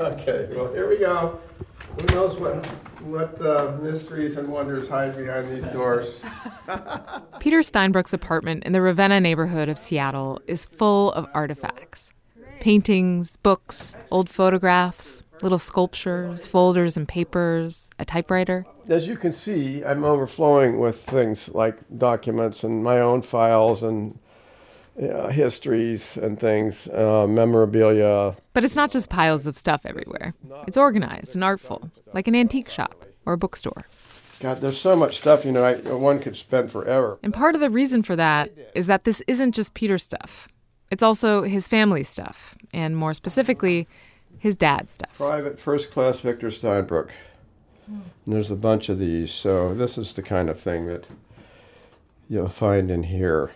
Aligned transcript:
Okay, 0.00 0.48
well, 0.54 0.72
here 0.72 0.88
we 0.88 0.98
go. 0.98 1.40
Who 1.96 2.14
knows 2.14 2.36
what, 2.36 2.64
what 3.02 3.40
uh, 3.42 3.76
mysteries 3.82 4.36
and 4.36 4.46
wonders 4.46 4.88
hide 4.88 5.16
behind 5.16 5.50
these 5.50 5.66
doors? 5.66 6.20
Peter 7.40 7.58
Steinbrueck's 7.60 8.12
apartment 8.12 8.62
in 8.62 8.72
the 8.72 8.80
Ravenna 8.80 9.20
neighborhood 9.20 9.68
of 9.68 9.76
Seattle 9.76 10.40
is 10.46 10.66
full 10.66 11.12
of 11.12 11.26
artifacts 11.34 12.12
paintings, 12.60 13.36
books, 13.36 13.94
old 14.10 14.28
photographs, 14.28 15.22
little 15.42 15.58
sculptures, 15.58 16.44
folders 16.44 16.96
and 16.96 17.06
papers, 17.06 17.88
a 17.98 18.04
typewriter. 18.04 18.66
As 18.88 19.06
you 19.06 19.16
can 19.16 19.32
see, 19.32 19.84
I'm 19.84 20.04
overflowing 20.04 20.80
with 20.80 21.00
things 21.02 21.48
like 21.50 21.78
documents 21.98 22.64
and 22.64 22.82
my 22.82 23.00
own 23.00 23.22
files 23.22 23.82
and 23.82 24.18
uh, 25.00 25.28
histories 25.28 26.16
and 26.16 26.38
things, 26.38 26.88
uh, 26.88 27.26
memorabilia. 27.28 28.36
But 28.52 28.64
it's 28.64 28.76
not 28.76 28.90
just 28.90 29.10
piles 29.10 29.46
of 29.46 29.56
stuff 29.56 29.82
everywhere. 29.84 30.34
It's 30.66 30.76
organized 30.76 31.34
and 31.34 31.44
artful, 31.44 31.90
like 32.12 32.26
an 32.28 32.34
antique 32.34 32.68
shop 32.68 33.04
or 33.24 33.34
a 33.34 33.38
bookstore. 33.38 33.86
God, 34.40 34.60
there's 34.60 34.78
so 34.78 34.94
much 34.94 35.18
stuff, 35.18 35.44
you 35.44 35.52
know, 35.52 35.64
I, 35.64 35.74
one 35.74 36.20
could 36.20 36.36
spend 36.36 36.70
forever. 36.70 37.18
And 37.22 37.34
part 37.34 37.54
of 37.54 37.60
the 37.60 37.70
reason 37.70 38.02
for 38.02 38.14
that 38.16 38.50
is 38.74 38.86
that 38.86 39.04
this 39.04 39.20
isn't 39.26 39.52
just 39.52 39.74
Peter's 39.74 40.04
stuff. 40.04 40.48
It's 40.90 41.02
also 41.02 41.42
his 41.42 41.68
family's 41.68 42.08
stuff, 42.08 42.56
and 42.72 42.96
more 42.96 43.14
specifically, 43.14 43.86
his 44.38 44.56
dad's 44.56 44.92
stuff. 44.92 45.16
Private 45.16 45.58
first 45.58 45.90
class 45.90 46.20
Victor 46.20 46.48
Steinbrueck. 46.48 47.10
And 47.88 48.02
there's 48.26 48.50
a 48.50 48.56
bunch 48.56 48.88
of 48.88 48.98
these, 48.98 49.32
so 49.32 49.74
this 49.74 49.98
is 49.98 50.12
the 50.12 50.22
kind 50.22 50.48
of 50.48 50.60
thing 50.60 50.86
that 50.86 51.06
you'll 52.28 52.48
find 52.48 52.90
in 52.90 53.02
here. 53.02 53.50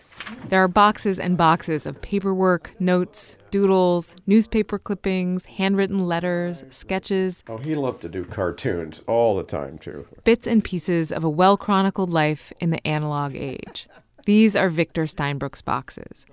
There 0.49 0.63
are 0.63 0.67
boxes 0.67 1.19
and 1.19 1.37
boxes 1.37 1.85
of 1.85 2.01
paperwork, 2.01 2.73
notes, 2.79 3.37
doodles, 3.51 4.15
newspaper 4.25 4.79
clippings, 4.79 5.45
handwritten 5.45 5.99
letters, 5.99 6.63
sketches. 6.69 7.43
Oh, 7.47 7.57
he 7.57 7.75
loved 7.75 8.01
to 8.01 8.09
do 8.09 8.25
cartoons 8.25 9.01
all 9.07 9.37
the 9.37 9.43
time, 9.43 9.77
too. 9.77 10.07
Bits 10.23 10.47
and 10.47 10.63
pieces 10.63 11.11
of 11.11 11.23
a 11.23 11.29
well 11.29 11.57
chronicled 11.57 12.09
life 12.09 12.51
in 12.59 12.69
the 12.69 12.85
analog 12.87 13.35
age. 13.35 13.87
These 14.25 14.55
are 14.55 14.69
Victor 14.69 15.03
Steinbrueck's 15.03 15.61
boxes. 15.61 16.25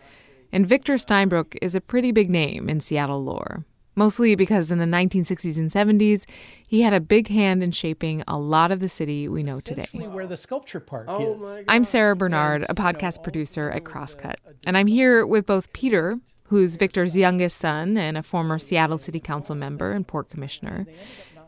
And 0.53 0.67
Victor 0.67 0.95
Steinbruck 0.95 1.57
is 1.63 1.75
a 1.75 1.81
pretty 1.81 2.13
big 2.13 2.31
name 2.31 2.69
in 2.69 2.81
Seattle 2.81 3.23
lore, 3.23 3.65
mostly 3.95 4.35
because 4.35 4.71
in 4.71 4.79
the 4.79 4.85
1960s 4.85 5.57
and 5.57 5.71
70s, 5.71 6.25
he 6.67 6.83
had 6.83 6.93
a 6.93 7.01
big 7.01 7.29
hand 7.29 7.63
in 7.63 7.71
shaping 7.73 8.23
a 8.29 8.39
lot 8.39 8.71
of 8.71 8.81
the 8.81 8.89
city 8.89 9.29
we 9.29 9.43
know 9.43 9.61
today. 9.61 9.89
Where 9.93 10.27
the 10.27 10.37
sculpture 10.37 10.81
park 10.81 11.07
oh 11.09 11.57
is. 11.57 11.65
I'm 11.69 11.85
Sarah 11.85 12.17
Bernard, 12.17 12.65
a 12.69 12.75
podcast 12.75 13.23
producer 13.23 13.71
at 13.71 13.85
Crosscut, 13.85 14.37
and 14.67 14.77
I'm 14.77 14.87
here 14.87 15.27
with 15.27 15.47
both 15.47 15.73
Peter, 15.73 16.19
who's 16.45 16.77
Victor's 16.77 17.17
youngest 17.17 17.59
son 17.59 17.97
and 17.97 18.17
a 18.19 18.23
former 18.23 18.59
Seattle 18.59 18.99
City 18.99 19.21
Council 19.21 19.55
member 19.55 19.93
and 19.93 20.07
port 20.07 20.31
commissioner, 20.31 20.87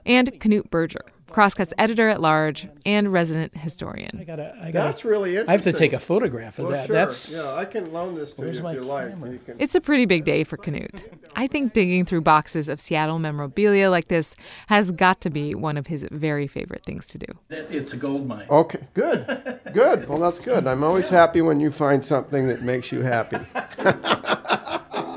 and 0.04 0.32
Knut 0.40 0.70
Berger, 0.70 1.04
Crosscut's 1.32 1.72
editor 1.78 2.08
at 2.08 2.20
large 2.20 2.68
and 2.86 3.12
resident 3.12 3.56
historian. 3.56 4.10
I 4.20 4.24
gotta, 4.24 4.54
I 4.60 4.70
gotta, 4.70 4.88
That's 4.90 5.04
really 5.04 5.30
interesting. 5.30 5.48
I 5.48 5.52
have 5.52 5.62
to 5.62 5.72
take 5.72 5.92
a 5.92 5.98
photograph 5.98 6.58
of 6.58 6.66
Well, 6.66 6.72
that. 6.72 6.86
sure. 6.86 6.94
That's 6.94 7.30
yeah. 7.32 7.54
I 7.54 7.64
can 7.64 7.92
loan 7.92 8.14
this 8.14 8.32
to 8.32 8.40
Where's 8.42 8.52
you 8.52 8.58
if 8.58 8.62
my 8.64 8.72
you 8.74 8.80
like. 8.82 9.44
can- 9.46 9.56
It's 9.58 9.74
a 9.74 9.80
pretty 9.80 10.06
big 10.06 10.24
day 10.24 10.44
for 10.44 10.56
Knut. 10.56 11.02
I 11.34 11.46
think 11.46 11.72
digging 11.72 12.04
through 12.04 12.20
boxes 12.20 12.68
of 12.68 12.78
Seattle 12.80 13.18
memorabilia 13.18 13.90
like 13.90 14.08
this 14.08 14.36
has 14.66 14.92
got 14.92 15.20
to 15.22 15.30
be 15.30 15.54
one 15.54 15.76
of 15.78 15.86
his 15.86 16.06
very 16.10 16.46
favorite 16.46 16.84
things 16.84 17.06
to 17.08 17.18
do. 17.18 17.26
it's 17.50 17.92
a 17.92 17.96
gold 17.96 18.26
mine. 18.28 18.46
Okay, 18.50 18.80
good, 18.94 19.60
good. 19.72 20.08
Well, 20.08 20.18
that's 20.18 20.38
good. 20.38 20.66
I'm 20.66 20.84
always 20.84 21.08
happy 21.08 21.40
when 21.40 21.58
you 21.60 21.70
find 21.70 22.04
something 22.04 22.46
that 22.48 22.62
makes 22.62 22.92
you 22.92 23.00
happy. 23.02 23.38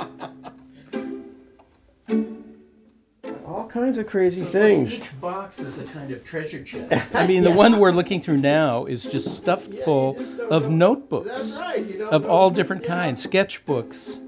All 3.55 3.67
kinds 3.67 3.97
of 3.97 4.05
crazy 4.07 4.43
things. 4.45 4.93
each 4.93 5.21
box 5.21 5.59
is 5.59 5.79
a 5.79 5.85
kind 5.85 6.11
of 6.11 6.23
treasure 6.25 6.61
chest. 6.63 7.07
I 7.15 7.25
mean, 7.25 7.43
the 7.43 7.51
one 7.51 7.79
we're 7.79 7.91
looking 7.91 8.19
through 8.21 8.37
now 8.37 8.85
is 8.85 9.05
just 9.05 9.35
stuffed 9.37 9.73
full 9.73 10.17
of 10.49 10.69
notebooks 10.69 11.57
right. 11.59 12.01
Of 12.01 12.25
all 12.25 12.49
different 12.49 12.83
kinds, 12.83 13.25
sketchbooks. 13.25 14.19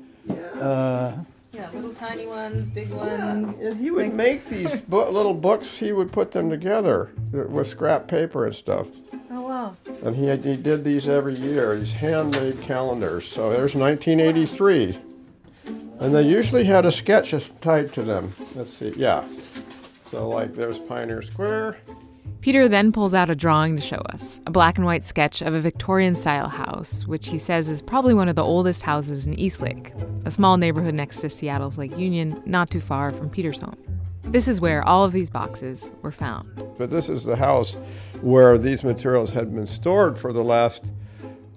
Uh, 0.62 1.14
Yeah, 1.52 1.70
little 1.74 1.94
tiny 1.94 2.26
ones, 2.28 2.70
big 2.70 2.90
ones. 2.92 3.54
And 3.60 3.78
he 3.80 3.92
would 3.92 4.14
make 4.14 4.46
these 4.50 4.80
bo- 4.82 5.10
little 5.12 5.34
books. 5.34 5.76
He 5.78 5.92
would 5.92 6.12
put 6.12 6.32
them 6.32 6.50
together 6.50 7.10
with 7.32 7.68
scrap 7.68 8.08
paper 8.08 8.46
and 8.46 8.56
stuff. 8.56 8.88
Oh, 9.32 9.42
wow. 9.42 9.76
And 10.04 10.16
he, 10.16 10.28
he 10.50 10.56
did 10.56 10.84
these 10.84 11.08
every 11.08 11.34
year, 11.36 11.78
these 11.78 11.92
handmade 11.92 12.62
calendars. 12.62 13.28
So 13.28 13.50
there's 13.50 13.76
1983. 13.76 14.98
And 16.00 16.13
they 16.13 16.22
usually 16.22 16.63
had 16.63 16.85
a 16.85 16.91
sketch 16.91 17.34
tied 17.62 17.91
to 17.94 18.03
them. 18.03 18.34
Let's 18.56 18.74
see, 18.74 18.94
yeah. 18.96 19.28
So, 20.06 20.30
like, 20.30 20.56
there's 20.56 20.80
Pioneer 20.80 21.22
Square. 21.22 21.78
Peter 22.41 22.68
then 22.68 22.91
pulls 22.91 23.13
out 23.13 23.30
a 23.30 23.35
drawing 23.35 23.75
to 23.75 23.81
show 23.81 23.97
us 24.13 24.40
a 24.46 24.52
black 24.52 24.78
and 24.78 24.86
white 24.86 25.03
sketch 25.03 25.41
of 25.41 25.53
a 25.53 25.59
Victorian 25.59 26.13
style 26.13 26.47
house, 26.47 27.06
which 27.07 27.28
he 27.28 27.40
says 27.40 27.68
is 27.68 27.81
probably 27.81 28.13
one 28.13 28.30
of 28.30 28.36
the 28.36 28.44
oldest 28.44 28.84
houses 28.84 29.25
in 29.25 29.38
Eastlake, 29.40 29.91
a 30.24 30.31
small 30.31 30.56
neighborhood 30.56 30.94
next 30.94 31.19
to 31.22 31.30
Seattle's 31.30 31.78
Lake 31.78 31.97
Union, 31.97 32.41
not 32.46 32.69
too 32.69 32.80
far 32.80 33.12
from 33.12 33.30
Peter's 33.30 33.59
home. 33.59 33.75
This 34.25 34.47
is 34.47 34.62
where 34.62 34.84
all 34.84 35.03
of 35.03 35.13
these 35.13 35.30
boxes 35.30 35.91
were 36.02 36.12
found. 36.12 36.50
But 36.78 36.91
this 36.91 37.09
is 37.09 37.24
the 37.24 37.38
house 37.38 37.75
where 38.22 38.57
these 38.57 38.84
materials 38.84 39.31
had 39.31 39.53
been 39.53 39.68
stored 39.68 40.18
for 40.18 40.31
the 40.31 40.44
last 40.44 40.91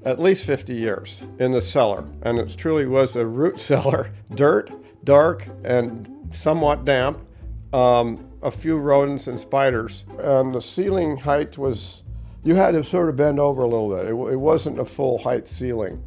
at 0.04 0.18
least 0.18 0.44
50 0.44 0.74
years 0.74 1.22
in 1.38 1.52
the 1.52 1.60
cellar. 1.60 2.04
And 2.22 2.38
it 2.38 2.54
truly 2.56 2.86
was 2.86 3.16
a 3.16 3.26
root 3.26 3.60
cellar 3.70 4.12
dirt, 4.34 4.70
dark, 5.04 5.46
and 5.64 6.28
somewhat 6.30 6.84
damp. 6.84 7.26
Um, 7.72 8.30
a 8.42 8.50
few 8.50 8.78
rodents 8.78 9.26
and 9.26 9.38
spiders. 9.38 10.04
And 10.18 10.54
the 10.54 10.60
ceiling 10.60 11.16
height 11.16 11.58
was, 11.58 12.02
you 12.42 12.54
had 12.54 12.72
to 12.72 12.82
sort 12.82 13.08
of 13.08 13.16
bend 13.16 13.38
over 13.38 13.62
a 13.62 13.68
little 13.68 13.90
bit. 13.90 14.06
It, 14.06 14.32
it 14.32 14.36
wasn't 14.36 14.78
a 14.80 14.84
full 14.84 15.18
height 15.18 15.46
ceiling. 15.46 16.02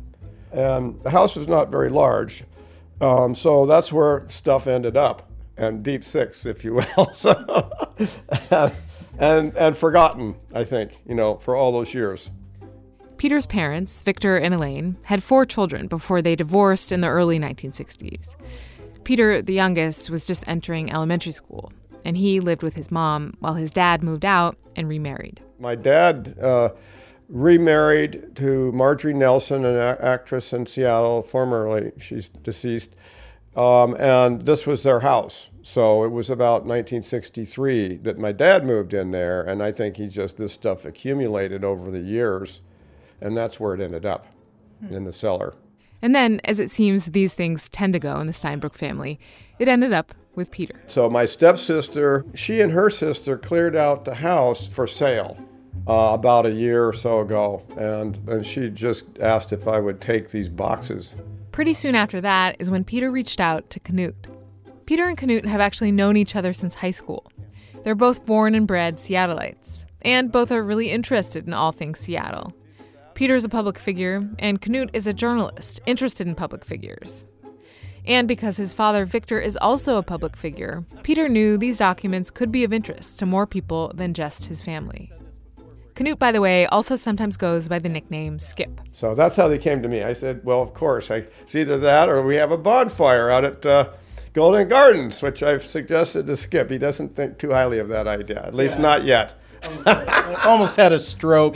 And 0.51 1.01
the 1.03 1.09
house 1.09 1.35
was 1.35 1.47
not 1.47 1.69
very 1.69 1.89
large. 1.89 2.43
Um, 3.01 3.35
so 3.35 3.65
that's 3.65 3.91
where 3.91 4.25
stuff 4.29 4.67
ended 4.67 4.95
up, 4.95 5.29
and 5.57 5.83
deep 5.83 6.03
six, 6.05 6.45
if 6.45 6.63
you 6.63 6.75
will. 6.75 7.11
so, 7.13 7.71
and, 9.19 9.55
and 9.55 9.75
forgotten, 9.75 10.35
I 10.53 10.63
think, 10.63 11.01
you 11.05 11.15
know, 11.15 11.35
for 11.35 11.55
all 11.55 11.71
those 11.71 11.93
years. 11.93 12.31
Peter's 13.23 13.45
parents, 13.45 14.03
Victor 14.03 14.35
and 14.35 14.53
Elaine, 14.53 14.97
had 15.03 15.23
four 15.23 15.45
children 15.45 15.87
before 15.87 16.21
they 16.21 16.35
divorced 16.35 16.91
in 16.91 16.99
the 16.99 17.07
early 17.07 17.39
1960s. 17.39 18.35
Peter, 19.05 19.41
the 19.41 19.53
youngest, 19.53 20.09
was 20.09 20.27
just 20.27 20.45
entering 20.45 20.91
elementary 20.91 21.31
school, 21.31 21.71
and 22.03 22.17
he 22.17 22.41
lived 22.41 22.61
with 22.61 22.73
his 22.73 22.91
mom 22.91 23.33
while 23.39 23.53
his 23.53 23.71
dad 23.71 24.03
moved 24.03 24.25
out 24.25 24.57
and 24.75 24.89
remarried. 24.89 25.39
My 25.57 25.73
dad 25.73 26.37
uh, 26.41 26.71
remarried 27.29 28.35
to 28.35 28.73
Marjorie 28.73 29.13
Nelson, 29.13 29.63
an 29.63 29.77
a- 29.77 29.97
actress 30.01 30.51
in 30.51 30.65
Seattle, 30.65 31.21
formerly, 31.21 31.93
she's 31.99 32.27
deceased, 32.27 32.89
um, 33.55 33.95
and 34.01 34.41
this 34.41 34.67
was 34.67 34.83
their 34.83 34.99
house. 34.99 35.47
So 35.61 36.03
it 36.03 36.11
was 36.11 36.29
about 36.29 36.65
1963 36.65 37.99
that 37.99 38.17
my 38.17 38.33
dad 38.33 38.65
moved 38.65 38.93
in 38.93 39.11
there, 39.11 39.43
and 39.43 39.63
I 39.63 39.71
think 39.71 39.95
he 39.95 40.07
just, 40.07 40.35
this 40.35 40.51
stuff 40.51 40.83
accumulated 40.83 41.63
over 41.63 41.89
the 41.89 42.01
years, 42.01 42.59
and 43.23 43.35
that's 43.35 43.59
where 43.59 43.73
it 43.73 43.81
ended 43.81 44.05
up 44.05 44.27
in 44.91 45.05
the 45.05 45.13
cellar. 45.13 45.55
And 46.01 46.13
then, 46.13 46.41
as 46.43 46.59
it 46.59 46.69
seems 46.69 47.05
these 47.05 47.33
things 47.33 47.69
tend 47.69 47.93
to 47.93 47.99
go 47.99 48.19
in 48.19 48.27
the 48.27 48.33
Steinbrueck 48.33 48.75
family, 48.75 49.19
it 49.57 49.69
ended 49.69 49.93
up 49.93 50.13
with 50.35 50.51
Peter. 50.51 50.81
So 50.87 51.09
my 51.09 51.25
stepsister, 51.25 52.25
she 52.33 52.59
and 52.59 52.73
her 52.73 52.89
sister 52.89 53.37
cleared 53.37 53.75
out 53.75 54.03
the 54.03 54.15
house 54.15 54.67
for 54.67 54.85
sale 54.85 55.37
uh, 55.87 56.11
about 56.13 56.45
a 56.45 56.51
year 56.51 56.85
or 56.85 56.93
so 56.93 57.21
ago, 57.21 57.63
and 57.77 58.17
and 58.27 58.45
she 58.45 58.69
just 58.69 59.05
asked 59.19 59.53
if 59.53 59.67
I 59.67 59.79
would 59.79 60.01
take 60.01 60.29
these 60.29 60.49
boxes. 60.49 61.13
Pretty 61.53 61.73
soon 61.73 61.95
after 61.95 62.19
that 62.19 62.57
is 62.59 62.69
when 62.69 62.83
Peter 62.83 63.09
reached 63.09 63.39
out 63.39 63.69
to 63.69 63.79
Knut. 63.79 64.15
Peter 64.85 65.07
and 65.07 65.17
Knut 65.17 65.45
have 65.45 65.61
actually 65.61 65.91
known 65.91 66.17
each 66.17 66.35
other 66.35 66.51
since 66.51 66.75
high 66.75 66.91
school. 66.91 67.31
They're 67.83 67.95
both 67.95 68.25
born 68.25 68.55
and 68.55 68.67
bred 68.67 68.97
Seattleites, 68.97 69.85
and 70.01 70.31
both 70.31 70.51
are 70.51 70.63
really 70.63 70.89
interested 70.89 71.47
in 71.47 71.53
all 71.53 71.71
things 71.71 71.99
Seattle. 71.99 72.53
Peter's 73.23 73.45
a 73.45 73.49
public 73.49 73.79
figure, 73.79 74.29
and 74.37 74.61
Knut 74.61 74.89
is 74.91 75.07
a 75.07 75.13
journalist 75.13 75.79
interested 75.85 76.27
in 76.27 76.35
public 76.35 76.65
figures. 76.65 77.23
And 78.05 78.27
because 78.27 78.57
his 78.57 78.73
father 78.73 79.05
Victor 79.05 79.39
is 79.39 79.55
also 79.61 79.95
a 79.95 80.03
public 80.03 80.35
figure, 80.35 80.83
Peter 81.03 81.29
knew 81.29 81.57
these 81.57 81.77
documents 81.77 82.29
could 82.29 82.51
be 82.51 82.65
of 82.65 82.73
interest 82.73 83.19
to 83.19 83.25
more 83.25 83.47
people 83.47 83.93
than 83.95 84.13
just 84.13 84.47
his 84.47 84.61
family. 84.61 85.09
Knut, 85.95 86.19
by 86.19 86.33
the 86.33 86.41
way, 86.41 86.65
also 86.65 86.97
sometimes 86.97 87.37
goes 87.37 87.69
by 87.69 87.79
the 87.79 87.87
nickname 87.87 88.39
Skip. 88.39 88.81
So 88.91 89.15
that's 89.15 89.37
how 89.37 89.47
they 89.47 89.57
came 89.57 89.81
to 89.83 89.87
me. 89.87 90.03
I 90.03 90.11
said, 90.11 90.43
well, 90.43 90.61
of 90.61 90.73
course, 90.73 91.09
I, 91.09 91.19
it's 91.43 91.55
either 91.55 91.77
that 91.77 92.09
or 92.09 92.23
we 92.23 92.35
have 92.35 92.51
a 92.51 92.57
bonfire 92.57 93.29
out 93.29 93.45
at 93.45 93.65
uh, 93.65 93.89
Golden 94.33 94.67
Gardens, 94.67 95.21
which 95.21 95.41
I've 95.41 95.65
suggested 95.65 96.27
to 96.27 96.35
Skip. 96.35 96.69
He 96.69 96.77
doesn't 96.77 97.15
think 97.15 97.37
too 97.37 97.51
highly 97.51 97.79
of 97.79 97.87
that 97.87 98.05
idea, 98.05 98.43
at 98.45 98.53
least 98.53 98.79
not 98.79 99.05
yet. 99.05 99.35
Almost 100.43 100.75
had 100.75 100.93
a 100.93 100.99
stroke. 100.99 101.55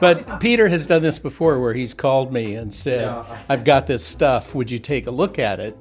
But 0.00 0.40
Peter 0.40 0.68
has 0.68 0.86
done 0.86 1.02
this 1.02 1.18
before 1.18 1.60
where 1.60 1.74
he's 1.74 1.94
called 1.94 2.32
me 2.32 2.56
and 2.56 2.72
said, 2.72 3.08
I've 3.48 3.64
got 3.64 3.86
this 3.86 4.04
stuff. 4.04 4.54
Would 4.54 4.70
you 4.70 4.78
take 4.78 5.06
a 5.06 5.10
look 5.10 5.38
at 5.38 5.60
it? 5.60 5.76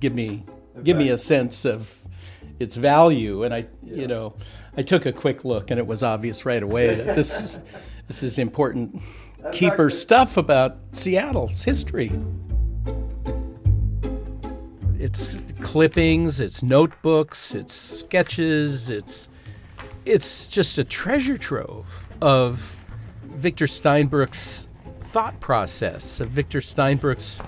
Give 0.00 0.14
me 0.14 0.44
give 0.82 0.96
me 0.96 1.10
a 1.10 1.18
sense 1.18 1.64
of 1.64 1.98
its 2.58 2.76
value. 2.76 3.44
And 3.44 3.54
I, 3.54 3.66
you 3.82 4.06
know, 4.06 4.34
I 4.76 4.82
took 4.82 5.06
a 5.06 5.12
quick 5.12 5.44
look, 5.44 5.70
and 5.70 5.78
it 5.78 5.86
was 5.86 6.02
obvious 6.02 6.44
right 6.44 6.62
away 6.62 6.94
that 6.94 7.16
this 7.16 7.42
is 7.42 7.60
this 8.08 8.22
is 8.22 8.38
important 8.38 9.00
keeper 9.52 9.90
stuff 9.90 10.36
about 10.36 10.78
Seattle's 10.92 11.62
history. 11.62 12.12
It's 14.98 15.36
clippings, 15.60 16.40
it's 16.40 16.62
notebooks, 16.62 17.54
it's 17.54 17.74
sketches, 17.74 18.90
it's 18.90 19.28
it's 20.06 20.46
just 20.46 20.78
a 20.78 20.84
treasure 20.84 21.36
trove 21.36 22.06
of 22.22 22.76
Victor 23.24 23.66
Steinbrueck's 23.66 24.68
thought 25.08 25.38
process, 25.40 26.20
of 26.20 26.28
Victor 26.28 26.60
Steinbrueck's 26.60 27.40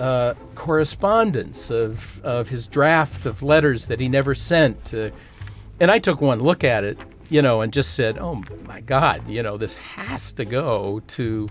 uh, 0.00 0.34
correspondence, 0.54 1.70
of, 1.70 2.20
of 2.24 2.48
his 2.48 2.66
draft 2.66 3.26
of 3.26 3.42
letters 3.42 3.86
that 3.86 4.00
he 4.00 4.08
never 4.08 4.34
sent. 4.34 4.92
And 4.92 5.90
I 5.90 5.98
took 5.98 6.20
one 6.20 6.40
look 6.40 6.64
at 6.64 6.84
it, 6.84 6.98
you 7.28 7.42
know, 7.42 7.60
and 7.60 7.72
just 7.72 7.94
said, 7.94 8.18
oh 8.18 8.42
my 8.66 8.80
God, 8.80 9.28
you 9.28 9.42
know, 9.42 9.56
this 9.56 9.74
has 9.74 10.32
to 10.32 10.44
go 10.44 11.00
to 11.08 11.48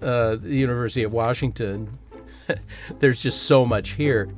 uh, 0.00 0.36
the 0.36 0.54
University 0.54 1.02
of 1.02 1.12
Washington. 1.12 1.98
There's 3.00 3.22
just 3.22 3.42
so 3.42 3.66
much 3.66 3.90
here. 3.90 4.28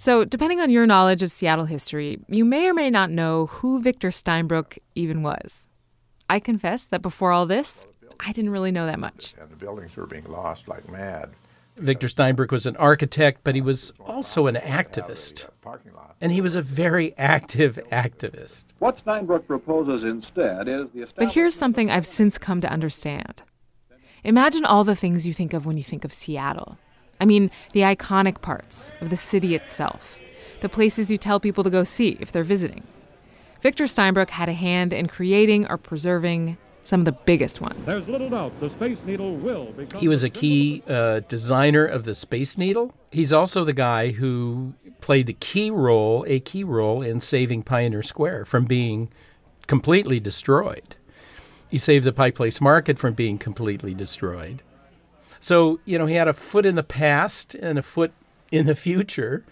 So, 0.00 0.24
depending 0.24 0.60
on 0.60 0.70
your 0.70 0.86
knowledge 0.86 1.24
of 1.24 1.30
Seattle 1.32 1.64
history, 1.64 2.20
you 2.28 2.44
may 2.44 2.68
or 2.68 2.74
may 2.74 2.88
not 2.88 3.10
know 3.10 3.46
who 3.46 3.82
Victor 3.82 4.10
Steinbrueck 4.10 4.78
even 4.94 5.24
was. 5.24 5.66
I 6.30 6.38
confess 6.38 6.84
that 6.84 7.02
before 7.02 7.32
all 7.32 7.46
this, 7.46 7.84
I 8.20 8.30
didn't 8.30 8.50
really 8.50 8.70
know 8.70 8.86
that 8.86 9.00
much. 9.00 9.34
And 9.40 9.50
the 9.50 9.56
buildings 9.56 9.96
were 9.96 10.06
being 10.06 10.30
lost 10.30 10.68
like 10.68 10.88
mad. 10.88 11.30
Victor 11.76 12.06
Steinbrueck 12.06 12.52
was 12.52 12.64
an 12.64 12.76
architect, 12.76 13.40
but 13.42 13.56
he 13.56 13.60
was 13.60 13.92
also 13.98 14.46
an 14.46 14.54
activist. 14.54 15.48
And 16.20 16.30
he 16.30 16.40
was 16.40 16.54
a 16.54 16.62
very 16.62 17.16
active 17.18 17.78
activist. 17.90 18.74
What 18.78 19.04
Steinbrueck 19.04 19.48
proposes 19.48 20.04
instead 20.04 20.68
is 20.68 20.86
the 20.94 21.08
But 21.16 21.32
here's 21.32 21.56
something 21.56 21.90
I've 21.90 22.06
since 22.06 22.38
come 22.38 22.60
to 22.60 22.70
understand. 22.70 23.42
Imagine 24.22 24.64
all 24.64 24.84
the 24.84 24.96
things 24.96 25.26
you 25.26 25.32
think 25.32 25.52
of 25.52 25.66
when 25.66 25.76
you 25.76 25.84
think 25.84 26.04
of 26.04 26.12
Seattle 26.12 26.78
I 27.20 27.24
mean, 27.24 27.50
the 27.72 27.80
iconic 27.80 28.40
parts 28.40 28.92
of 29.00 29.10
the 29.10 29.16
city 29.16 29.54
itself, 29.54 30.16
the 30.60 30.68
places 30.68 31.10
you 31.10 31.18
tell 31.18 31.40
people 31.40 31.64
to 31.64 31.70
go 31.70 31.84
see 31.84 32.16
if 32.20 32.32
they're 32.32 32.44
visiting. 32.44 32.84
Victor 33.60 33.84
Steinbrueck 33.84 34.30
had 34.30 34.48
a 34.48 34.52
hand 34.52 34.92
in 34.92 35.08
creating 35.08 35.66
or 35.68 35.76
preserving 35.76 36.56
some 36.84 37.00
of 37.00 37.04
the 37.04 37.12
biggest 37.12 37.60
ones. 37.60 37.76
There's 37.84 38.08
little 38.08 38.30
doubt 38.30 38.58
the 38.60 38.70
Space 38.70 38.98
Needle 39.04 39.36
will 39.36 39.66
become. 39.72 40.00
He 40.00 40.08
was 40.08 40.24
a 40.24 40.30
key 40.30 40.82
uh, 40.88 41.20
designer 41.28 41.84
of 41.84 42.04
the 42.04 42.14
Space 42.14 42.56
Needle. 42.56 42.94
He's 43.10 43.32
also 43.32 43.64
the 43.64 43.74
guy 43.74 44.10
who 44.12 44.72
played 45.00 45.26
the 45.26 45.34
key 45.34 45.70
role, 45.70 46.24
a 46.26 46.40
key 46.40 46.64
role 46.64 47.02
in 47.02 47.20
saving 47.20 47.64
Pioneer 47.64 48.02
Square 48.02 48.46
from 48.46 48.64
being 48.64 49.10
completely 49.66 50.18
destroyed. 50.18 50.96
He 51.68 51.76
saved 51.76 52.06
the 52.06 52.12
Pike 52.12 52.34
Place 52.34 52.60
Market 52.60 52.98
from 52.98 53.12
being 53.12 53.36
completely 53.36 53.92
destroyed. 53.92 54.62
So, 55.40 55.80
you 55.84 55.98
know, 55.98 56.06
he 56.06 56.14
had 56.14 56.28
a 56.28 56.32
foot 56.32 56.66
in 56.66 56.74
the 56.74 56.82
past 56.82 57.54
and 57.54 57.78
a 57.78 57.82
foot 57.82 58.12
in 58.50 58.66
the 58.66 58.74
future. 58.74 59.44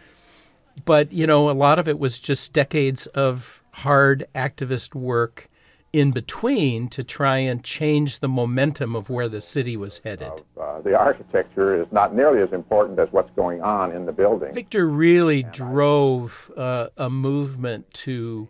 But, 0.85 1.13
you 1.13 1.27
know, 1.27 1.51
a 1.51 1.53
lot 1.53 1.79
of 1.79 1.89
it 1.89 1.99
was 1.99 2.21
just 2.21 2.53
decades 2.53 3.07
of 3.09 3.63
hard 3.73 4.27
activist 4.35 4.95
work 4.95 5.49
in 5.93 6.11
between 6.11 6.89
to 6.89 7.03
try 7.03 7.39
and 7.39 7.65
change 7.65 8.19
the 8.19 8.29
momentum 8.29 8.95
of 8.95 9.09
where 9.09 9.29
the 9.29 9.41
city 9.41 9.77
was 9.77 9.99
headed. 9.99 10.31
Uh, 10.57 10.61
uh, 10.61 10.81
the 10.83 10.95
architecture 10.95 11.81
is 11.81 11.87
not 11.91 12.15
nearly 12.15 12.43
as 12.43 12.53
important 12.53 12.99
as 12.99 13.11
what's 13.13 13.31
going 13.31 13.63
on 13.63 13.93
in 13.93 14.05
the 14.05 14.13
building. 14.13 14.53
Victor 14.53 14.87
really 14.87 15.43
drove 15.43 16.51
uh, 16.57 16.89
a 16.99 17.09
movement 17.09 17.91
to 17.95 18.49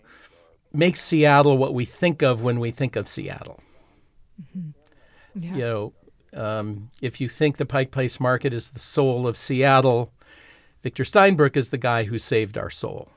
make 0.72 0.96
Seattle 0.96 1.56
what 1.56 1.72
we 1.72 1.84
think 1.84 2.22
of 2.22 2.42
when 2.42 2.58
we 2.58 2.72
think 2.72 2.96
of 2.96 3.06
Seattle. 3.06 3.62
Mm-hmm. 4.42 4.70
Yeah. 5.40 5.54
You 5.54 5.60
know, 5.60 5.92
um, 6.36 6.90
if 7.00 7.20
you 7.20 7.28
think 7.28 7.56
the 7.56 7.66
Pike 7.66 7.90
Place 7.90 8.20
Market 8.20 8.52
is 8.52 8.70
the 8.70 8.78
soul 8.78 9.26
of 9.26 9.36
Seattle, 9.36 10.12
Victor 10.82 11.02
Steinbrueck 11.02 11.56
is 11.56 11.70
the 11.70 11.78
guy 11.78 12.04
who 12.04 12.18
saved 12.18 12.56
our 12.56 12.70
soul. 12.70 13.08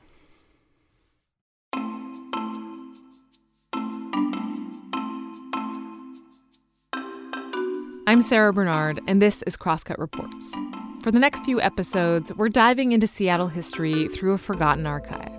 I'm 8.06 8.22
Sarah 8.22 8.52
Bernard, 8.52 9.00
and 9.06 9.22
this 9.22 9.42
is 9.42 9.56
Crosscut 9.56 9.98
Reports. 9.98 10.52
For 11.02 11.12
the 11.12 11.20
next 11.20 11.44
few 11.44 11.60
episodes, 11.60 12.34
we're 12.34 12.48
diving 12.48 12.90
into 12.90 13.06
Seattle 13.06 13.46
history 13.46 14.08
through 14.08 14.32
a 14.32 14.38
forgotten 14.38 14.84
archive. 14.84 15.32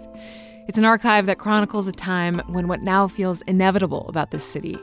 It's 0.70 0.78
an 0.78 0.86
archive 0.86 1.26
that 1.26 1.38
chronicles 1.38 1.88
a 1.88 1.92
time 1.92 2.42
when 2.48 2.70
what 2.70 2.82
now 2.82 3.10
feels 3.10 3.42
inevitable 3.42 4.08
about 4.08 4.32
this 4.32 4.46
city 4.46 4.78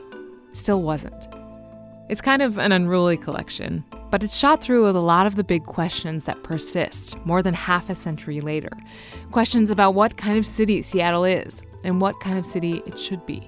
still 0.53 0.83
wasn't. 0.83 1.38
It's 2.09 2.21
kind 2.21 2.41
of 2.41 2.57
an 2.57 2.71
unruly 2.71 3.17
collection, 3.17 3.85
but 4.09 4.23
it's 4.23 4.35
shot 4.35 4.63
through 4.63 4.83
with 4.83 4.95
a 4.95 4.99
lot 4.99 5.27
of 5.27 5.35
the 5.35 5.43
big 5.43 5.65
questions 5.65 6.25
that 6.25 6.41
persist 6.41 7.15
more 7.23 7.43
than 7.43 7.53
half 7.53 7.87
a 7.87 7.93
century 7.93 8.41
later. 8.41 8.71
Questions 9.29 9.69
about 9.69 9.93
what 9.93 10.17
kind 10.17 10.35
of 10.35 10.43
city 10.43 10.81
Seattle 10.81 11.23
is 11.23 11.61
and 11.83 12.01
what 12.01 12.19
kind 12.19 12.39
of 12.39 12.47
city 12.47 12.81
it 12.87 12.97
should 12.97 13.23
be. 13.27 13.47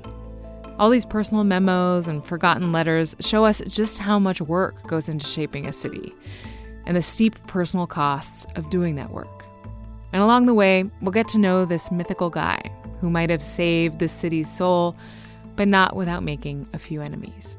All 0.78 0.92
these 0.92 1.08
personal 1.08 1.44
memos 1.44 2.08
and 2.08 2.24
forgotten 2.24 2.72
letters 2.72 3.16
show 3.20 3.46
us 3.46 3.64
just 3.68 3.98
how 3.98 4.20
much 4.20 4.42
work 4.42 4.86
goes 4.86 5.10
into 5.10 5.26
shaping 5.26 5.66
a 5.66 5.74
city 5.74 6.14
and 6.86 6.96
the 6.96 7.02
steep 7.02 7.36
personal 7.48 7.88
costs 7.88 8.46
of 8.56 8.70
doing 8.70 8.94
that 8.94 9.10
work. 9.10 9.44
And 10.14 10.22
along 10.22 10.46
the 10.46 10.54
way, 10.54 10.84
we'll 11.02 11.12
get 11.12 11.28
to 11.30 11.40
know 11.40 11.66
this 11.66 11.92
mythical 11.92 12.30
guy 12.30 12.62
who 13.00 13.10
might 13.10 13.32
have 13.32 13.42
saved 13.42 13.98
the 13.98 14.08
city's 14.08 14.56
soul, 14.56 14.96
but 15.56 15.68
not 15.68 15.96
without 15.96 16.22
making 16.22 16.68
a 16.74 16.78
few 16.78 17.02
enemies. 17.02 17.58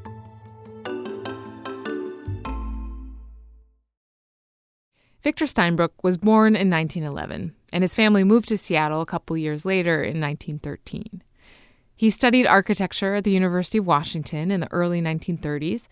Victor 5.23 5.45
Steinbrueck 5.45 5.91
was 6.03 6.17
born 6.17 6.57
in 6.57 6.69
1911, 6.69 7.55
and 7.73 7.85
his 7.85 7.95
family 7.95 8.25
moved 8.25 8.49
to 8.49 8.59
Seattle 8.59 9.01
a 9.01 9.07
couple 9.07 9.37
years 9.37 9.65
later 9.65 10.03
in 10.03 10.21
1913. 10.21 11.23
He 11.95 12.11
studied 12.11 12.47
architecture 12.47 13.15
at 13.15 13.23
the 13.23 13.31
University 13.31 13.79
of 13.79 13.87
Washington 13.87 14.51
in 14.51 14.59
the 14.59 14.73
early 14.73 15.01
1930s, 15.01 15.87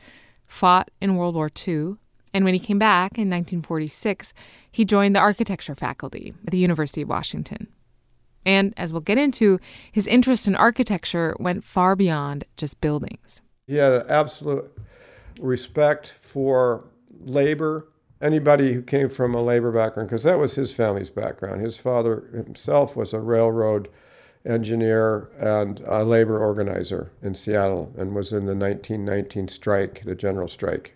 fought 0.48 0.90
in 1.00 1.14
World 1.14 1.36
War 1.36 1.48
II, 1.66 1.94
and 2.34 2.44
when 2.44 2.54
he 2.54 2.60
came 2.60 2.78
back 2.78 3.12
in 3.12 3.30
1946, 3.30 4.32
he 4.70 4.84
joined 4.84 5.14
the 5.14 5.20
architecture 5.20 5.76
faculty 5.76 6.34
at 6.44 6.50
the 6.50 6.58
University 6.58 7.02
of 7.02 7.08
Washington. 7.08 7.68
And 8.44 8.74
as 8.76 8.92
we'll 8.92 9.02
get 9.02 9.18
into, 9.18 9.60
his 9.92 10.06
interest 10.06 10.48
in 10.48 10.56
architecture 10.56 11.36
went 11.38 11.64
far 11.64 11.94
beyond 11.94 12.46
just 12.56 12.80
buildings. 12.80 13.42
He 13.66 13.76
had 13.76 13.92
an 13.92 14.06
absolute 14.08 14.76
respect 15.38 16.14
for 16.20 16.84
labor 17.20 17.89
anybody 18.20 18.72
who 18.72 18.82
came 18.82 19.08
from 19.08 19.34
a 19.34 19.42
labor 19.42 19.72
background, 19.72 20.08
because 20.08 20.24
that 20.24 20.38
was 20.38 20.54
his 20.54 20.72
family's 20.72 21.10
background. 21.10 21.62
His 21.62 21.76
father 21.76 22.24
himself 22.32 22.96
was 22.96 23.12
a 23.12 23.20
railroad 23.20 23.88
engineer 24.44 25.30
and 25.38 25.80
a 25.80 26.02
labor 26.02 26.38
organizer 26.38 27.12
in 27.22 27.34
Seattle 27.34 27.92
and 27.96 28.14
was 28.14 28.32
in 28.32 28.46
the 28.46 28.54
1919 28.54 29.48
strike, 29.48 30.02
the 30.04 30.14
general 30.14 30.48
strike. 30.48 30.94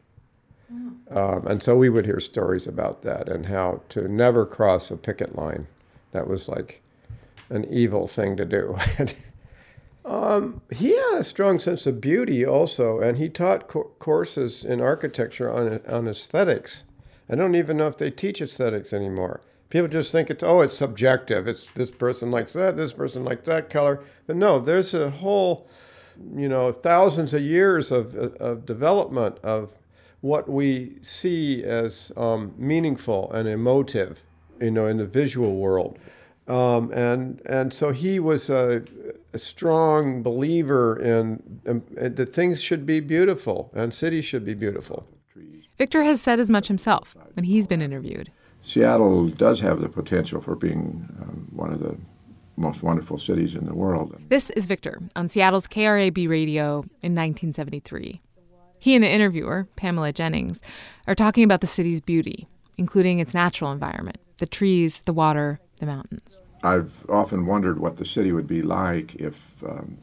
Mm. 0.73 1.15
Um, 1.15 1.47
and 1.47 1.63
so 1.63 1.77
we 1.77 1.91
would 1.91 2.07
hear 2.07 2.21
stories 2.21 2.67
about 2.67 3.03
that 3.03 3.29
and 3.29 3.47
how 3.47 3.83
to 3.91 4.09
never 4.09 4.47
cross 4.47 4.91
a 4.91 4.97
picket 4.97 5.37
line. 5.37 5.67
That 6.13 6.27
was 6.27 6.49
like 6.49 6.81
an 7.51 7.65
evil 7.67 8.07
thing 8.07 8.37
to 8.37 8.45
do. 8.45 8.77
um, 10.05 10.63
he 10.71 10.97
had 10.97 11.19
a 11.19 11.25
strong 11.25 11.59
sense 11.59 11.87
of 11.87 12.01
beauty 12.01 12.47
also, 12.47 12.99
and 12.99 13.19
he 13.19 13.29
taught 13.29 13.69
co- 13.69 13.91
courses 13.99 14.65
in 14.65 14.81
architecture 14.81 15.53
on, 15.53 15.81
on 15.87 16.09
aesthetics. 16.09 16.85
I 17.29 17.35
don't 17.35 17.55
even 17.55 17.77
know 17.77 17.89
if 17.89 17.99
they 17.99 18.11
teach 18.11 18.41
aesthetics 18.41 18.93
anymore. 18.93 19.41
People 19.71 19.89
just 19.89 20.13
think 20.13 20.31
it's 20.31 20.45
oh, 20.45 20.61
it's 20.61 20.77
subjective. 20.77 21.49
It's 21.49 21.67
this 21.73 21.91
person 21.91 22.31
likes 22.31 22.53
that, 22.53 22.77
this 22.77 22.93
person 22.93 23.25
likes 23.25 23.47
that 23.47 23.71
color. 23.71 24.05
But 24.27 24.37
no, 24.37 24.61
there's 24.61 24.95
a 24.95 25.11
whole, 25.11 25.67
you 26.35 26.49
know, 26.49 26.71
thousands 26.71 27.35
of 27.35 27.43
years 27.43 27.91
of 27.91 28.15
of 28.15 28.67
development 28.67 29.39
of 29.43 29.71
what 30.21 30.49
we 30.49 30.97
see 31.03 31.63
as 31.65 32.11
um, 32.17 32.55
meaningful 32.57 33.31
and 33.33 33.47
emotive, 33.49 34.25
you 34.61 34.71
know, 34.71 34.87
in 34.87 34.97
the 34.97 35.05
visual 35.05 35.57
world. 35.57 35.99
Um, 36.47 36.93
and 36.93 37.41
and 37.47 37.73
so 37.73 37.91
he 37.91 38.19
was 38.21 38.51
a, 38.51 38.83
a 39.33 39.39
strong 39.39 40.23
believer 40.23 40.99
in, 41.01 41.43
in, 41.65 41.83
in 41.97 42.15
that 42.15 42.35
things 42.35 42.63
should 42.63 42.85
be 42.87 43.01
beautiful 43.01 43.71
and 43.75 43.93
cities 43.93 44.25
should 44.25 44.45
be 44.45 44.55
beautiful. 44.55 45.07
Victor 45.79 46.05
has 46.05 46.21
said 46.21 46.41
as 46.41 46.51
much 46.51 46.69
himself 46.69 47.17
when 47.35 47.45
he's 47.45 47.67
been 47.67 47.83
interviewed. 47.83 48.31
Seattle 48.63 49.29
does 49.29 49.61
have 49.61 49.81
the 49.81 49.89
potential 49.89 50.41
for 50.41 50.57
being 50.57 51.09
um, 51.21 51.49
one 51.53 51.73
of 51.73 51.81
the 51.81 51.97
most 52.57 52.83
wonderful 52.83 53.19
cities 53.19 53.55
in 53.55 53.67
the 53.67 53.75
world. 53.75 54.17
This 54.29 54.51
is 54.51 54.67
Victor 54.67 55.01
on 55.17 55.29
Seattle's 55.29 55.67
KRAB 55.67 56.29
radio 56.29 56.79
in 57.03 57.15
1973. 57.15 58.21
He 58.79 58.95
and 58.95 59.03
the 59.03 59.11
interviewer, 59.11 59.67
Pamela 59.77 60.13
Jennings, 60.13 60.63
are 61.07 61.15
talking 61.15 61.43
about 61.43 61.61
the 61.61 61.67
city's 61.67 62.01
beauty 62.01 62.47
including 62.77 63.19
its 63.19 63.35
natural 63.35 63.73
environment 63.73 64.19
the 64.39 64.47
trees, 64.47 65.03
the 65.03 65.13
water, 65.13 65.61
the 65.79 65.87
mountains. 65.87 66.41
I've 66.65 66.91
often 67.09 67.47
wondered 67.47 67.79
what 67.79 67.99
the 67.99 68.05
city 68.05 68.33
would 68.33 68.49
be 68.49 68.63
like 68.63 69.15
if 69.15 69.63
um, 69.63 69.99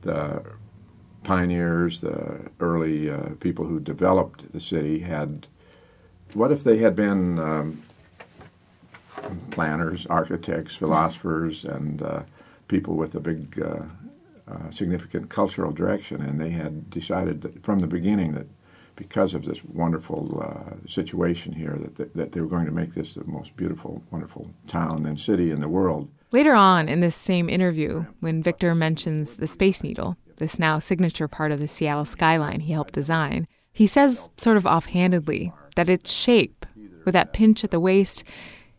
the 0.00 0.42
pioneers, 1.24 2.00
the 2.00 2.50
early 2.60 3.10
uh, 3.10 3.30
people 3.40 3.64
who 3.66 3.80
developed 3.80 4.52
the 4.52 4.60
city 4.60 5.00
had. 5.00 5.46
What 6.34 6.50
if 6.50 6.64
they 6.64 6.78
had 6.78 6.96
been 6.96 7.38
um, 7.38 7.82
planners, 9.50 10.06
architects, 10.06 10.74
philosophers, 10.74 11.64
and 11.64 12.02
uh, 12.02 12.22
people 12.68 12.94
with 12.94 13.14
a 13.14 13.20
big, 13.20 13.60
uh, 13.60 13.82
uh, 14.50 14.70
significant 14.70 15.30
cultural 15.30 15.72
direction, 15.72 16.20
and 16.20 16.40
they 16.40 16.50
had 16.50 16.90
decided 16.90 17.60
from 17.62 17.80
the 17.80 17.86
beginning 17.86 18.32
that 18.32 18.46
because 18.96 19.34
of 19.34 19.44
this 19.44 19.64
wonderful 19.64 20.40
uh, 20.40 20.88
situation 20.88 21.52
here, 21.52 21.78
that, 21.96 22.14
that 22.14 22.32
they 22.32 22.40
were 22.40 22.46
going 22.46 22.66
to 22.66 22.72
make 22.72 22.94
this 22.94 23.14
the 23.14 23.24
most 23.24 23.56
beautiful, 23.56 24.02
wonderful 24.10 24.50
town 24.68 25.04
and 25.06 25.18
city 25.18 25.50
in 25.50 25.60
the 25.60 25.68
world. 25.68 26.08
Later 26.30 26.54
on 26.54 26.88
in 26.88 27.00
this 27.00 27.16
same 27.16 27.48
interview, 27.48 28.06
when 28.20 28.42
Victor 28.42 28.74
mentions 28.74 29.36
the 29.36 29.46
Space 29.46 29.82
Needle, 29.82 30.16
this 30.36 30.58
now 30.58 30.78
signature 30.78 31.28
part 31.28 31.52
of 31.52 31.58
the 31.58 31.68
Seattle 31.68 32.04
skyline 32.04 32.60
he 32.60 32.72
helped 32.72 32.94
design, 32.94 33.46
he 33.72 33.86
says, 33.86 34.28
sort 34.36 34.56
of 34.56 34.66
offhandedly, 34.66 35.52
that 35.76 35.88
its 35.88 36.12
shape, 36.12 36.64
with 37.04 37.12
that 37.12 37.32
pinch 37.32 37.64
at 37.64 37.70
the 37.70 37.80
waist, 37.80 38.24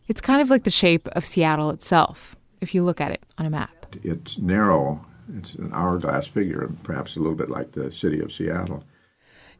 it's 0.08 0.20
kind 0.20 0.40
of 0.40 0.50
like 0.50 0.64
the 0.64 0.70
shape 0.70 1.08
of 1.08 1.24
Seattle 1.24 1.70
itself, 1.70 2.36
if 2.60 2.74
you 2.74 2.82
look 2.82 3.00
at 3.00 3.10
it 3.10 3.22
on 3.38 3.46
a 3.46 3.50
map. 3.50 3.86
It's 4.02 4.38
narrow, 4.38 5.04
it's 5.36 5.54
an 5.54 5.70
hourglass 5.72 6.26
figure, 6.26 6.70
perhaps 6.82 7.16
a 7.16 7.20
little 7.20 7.34
bit 7.34 7.50
like 7.50 7.72
the 7.72 7.90
city 7.92 8.20
of 8.20 8.32
Seattle. 8.32 8.84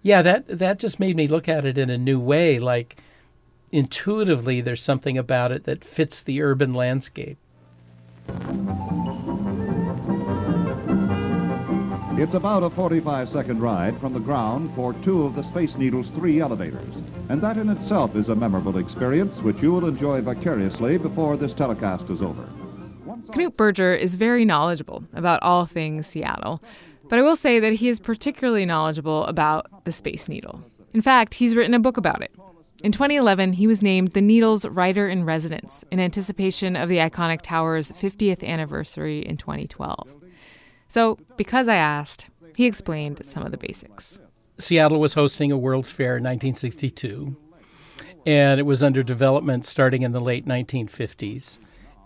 Yeah, 0.03 0.23
that 0.23 0.47
that 0.47 0.79
just 0.79 1.01
made 1.01 1.17
me 1.17 1.27
look 1.27 1.49
at 1.49 1.65
it 1.65 1.77
in 1.77 1.91
a 1.91 1.99
new 1.99 2.21
way. 2.21 2.61
Like 2.61 2.97
intuitively, 3.73 4.61
there's 4.61 4.83
something 4.83 5.19
about 5.19 5.51
it 5.53 5.65
that 5.65 5.83
fits 5.83 6.23
the 6.23 6.43
urban 6.43 6.73
landscape. 6.75 7.39
It's 12.19 12.33
about 12.33 12.63
a 12.63 12.71
45 12.71 13.29
second 13.29 13.61
ride 13.61 14.01
from 14.01 14.15
the 14.15 14.21
ground 14.21 14.75
for 14.75 14.95
two 15.05 15.25
of 15.25 15.35
the 15.35 15.43
Space 15.51 15.75
Needle's 15.77 16.09
three 16.15 16.41
elevators. 16.41 16.95
And 17.29 17.43
that 17.43 17.59
in 17.59 17.69
itself 17.69 18.17
is 18.17 18.31
a 18.31 18.35
memorable 18.35 18.79
experience 18.79 19.37
which 19.43 19.59
you 19.59 19.71
will 19.71 19.87
enjoy 19.87 20.23
vicariously 20.23 20.97
before 20.97 21.37
this 21.37 21.53
telecast 21.53 22.09
is 22.09 22.23
over. 22.23 22.49
Knut 23.33 23.59
Berger 23.59 23.93
is 23.93 24.15
very 24.15 24.47
knowledgeable 24.47 25.05
about 25.13 25.43
all 25.43 25.67
things 25.67 26.07
Seattle, 26.07 26.63
but 27.11 27.19
I 27.19 27.23
will 27.23 27.37
say 27.37 27.61
that 27.61 27.75
he 27.75 27.89
is 27.91 28.01
particularly 28.01 28.65
knowledgeable 28.65 29.27
about 29.27 29.85
the 29.85 29.93
Space 29.93 30.27
Needle. 30.27 30.65
In 30.95 31.03
fact, 31.03 31.35
he's 31.35 31.55
written 31.55 31.75
a 31.75 31.79
book 31.79 31.99
about 31.99 32.23
it. 32.23 32.33
In 32.83 32.93
2011, 32.93 33.53
he 33.53 33.67
was 33.67 33.83
named 33.83 34.13
the 34.13 34.23
Needle's 34.23 34.65
Writer 34.65 35.07
in 35.07 35.25
Residence 35.25 35.85
in 35.91 36.01
anticipation 36.01 36.77
of 36.77 36.89
the 36.89 36.97
iconic 36.97 37.43
tower's 37.43 37.93
50th 37.93 38.43
anniversary 38.43 39.19
in 39.19 39.37
2012. 39.37 40.16
So, 40.97 41.19
because 41.37 41.69
I 41.69 41.75
asked, 41.75 42.29
he 42.55 42.65
explained 42.65 43.21
some 43.27 43.43
of 43.43 43.53
the 43.53 43.59
basics. 43.59 44.19
Seattle 44.57 44.99
was 44.99 45.13
hosting 45.13 45.53
a 45.53 45.59
World's 45.59 45.91
Fair 45.91 46.17
in 46.17 46.25
1962, 46.25 47.37
and 48.25 48.59
it 48.59 48.63
was 48.63 48.83
under 48.83 49.03
development 49.03 49.67
starting 49.67 50.01
in 50.01 50.13
the 50.13 50.23
late 50.23 50.47
1950s. 50.47 51.59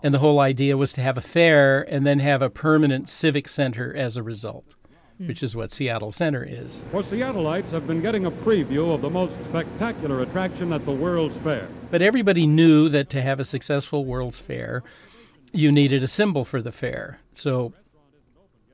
And 0.03 0.13
the 0.13 0.19
whole 0.19 0.41
idea 0.41 0.75
was 0.75 0.91
to 0.91 1.01
have 1.01 1.17
a 1.17 1.21
fair 1.21 1.83
and 1.89 2.05
then 2.05 2.19
have 2.19 2.41
a 2.41 2.49
permanent 2.49 3.07
civic 3.07 3.47
center 3.47 3.95
as 3.95 4.17
a 4.17 4.23
result, 4.23 4.75
hmm. 5.19 5.27
which 5.27 5.41
is 5.41 5.55
what 5.55 5.71
Seattle 5.71 6.11
Center 6.11 6.43
is. 6.43 6.83
For 6.91 7.01
Seattleites 7.03 7.71
have 7.71 7.87
been 7.87 8.01
getting 8.01 8.25
a 8.25 8.31
preview 8.31 8.93
of 8.93 8.99
the 8.99 9.09
most 9.09 9.31
spectacular 9.47 10.21
attraction 10.21 10.73
at 10.73 10.83
the 10.83 10.91
World's 10.91 11.37
Fair. 11.45 11.69
But 11.91 12.01
everybody 12.01 12.45
knew 12.45 12.89
that 12.89 13.09
to 13.11 13.21
have 13.21 13.39
a 13.39 13.45
successful 13.45 14.03
World's 14.03 14.39
Fair, 14.39 14.83
you 15.53 15.71
needed 15.71 16.03
a 16.03 16.09
symbol 16.09 16.43
for 16.43 16.61
the 16.61 16.73
fair. 16.73 17.19
So 17.31 17.73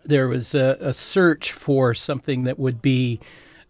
there 0.07 0.27
was 0.27 0.55
a, 0.55 0.77
a 0.79 0.93
search 0.93 1.51
for 1.51 1.93
something 1.93 2.43
that 2.43 2.57
would 2.57 2.81
be 2.81 3.19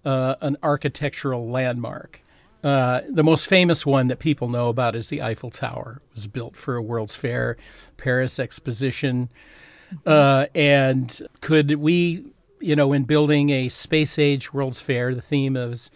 uh, 0.05 0.35
an 0.41 0.57
architectural 0.63 1.49
landmark. 1.49 2.21
Uh, 2.63 3.01
the 3.09 3.23
most 3.23 3.47
famous 3.47 3.85
one 3.85 4.07
that 4.07 4.19
people 4.19 4.49
know 4.49 4.69
about 4.69 4.95
is 4.95 5.09
the 5.09 5.21
Eiffel 5.21 5.49
Tower. 5.49 6.01
It 6.11 6.15
was 6.15 6.27
built 6.27 6.55
for 6.55 6.75
a 6.75 6.81
World's 6.81 7.15
Fair, 7.15 7.57
Paris 7.97 8.39
Exposition. 8.39 9.29
Uh, 10.05 10.47
and 10.53 11.21
could 11.41 11.75
we, 11.75 12.25
you 12.59 12.75
know, 12.75 12.93
in 12.93 13.03
building 13.03 13.49
a 13.49 13.69
space 13.69 14.19
age 14.19 14.53
World's 14.53 14.81
Fair, 14.81 15.13
the 15.13 15.21
theme 15.21 15.55
of 15.55 15.89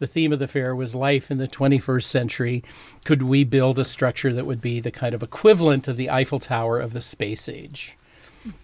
the 0.00 0.06
theme 0.06 0.32
of 0.32 0.40
the 0.40 0.48
fair 0.48 0.74
was 0.74 0.94
life 0.94 1.30
in 1.30 1.38
the 1.38 1.46
21st 1.46 2.02
century. 2.02 2.64
Could 3.04 3.22
we 3.22 3.44
build 3.44 3.78
a 3.78 3.84
structure 3.84 4.32
that 4.32 4.44
would 4.44 4.60
be 4.60 4.80
the 4.80 4.90
kind 4.90 5.14
of 5.14 5.22
equivalent 5.22 5.86
of 5.86 5.96
the 5.96 6.10
Eiffel 6.10 6.40
Tower 6.40 6.80
of 6.80 6.92
the 6.92 7.00
space 7.00 7.48
age? 7.48 7.96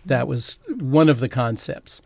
That 0.04 0.28
was 0.28 0.58
one 0.78 1.08
of 1.08 1.20
the 1.20 1.28
concepts. 1.28 2.02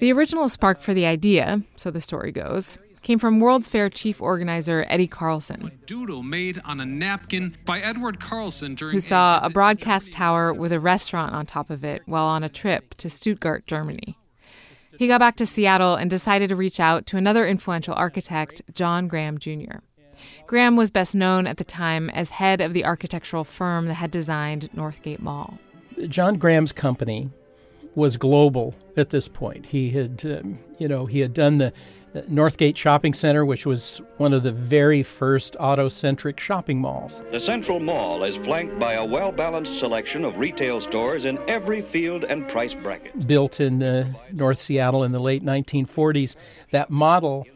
The 0.00 0.12
original 0.12 0.48
spark 0.48 0.80
for 0.80 0.92
the 0.92 1.06
idea, 1.06 1.62
so 1.76 1.90
the 1.90 2.00
story 2.00 2.32
goes, 2.32 2.78
came 3.02 3.18
from 3.20 3.38
World's 3.38 3.68
Fair 3.68 3.88
chief 3.88 4.20
organizer 4.20 4.84
Eddie 4.88 5.06
Carlson. 5.06 5.70
Doodle 5.86 6.24
made 6.24 6.60
on 6.64 6.80
a 6.80 6.84
napkin 6.84 7.56
by 7.64 7.78
Edward 7.78 8.18
Carlson 8.18 8.74
during 8.74 8.94
who 8.94 9.00
saw 9.00 9.38
a 9.44 9.48
broadcast 9.48 10.10
tower 10.10 10.52
with 10.52 10.72
a 10.72 10.80
restaurant 10.80 11.32
on 11.32 11.46
top 11.46 11.70
of 11.70 11.84
it 11.84 12.02
while 12.06 12.24
on 12.24 12.42
a 12.42 12.48
trip 12.48 12.94
to 12.96 13.08
Stuttgart, 13.08 13.66
Germany. 13.68 14.18
He 14.98 15.06
got 15.06 15.20
back 15.20 15.36
to 15.36 15.46
Seattle 15.46 15.94
and 15.94 16.10
decided 16.10 16.48
to 16.48 16.56
reach 16.56 16.80
out 16.80 17.06
to 17.06 17.16
another 17.16 17.46
influential 17.46 17.94
architect, 17.94 18.62
John 18.72 19.06
Graham 19.06 19.38
Jr. 19.38 19.78
Graham 20.46 20.74
was 20.74 20.90
best 20.90 21.14
known 21.14 21.46
at 21.46 21.58
the 21.58 21.64
time 21.64 22.10
as 22.10 22.30
head 22.30 22.60
of 22.60 22.72
the 22.72 22.84
architectural 22.84 23.44
firm 23.44 23.86
that 23.86 23.94
had 23.94 24.10
designed 24.10 24.68
Northgate 24.74 25.20
Mall. 25.20 25.58
John 26.08 26.36
Graham's 26.36 26.72
company 26.72 27.30
was 27.94 28.16
global 28.16 28.74
at 28.96 29.10
this 29.10 29.28
point. 29.28 29.66
He 29.66 29.90
had, 29.90 30.22
um, 30.24 30.58
you 30.78 30.86
know, 30.86 31.06
he 31.06 31.20
had 31.20 31.32
done 31.32 31.58
the 31.58 31.72
Northgate 32.14 32.76
Shopping 32.76 33.12
Center, 33.12 33.44
which 33.44 33.66
was 33.66 34.00
one 34.16 34.32
of 34.32 34.42
the 34.42 34.52
very 34.52 35.02
first 35.02 35.56
auto-centric 35.60 36.40
shopping 36.40 36.80
malls. 36.80 37.22
The 37.30 37.40
Central 37.40 37.80
Mall 37.80 38.24
is 38.24 38.36
flanked 38.36 38.78
by 38.78 38.94
a 38.94 39.04
well-balanced 39.04 39.78
selection 39.78 40.24
of 40.24 40.38
retail 40.38 40.80
stores 40.80 41.24
in 41.24 41.38
every 41.48 41.82
field 41.82 42.24
and 42.24 42.48
price 42.48 42.74
bracket. 42.74 43.26
Built 43.26 43.60
in 43.60 43.82
uh, 43.82 44.12
North 44.32 44.58
Seattle 44.58 45.04
in 45.04 45.12
the 45.12 45.18
late 45.18 45.44
1940s, 45.44 46.36
that 46.70 46.90
model 46.90 47.46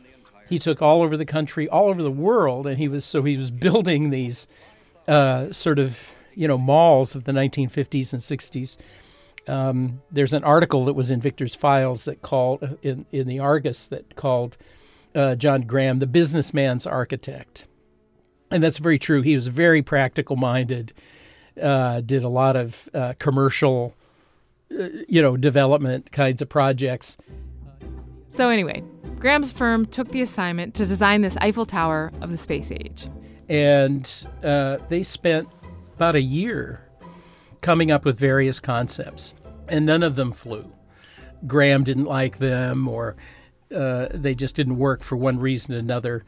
he 0.49 0.59
took 0.59 0.83
all 0.83 1.01
over 1.03 1.17
the 1.17 1.25
country, 1.25 1.69
all 1.69 1.89
over 1.89 2.03
the 2.03 2.11
world, 2.11 2.67
and 2.67 2.77
he 2.77 2.89
was 2.89 3.05
so 3.05 3.23
he 3.23 3.37
was 3.37 3.51
building 3.51 4.11
these 4.11 4.49
uh, 5.07 5.53
sort 5.53 5.79
of 5.79 6.11
you 6.41 6.49
know 6.49 6.57
malls 6.57 7.15
of 7.15 7.25
the 7.25 7.33
1950s 7.33 8.15
and 8.15 8.23
60s. 8.23 8.79
Um, 9.47 10.01
there's 10.11 10.33
an 10.33 10.43
article 10.43 10.87
that 10.87 10.95
was 10.95 11.11
in 11.11 11.21
Victor's 11.21 11.55
files 11.55 12.07
that 12.07 12.23
called 12.23 12.63
uh, 12.63 12.69
in 12.83 13.05
in 13.13 13.29
the 13.29 13.39
Argus 13.39 13.87
that 13.89 14.17
called 14.17 14.57
uh, 15.15 15.35
John 15.35 15.63
Graham 15.63 15.99
the 15.99 16.07
businessman's 16.07 16.87
architect, 16.87 17.69
and 18.51 18.63
that's 18.63 18.79
very 18.79 18.99
true. 18.99 19.21
He 19.21 19.35
was 19.35 19.49
very 19.49 19.83
practical 19.83 20.37
minded. 20.37 20.95
Uh, 21.61 22.01
did 22.01 22.25
a 22.25 22.29
lot 22.29 22.57
of 22.57 22.89
uh, 22.95 23.13
commercial, 23.19 23.95
uh, 24.73 24.87
you 25.09 25.21
know, 25.21 25.37
development 25.37 26.11
kinds 26.11 26.41
of 26.41 26.49
projects. 26.49 27.19
So 28.31 28.49
anyway, 28.49 28.83
Graham's 29.19 29.53
firm 29.53 29.85
took 29.85 30.09
the 30.09 30.23
assignment 30.23 30.75
to 30.77 30.87
design 30.87 31.21
this 31.21 31.37
Eiffel 31.43 31.67
Tower 31.67 32.13
of 32.23 32.31
the 32.31 32.39
space 32.39 32.71
age, 32.71 33.09
and 33.51 34.11
uh, 34.43 34.79
they 34.89 35.03
spent 35.03 35.49
about 36.01 36.15
a 36.15 36.23
year 36.23 36.81
coming 37.61 37.91
up 37.91 38.07
with 38.07 38.19
various 38.19 38.59
concepts, 38.59 39.35
and 39.69 39.85
none 39.85 40.03
of 40.03 40.17
them 40.17 40.33
flew. 40.33 40.73
Graham 41.47 41.85
didn't 41.85 42.07
like 42.07 42.39
them, 42.39 42.89
or 42.89 43.17
uh, 43.75 44.07
they 44.15 44.35
just 44.35 44.57
didn't 44.57 44.79
work 44.79 45.03
for 45.03 45.17
one 45.17 45.39
reason 45.39 45.75
or 45.75 45.79
another. 45.79 46.25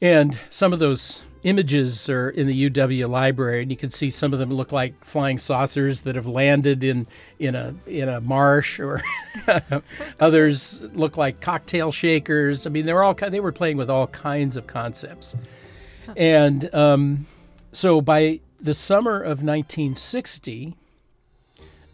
And 0.00 0.38
some 0.48 0.72
of 0.72 0.78
those 0.78 1.26
images 1.42 2.08
are 2.08 2.30
in 2.30 2.46
the 2.46 2.70
UW 2.70 3.10
library, 3.10 3.60
and 3.60 3.70
you 3.70 3.76
can 3.76 3.90
see 3.90 4.08
some 4.08 4.32
of 4.32 4.38
them 4.38 4.50
look 4.50 4.72
like 4.72 5.04
flying 5.04 5.38
saucers 5.38 6.00
that 6.02 6.14
have 6.14 6.26
landed 6.26 6.82
in 6.82 7.06
in 7.38 7.54
a 7.54 7.74
in 7.86 8.08
a 8.08 8.18
marsh, 8.18 8.80
or 8.80 9.02
others 10.20 10.80
look 10.94 11.18
like 11.18 11.42
cocktail 11.42 11.92
shakers. 11.92 12.66
I 12.66 12.70
mean, 12.70 12.86
they 12.86 12.94
were 12.94 13.04
all 13.04 13.12
they 13.12 13.40
were 13.40 13.52
playing 13.52 13.76
with 13.76 13.90
all 13.90 14.06
kinds 14.06 14.56
of 14.56 14.66
concepts, 14.66 15.36
and 16.16 16.74
um, 16.74 17.26
so 17.78 18.00
by 18.00 18.40
the 18.60 18.74
summer 18.74 19.20
of 19.20 19.44
1960, 19.44 20.74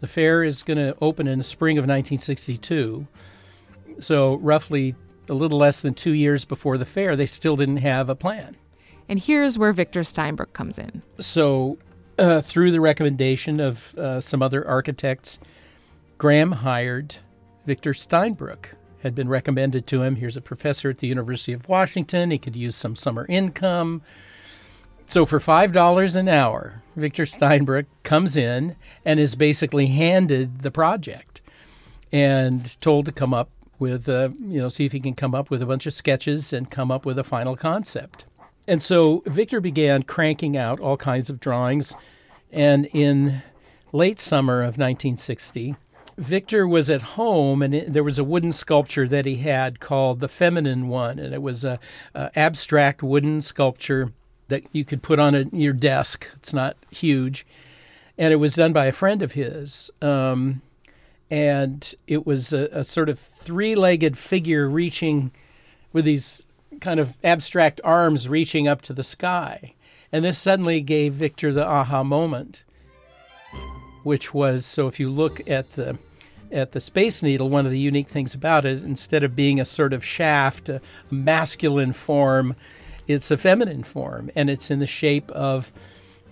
the 0.01 0.07
fair 0.07 0.43
is 0.43 0.63
going 0.63 0.79
to 0.79 0.97
open 0.99 1.27
in 1.27 1.37
the 1.37 1.43
spring 1.43 1.77
of 1.77 1.83
1962. 1.83 3.05
So, 3.99 4.35
roughly 4.37 4.95
a 5.29 5.35
little 5.35 5.59
less 5.59 5.83
than 5.83 5.93
two 5.93 6.13
years 6.13 6.43
before 6.43 6.79
the 6.79 6.85
fair, 6.85 7.15
they 7.15 7.27
still 7.27 7.55
didn't 7.55 7.77
have 7.77 8.09
a 8.09 8.15
plan. 8.15 8.57
And 9.07 9.19
here's 9.19 9.59
where 9.59 9.73
Victor 9.73 10.01
Steinbrueck 10.01 10.53
comes 10.53 10.79
in. 10.79 11.03
So, 11.19 11.77
uh, 12.17 12.41
through 12.41 12.71
the 12.71 12.81
recommendation 12.81 13.59
of 13.59 13.93
uh, 13.95 14.21
some 14.21 14.41
other 14.41 14.67
architects, 14.67 15.37
Graham 16.17 16.51
hired 16.51 17.17
Victor 17.67 17.93
Steinbrueck 17.93 18.69
had 19.03 19.13
been 19.13 19.29
recommended 19.29 19.85
to 19.85 20.01
him. 20.01 20.15
Here's 20.15 20.35
a 20.35 20.41
professor 20.41 20.89
at 20.89 20.97
the 20.97 21.07
University 21.07 21.53
of 21.53 21.69
Washington. 21.69 22.31
He 22.31 22.39
could 22.39 22.55
use 22.55 22.75
some 22.75 22.95
summer 22.95 23.27
income. 23.29 24.01
So 25.07 25.25
for 25.25 25.39
$5 25.39 26.15
an 26.15 26.27
hour, 26.27 26.81
Victor 26.95 27.23
Steinbrueck 27.23 27.85
comes 28.03 28.35
in 28.35 28.75
and 29.03 29.19
is 29.19 29.35
basically 29.35 29.87
handed 29.87 30.59
the 30.61 30.71
project 30.71 31.41
and 32.11 32.79
told 32.81 33.05
to 33.05 33.11
come 33.11 33.33
up 33.33 33.49
with, 33.77 34.09
uh, 34.09 34.29
you 34.39 34.61
know, 34.61 34.69
see 34.69 34.85
if 34.85 34.93
he 34.93 34.99
can 34.99 35.13
come 35.13 35.35
up 35.35 35.49
with 35.49 35.61
a 35.61 35.65
bunch 35.65 35.85
of 35.85 35.93
sketches 35.93 36.53
and 36.53 36.71
come 36.71 36.91
up 36.91 37.05
with 37.05 37.19
a 37.19 37.23
final 37.23 37.55
concept. 37.55 38.25
And 38.67 38.81
so 38.81 39.21
Victor 39.25 39.61
began 39.61 40.03
cranking 40.03 40.57
out 40.57 40.79
all 40.79 40.97
kinds 40.97 41.29
of 41.29 41.39
drawings. 41.39 41.93
And 42.51 42.87
in 42.87 43.43
late 43.91 44.19
summer 44.19 44.61
of 44.61 44.77
1960, 44.77 45.75
Victor 46.17 46.65
was 46.65 46.89
at 46.89 47.01
home, 47.01 47.61
and 47.61 47.73
it, 47.73 47.93
there 47.93 48.03
was 48.03 48.17
a 48.17 48.23
wooden 48.23 48.53
sculpture 48.53 49.07
that 49.07 49.25
he 49.25 49.37
had 49.37 49.81
called 49.81 50.21
the 50.21 50.29
Feminine 50.29 50.87
One, 50.87 51.19
and 51.19 51.33
it 51.33 51.41
was 51.41 51.65
a 51.65 51.79
abstract 52.15 53.03
wooden 53.03 53.41
sculpture 53.41 54.13
that 54.47 54.63
you 54.71 54.85
could 54.85 55.01
put 55.01 55.19
on 55.19 55.35
a, 55.35 55.45
your 55.51 55.73
desk. 55.73 56.29
It's 56.35 56.53
not 56.53 56.77
huge, 56.91 57.45
and 58.17 58.33
it 58.33 58.37
was 58.37 58.55
done 58.55 58.73
by 58.73 58.85
a 58.85 58.91
friend 58.91 59.21
of 59.21 59.33
his. 59.33 59.91
Um, 60.01 60.61
and 61.29 61.93
it 62.07 62.25
was 62.25 62.53
a, 62.53 62.69
a 62.71 62.83
sort 62.83 63.09
of 63.09 63.19
three-legged 63.19 64.17
figure 64.17 64.69
reaching 64.69 65.31
with 65.91 66.05
these 66.05 66.43
kind 66.81 66.99
of 66.99 67.15
abstract 67.23 67.81
arms 67.83 68.27
reaching 68.27 68.67
up 68.67 68.81
to 68.83 68.93
the 68.93 69.03
sky. 69.03 69.73
And 70.11 70.23
this 70.23 70.37
suddenly 70.37 70.81
gave 70.81 71.13
Victor 71.13 71.51
the 71.51 71.65
aha 71.65 72.03
moment, 72.03 72.63
which 74.03 74.33
was 74.33 74.65
so 74.65 74.87
if 74.87 74.99
you 74.99 75.09
look 75.09 75.49
at 75.49 75.71
the 75.71 75.97
at 76.51 76.71
the 76.71 76.79
Space 76.79 77.23
Needle, 77.23 77.49
one 77.49 77.65
of 77.65 77.71
the 77.71 77.79
unique 77.79 78.07
things 78.07 78.33
about 78.33 78.65
it, 78.65 78.83
instead 78.83 79.23
of 79.23 79.35
being 79.35 79.59
a 79.59 79.65
sort 79.65 79.93
of 79.93 80.05
shaft, 80.05 80.69
a 80.69 80.79
masculine 81.09 81.91
form, 81.91 82.55
it's 83.07 83.31
a 83.31 83.37
feminine 83.37 83.83
form, 83.83 84.31
and 84.35 84.49
it's 84.49 84.71
in 84.71 84.79
the 84.79 84.87
shape 84.87 85.29
of 85.31 85.71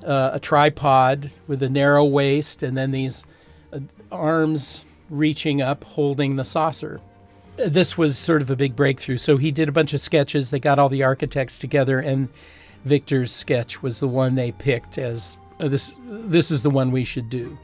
uh, 0.06 0.32
a 0.34 0.40
tripod 0.40 1.32
with 1.48 1.62
a 1.64 1.70
narrow 1.70 2.06
waist, 2.06 2.64
and 2.64 2.78
then 2.78 2.92
these 2.92 3.24
uh, 3.72 3.80
arms 4.12 4.84
reaching 5.10 5.62
up, 5.62 5.84
holding 5.84 6.36
the 6.36 6.46
saucer. 6.46 7.00
This 7.56 7.98
was 7.98 8.18
sort 8.18 8.42
of 8.42 8.50
a 8.50 8.56
big 8.56 8.76
breakthrough. 8.76 9.18
So 9.18 9.38
he 9.38 9.52
did 9.52 9.70
a 9.70 9.72
bunch 9.72 9.94
of 9.94 10.02
sketches. 10.02 10.50
They 10.50 10.60
got 10.60 10.80
all 10.80 10.90
the 10.90 11.04
architects 11.04 11.60
together, 11.60 12.00
and 12.00 12.30
Victor's 12.84 13.32
sketch 13.32 13.84
was 13.84 14.00
the 14.00 14.08
one 14.08 14.36
they 14.36 14.52
picked 14.52 14.98
as 14.98 15.38
uh, 15.60 15.68
this. 15.68 15.94
This 16.06 16.52
is 16.52 16.64
the 16.64 16.70
one 16.70 16.92
we 16.92 17.04
should 17.04 17.30
do. 17.30 17.58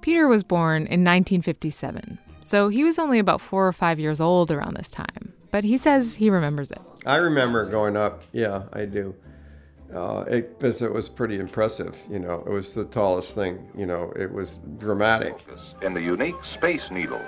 Peter 0.00 0.26
was 0.26 0.42
born 0.42 0.82
in 0.82 1.04
1957, 1.04 2.18
so 2.40 2.68
he 2.68 2.82
was 2.82 2.98
only 2.98 3.18
about 3.18 3.42
four 3.42 3.68
or 3.68 3.72
five 3.74 4.00
years 4.00 4.20
old 4.20 4.50
around 4.50 4.74
this 4.74 4.90
time. 4.90 5.34
But 5.50 5.64
he 5.64 5.78
says 5.78 6.14
he 6.16 6.30
remembers 6.30 6.70
it. 6.70 6.80
I 7.06 7.16
remember 7.16 7.64
going 7.64 7.96
up. 7.96 8.22
Yeah, 8.32 8.64
I 8.72 8.84
do. 8.84 9.14
Uh, 9.94 10.24
it, 10.28 10.58
because 10.58 10.82
it 10.82 10.92
was 10.92 11.08
pretty 11.08 11.38
impressive. 11.38 11.96
You 12.10 12.18
know, 12.18 12.42
it 12.46 12.50
was 12.50 12.74
the 12.74 12.84
tallest 12.84 13.34
thing. 13.34 13.66
You 13.76 13.86
know, 13.86 14.12
it 14.16 14.30
was 14.30 14.60
dramatic. 14.76 15.36
In 15.80 15.94
the 15.94 16.02
unique 16.02 16.44
Space 16.44 16.90
Needle, 16.90 17.22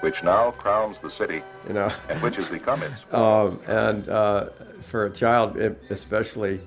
which 0.00 0.22
now 0.22 0.52
crowns 0.52 0.96
the 1.02 1.10
city, 1.10 1.42
You 1.68 1.74
know, 1.74 1.90
and 2.08 2.22
which 2.22 2.36
has 2.36 2.48
become 2.48 2.82
its. 2.82 3.02
um, 3.12 3.60
and 3.66 4.08
uh, 4.08 4.46
for 4.80 5.04
a 5.06 5.10
child, 5.10 5.58
it- 5.58 5.78
especially 5.90 6.60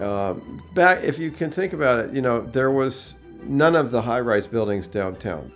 um, 0.00 0.62
back, 0.74 1.02
if 1.02 1.18
you 1.18 1.32
can 1.32 1.50
think 1.50 1.72
about 1.72 1.98
it, 1.98 2.12
you 2.14 2.22
know, 2.22 2.42
there 2.42 2.70
was 2.70 3.14
none 3.42 3.74
of 3.74 3.90
the 3.90 4.02
high-rise 4.02 4.46
buildings 4.46 4.86
downtown. 4.86 5.50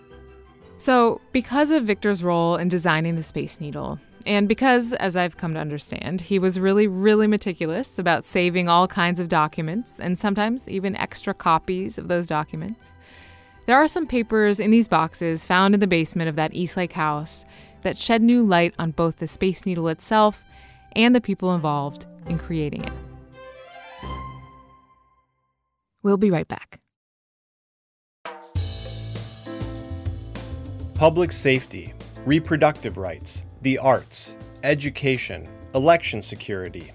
So, 0.79 1.21
because 1.31 1.71
of 1.71 1.85
Victor's 1.85 2.25
role 2.25 2.57
in 2.57 2.69
designing 2.69 3.15
the 3.17 3.23
Space 3.23 3.61
Needle, 3.61 4.01
and 4.27 4.49
because, 4.49 4.93
as 4.95 5.17
I've 5.17 5.37
come 5.37 5.55
to 5.55 5.61
understand, 5.61 6.21
he 6.21 6.39
was 6.39 6.61
really, 6.61 6.87
really 6.87 7.27
meticulous 7.27 7.99
about 7.99 8.25
saving 8.25 8.69
all 8.69 8.87
kinds 8.87 9.19
of 9.19 9.29
documents 9.29 9.99
and 9.99 10.19
sometimes 10.19 10.69
even 10.69 10.95
extra 10.97 11.33
copies 11.33 11.97
of 11.97 12.09
those 12.09 12.29
documents, 12.29 12.95
there 13.67 13.77
are 13.77 13.89
some 13.89 14.07
papers 14.07 14.61
in 14.61 14.71
these 14.71 14.89
boxes 14.89 15.47
found 15.47 15.75
in 15.75 15.81
the 15.81 15.87
basement 15.87 16.29
of 16.29 16.37
that 16.37 16.53
Eastlake 16.55 16.93
house 16.93 17.45
that 17.83 17.97
shed 17.97 18.23
new 18.23 18.45
light 18.45 18.75
on 18.79 18.91
both 18.91 19.17
the 19.17 19.29
Space 19.29 19.65
Needle 19.65 19.89
itself 19.89 20.45
and 20.97 21.15
the 21.15 21.21
people 21.21 21.55
involved 21.55 22.05
in 22.27 22.37
creating 22.37 22.85
it. 22.85 22.93
We'll 26.03 26.17
be 26.17 26.31
right 26.31 26.49
back. 26.49 26.81
Public 30.95 31.33
safety, 31.33 31.95
reproductive 32.27 32.99
rights, 32.99 33.45
the 33.63 33.79
arts, 33.79 34.37
education, 34.63 35.47
election 35.75 36.23
security. 36.23 36.93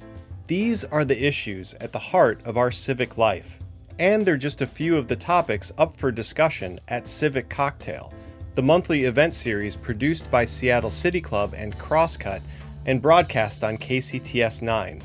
These 0.47 0.83
are 0.85 1.05
the 1.05 1.25
issues 1.25 1.75
at 1.75 1.91
the 1.91 1.99
heart 1.99 2.43
of 2.45 2.57
our 2.57 2.71
civic 2.71 3.17
life. 3.17 3.59
And 3.99 4.25
they're 4.25 4.35
just 4.35 4.61
a 4.61 4.67
few 4.67 4.97
of 4.97 5.07
the 5.07 5.15
topics 5.15 5.71
up 5.77 5.95
for 5.95 6.11
discussion 6.11 6.79
at 6.87 7.07
Civic 7.07 7.49
Cocktail, 7.49 8.11
the 8.55 8.63
monthly 8.63 9.03
event 9.03 9.33
series 9.33 9.75
produced 9.75 10.29
by 10.31 10.43
Seattle 10.43 10.89
City 10.89 11.21
Club 11.21 11.53
and 11.55 11.77
Crosscut 11.77 12.41
and 12.85 13.01
broadcast 13.01 13.63
on 13.63 13.77
KCTS 13.77 14.61
9. 14.61 15.01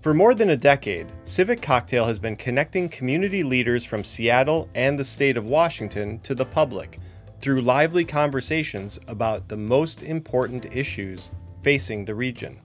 For 0.00 0.12
more 0.12 0.34
than 0.34 0.50
a 0.50 0.56
decade, 0.56 1.06
Civic 1.22 1.62
Cocktail 1.62 2.06
has 2.06 2.18
been 2.18 2.34
connecting 2.34 2.88
community 2.88 3.44
leaders 3.44 3.84
from 3.84 4.02
Seattle 4.02 4.68
and 4.74 4.98
the 4.98 5.04
state 5.04 5.36
of 5.36 5.48
Washington 5.48 6.18
to 6.24 6.34
the 6.34 6.44
public 6.44 6.98
through 7.42 7.60
lively 7.60 8.04
conversations 8.04 9.00
about 9.08 9.48
the 9.48 9.56
most 9.56 10.04
important 10.04 10.64
issues 10.72 11.32
facing 11.62 12.04
the 12.04 12.14
region. 12.14 12.56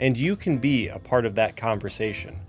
And 0.00 0.16
you 0.16 0.34
can 0.34 0.56
be 0.56 0.88
a 0.88 0.98
part 0.98 1.26
of 1.26 1.34
that 1.34 1.56
conversation. 1.56 2.40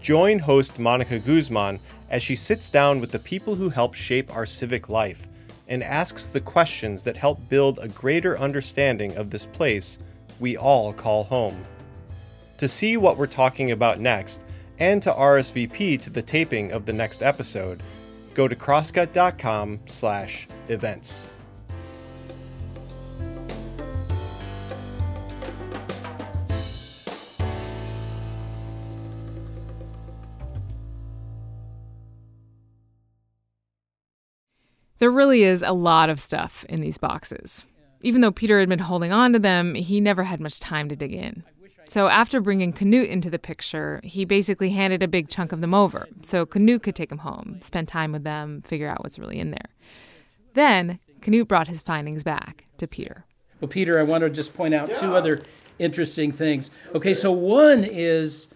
Join 0.00 0.38
host 0.38 0.78
Monica 0.78 1.18
Guzman 1.18 1.80
as 2.10 2.22
she 2.22 2.36
sits 2.36 2.70
down 2.70 3.00
with 3.00 3.10
the 3.10 3.18
people 3.18 3.56
who 3.56 3.70
help 3.70 3.94
shape 3.94 4.34
our 4.36 4.46
civic 4.46 4.88
life 4.88 5.26
and 5.66 5.82
asks 5.82 6.28
the 6.28 6.40
questions 6.40 7.02
that 7.02 7.16
help 7.16 7.48
build 7.48 7.80
a 7.80 7.88
greater 7.88 8.38
understanding 8.38 9.16
of 9.16 9.30
this 9.30 9.46
place 9.46 9.98
we 10.38 10.56
all 10.56 10.92
call 10.92 11.24
home. 11.24 11.64
To 12.58 12.68
see 12.68 12.96
what 12.96 13.16
we're 13.16 13.26
talking 13.26 13.72
about 13.72 13.98
next 13.98 14.44
and 14.78 15.02
to 15.02 15.10
RSVP 15.10 16.00
to 16.02 16.10
the 16.10 16.22
taping 16.22 16.70
of 16.70 16.86
the 16.86 16.92
next 16.92 17.20
episode, 17.20 17.82
go 18.34 18.48
to 18.48 18.56
crosscut.com 18.56 19.80
slash 19.86 20.48
events. 20.68 21.28
There 34.98 35.10
really 35.10 35.42
is 35.42 35.60
a 35.60 35.72
lot 35.72 36.08
of 36.08 36.18
stuff 36.18 36.64
in 36.68 36.80
these 36.80 36.96
boxes. 36.96 37.64
Even 38.00 38.20
though 38.20 38.30
Peter 38.30 38.58
had 38.58 38.68
been 38.68 38.78
holding 38.78 39.12
on 39.12 39.32
to 39.34 39.38
them, 39.38 39.74
he 39.74 40.00
never 40.00 40.24
had 40.24 40.40
much 40.40 40.60
time 40.60 40.88
to 40.88 40.96
dig 40.96 41.12
in. 41.12 41.42
So 41.88 42.08
after 42.08 42.40
bringing 42.40 42.72
Knut 42.72 43.08
into 43.08 43.30
the 43.30 43.38
picture, 43.38 44.00
he 44.02 44.24
basically 44.24 44.70
handed 44.70 45.02
a 45.02 45.08
big 45.08 45.28
chunk 45.28 45.52
of 45.52 45.60
them 45.60 45.74
over 45.74 46.08
so 46.22 46.46
Knut 46.46 46.82
could 46.82 46.94
take 46.94 47.10
them 47.10 47.18
home, 47.18 47.60
spend 47.62 47.88
time 47.88 48.12
with 48.12 48.24
them, 48.24 48.62
figure 48.62 48.88
out 48.88 49.02
what's 49.02 49.18
really 49.18 49.38
in 49.38 49.50
there. 49.50 49.68
Then 50.54 50.98
Knut 51.20 51.48
brought 51.48 51.68
his 51.68 51.82
findings 51.82 52.22
back 52.22 52.64
to 52.78 52.86
Peter. 52.86 53.24
Well, 53.60 53.68
Peter, 53.68 53.98
I 53.98 54.02
want 54.02 54.22
to 54.24 54.30
just 54.30 54.54
point 54.54 54.74
out 54.74 54.94
two 54.96 55.14
other 55.14 55.42
interesting 55.78 56.32
things. 56.32 56.70
Okay, 56.94 57.14
so 57.14 57.32
one 57.32 57.84
is 57.84 58.48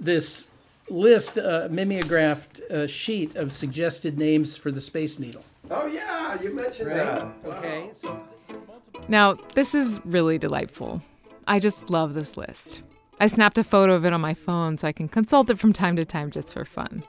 this 0.00 0.46
list, 0.88 1.38
uh, 1.38 1.68
mimeographed 1.70 2.60
uh, 2.70 2.86
sheet 2.86 3.36
of 3.36 3.52
suggested 3.52 4.18
names 4.18 4.56
for 4.56 4.70
the 4.70 4.80
Space 4.80 5.18
Needle. 5.18 5.44
Oh 5.70 5.86
yeah, 5.86 6.40
you 6.42 6.54
mentioned 6.54 6.88
Right? 6.88 7.26
Okay, 7.44 7.90
so 7.92 8.20
Now, 9.08 9.34
this 9.54 9.74
is 9.74 10.00
really 10.04 10.38
delightful. 10.38 11.02
I 11.46 11.58
just 11.58 11.90
love 11.90 12.14
this 12.14 12.36
list. 12.36 12.82
I 13.18 13.26
snapped 13.26 13.58
a 13.58 13.64
photo 13.64 13.94
of 13.94 14.04
it 14.04 14.12
on 14.12 14.20
my 14.20 14.34
phone 14.34 14.78
so 14.78 14.88
I 14.88 14.92
can 14.92 15.08
consult 15.08 15.50
it 15.50 15.58
from 15.58 15.72
time 15.72 15.96
to 15.96 16.04
time 16.04 16.30
just 16.30 16.52
for 16.52 16.64
fun. 16.64 17.02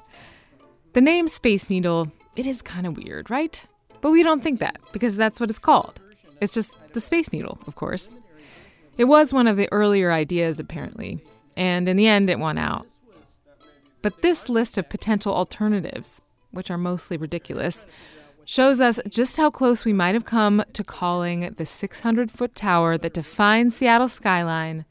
The 0.94 1.02
name 1.02 1.28
Space 1.28 1.70
Needle, 1.70 2.12
it 2.36 2.46
is 2.46 2.62
kind 2.62 2.86
of 2.86 2.98
weird, 2.98 3.30
right? 3.30 3.64
But 4.02 4.12
we 4.12 4.24
don't 4.24 4.44
think 4.44 4.60
that 4.60 4.80
because 4.92 5.16
that's 5.16 5.40
what 5.40 5.50
it's 5.50 5.60
called. 5.60 6.02
It's 6.42 6.54
just 6.54 6.74
the 6.94 7.02
Space 7.02 7.32
Needle, 7.32 7.60
of 7.66 7.76
course. 7.76 8.10
It 8.98 9.06
was 9.06 9.32
one 9.32 9.48
of 9.48 9.58
the 9.58 9.70
earlier 9.72 10.12
ideas, 10.12 10.60
apparently, 10.60 11.24
and 11.56 11.88
in 11.88 11.96
the 11.96 12.08
end, 12.08 12.30
it 12.30 12.40
won 12.40 12.58
out. 12.58 12.88
But 14.02 14.22
this 14.22 14.50
list 14.50 14.78
of 14.78 14.90
potential 14.90 15.34
alternatives, 15.34 16.22
which 16.52 16.70
are 16.70 16.78
mostly 16.78 17.16
ridiculous, 17.16 17.86
shows 18.46 18.82
us 18.82 19.00
just 19.08 19.38
how 19.38 19.50
close 19.50 19.86
we 19.86 19.94
might 19.94 20.16
have 20.16 20.26
come 20.26 20.64
to 20.74 20.84
calling 20.84 21.54
the 21.58 21.66
600 21.66 22.32
foot 22.32 22.56
tower 22.56 22.98
that 22.98 23.14
defines 23.14 23.76
Seattle's 23.76 24.14
skyline 24.14 24.86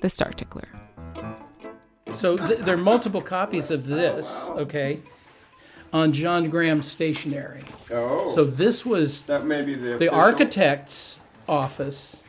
the 0.00 0.08
Star 0.08 0.30
Tickler. 0.30 0.68
So 2.10 2.36
th- 2.36 2.60
there 2.60 2.74
are 2.74 2.78
multiple 2.78 3.20
copies 3.20 3.70
of 3.70 3.86
this, 3.86 4.46
okay? 4.50 5.00
on 5.92 6.12
John 6.12 6.48
Graham's 6.50 6.86
stationery. 6.86 7.64
Oh. 7.90 8.28
So 8.34 8.44
this 8.44 8.86
was 8.86 9.24
that 9.24 9.44
may 9.44 9.62
be 9.62 9.74
the 9.74 9.96
the 9.96 10.08
architect's 10.08 11.20
office. 11.48 12.22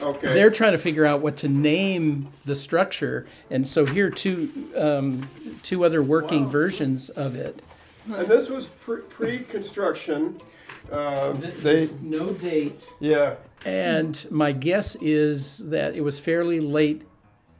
Okay. 0.00 0.34
They're 0.34 0.50
trying 0.50 0.72
to 0.72 0.78
figure 0.78 1.06
out 1.06 1.20
what 1.20 1.36
to 1.38 1.48
name 1.48 2.28
the 2.44 2.56
structure, 2.56 3.26
and 3.50 3.66
so 3.66 3.86
here 3.86 4.08
are 4.08 4.10
two 4.10 4.70
um, 4.76 5.28
two 5.62 5.84
other 5.84 6.02
working 6.02 6.46
versions 6.46 7.08
of 7.10 7.36
it. 7.36 7.62
And 8.06 8.26
this 8.28 8.48
was 8.48 8.66
pre- 8.66 9.02
pre-construction. 9.02 10.38
Uh, 10.90 11.32
they 11.62 11.88
no 12.00 12.30
date. 12.32 12.88
Yeah. 12.98 13.36
And 13.64 14.26
my 14.32 14.50
guess 14.50 14.96
is 15.00 15.58
that 15.70 15.94
it 15.94 16.00
was 16.00 16.18
fairly 16.18 16.58
late 16.58 17.04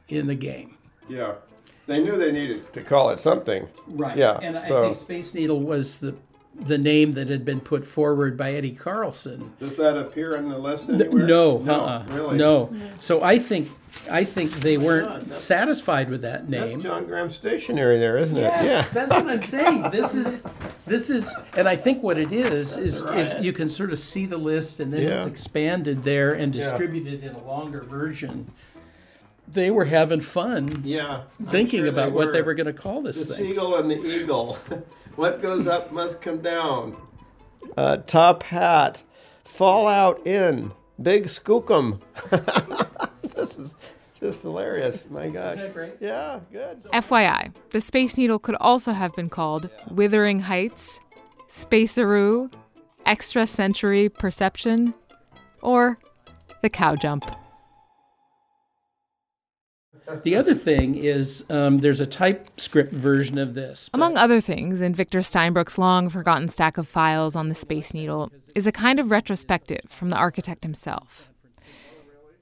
in 0.09 0.27
the 0.27 0.35
game. 0.35 0.77
Yeah. 1.07 1.35
They 1.87 2.03
knew 2.03 2.17
they 2.17 2.33
needed 2.33 2.71
to 2.73 2.81
call 2.81 3.11
it 3.11 3.21
something. 3.21 3.67
Right. 3.87 4.17
Yeah. 4.17 4.39
And 4.41 4.57
I 4.57 4.61
think 4.61 4.95
Space 4.95 5.33
Needle 5.33 5.61
was 5.61 5.99
the 5.99 6.15
the 6.53 6.77
name 6.77 7.13
that 7.13 7.29
had 7.29 7.45
been 7.45 7.61
put 7.61 7.85
forward 7.85 8.35
by 8.37 8.51
Eddie 8.53 8.75
Carlson. 8.75 9.53
does 9.59 9.77
that 9.77 9.95
appear 9.97 10.35
in 10.35 10.49
the 10.49 10.57
list 10.57 10.89
anywhere? 10.89 11.25
No, 11.25 11.59
No. 11.59 11.73
uh-uh, 11.73 12.05
Really? 12.09 12.37
no. 12.37 12.73
So 12.99 13.23
I 13.23 13.39
think 13.39 13.71
I 14.09 14.23
think 14.25 14.51
they 14.51 14.77
weren't 14.77 15.33
satisfied 15.33 16.09
with 16.09 16.21
that 16.23 16.49
name. 16.49 16.71
That's 16.71 16.83
John 16.83 17.05
Graham 17.05 17.29
stationery 17.29 17.99
there, 17.99 18.17
isn't 18.17 18.35
Yes, 18.35 18.91
it? 18.91 18.93
that's 18.93 19.11
what 19.11 19.27
I'm 19.29 19.41
saying. 19.55 19.91
This 19.91 20.13
is 20.13 20.45
this 20.85 21.09
is, 21.09 21.33
and 21.55 21.67
I 21.69 21.75
think 21.75 22.03
what 22.03 22.17
it 22.17 22.31
is 22.33 22.75
is 22.75 23.01
is 23.11 23.33
you 23.39 23.53
can 23.53 23.69
sort 23.69 23.91
of 23.93 23.99
see 23.99 24.25
the 24.25 24.37
list, 24.37 24.79
and 24.79 24.91
then 24.91 25.03
it's 25.03 25.25
expanded 25.25 26.03
there 26.03 26.33
and 26.33 26.53
Yeah. 26.53 26.63
distributed 26.69 27.23
in 27.23 27.33
a 27.35 27.43
longer 27.45 27.81
version. 27.81 28.51
They 29.47 29.69
were 29.71 29.85
having 29.85 30.21
fun. 30.21 30.81
Yeah. 30.83 31.21
Thinking 31.45 31.81
sure 31.81 31.89
about 31.89 32.11
what 32.11 32.33
they 32.33 32.41
were. 32.41 32.47
were 32.47 32.53
going 32.55 32.65
to 32.67 32.73
call 32.73 33.01
this 33.01 33.23
The 33.25 33.35
thing. 33.35 33.47
seagull 33.49 33.75
and 33.77 33.91
the 33.91 33.97
eagle. 34.05 34.57
what 35.15 35.41
goes 35.41 35.67
up 35.67 35.91
must 35.91 36.21
come 36.21 36.39
down. 36.41 36.95
Uh, 37.77 37.97
top 37.97 38.43
hat. 38.43 39.03
Fallout 39.43 40.25
in. 40.25 40.71
Big 41.01 41.25
skookum. 41.25 42.01
this 43.55 43.67
is 43.67 43.75
just 44.19 44.43
hilarious. 44.43 45.05
My 45.09 45.29
gosh. 45.29 45.57
that 45.57 45.73
great? 45.73 45.93
Yeah, 45.99 46.39
good. 46.51 46.83
FYI, 46.83 47.53
the 47.71 47.81
Space 47.81 48.17
Needle 48.17 48.39
could 48.39 48.55
also 48.55 48.93
have 48.93 49.15
been 49.15 49.29
called 49.29 49.69
Withering 49.91 50.39
Heights, 50.39 50.99
Spaceroo, 51.49 52.51
Extra 53.05 53.45
Century 53.45 54.09
Perception, 54.09 54.93
or 55.61 55.97
the 56.61 56.69
Cow 56.69 56.95
Jump. 56.95 57.25
The 60.23 60.35
other 60.35 60.53
thing 60.53 60.95
is 60.95 61.45
um, 61.49 61.77
there's 61.77 62.01
a 62.01 62.05
TypeScript 62.05 62.91
version 62.91 63.37
of 63.37 63.53
this. 63.53 63.89
Among 63.93 64.17
other 64.17 64.41
things, 64.41 64.81
in 64.81 64.93
Victor 64.93 65.19
Steinbrueck's 65.19 65.77
long 65.77 66.09
forgotten 66.09 66.49
stack 66.49 66.77
of 66.77 66.89
files 66.89 67.37
on 67.37 67.47
the 67.47 67.55
Space 67.55 67.93
Needle 67.93 68.29
is 68.53 68.67
a 68.67 68.71
kind 68.71 68.99
of 68.99 69.11
retrospective 69.11 69.81
from 69.89 70.09
the 70.09 70.17
architect 70.17 70.63
himself. 70.63 71.29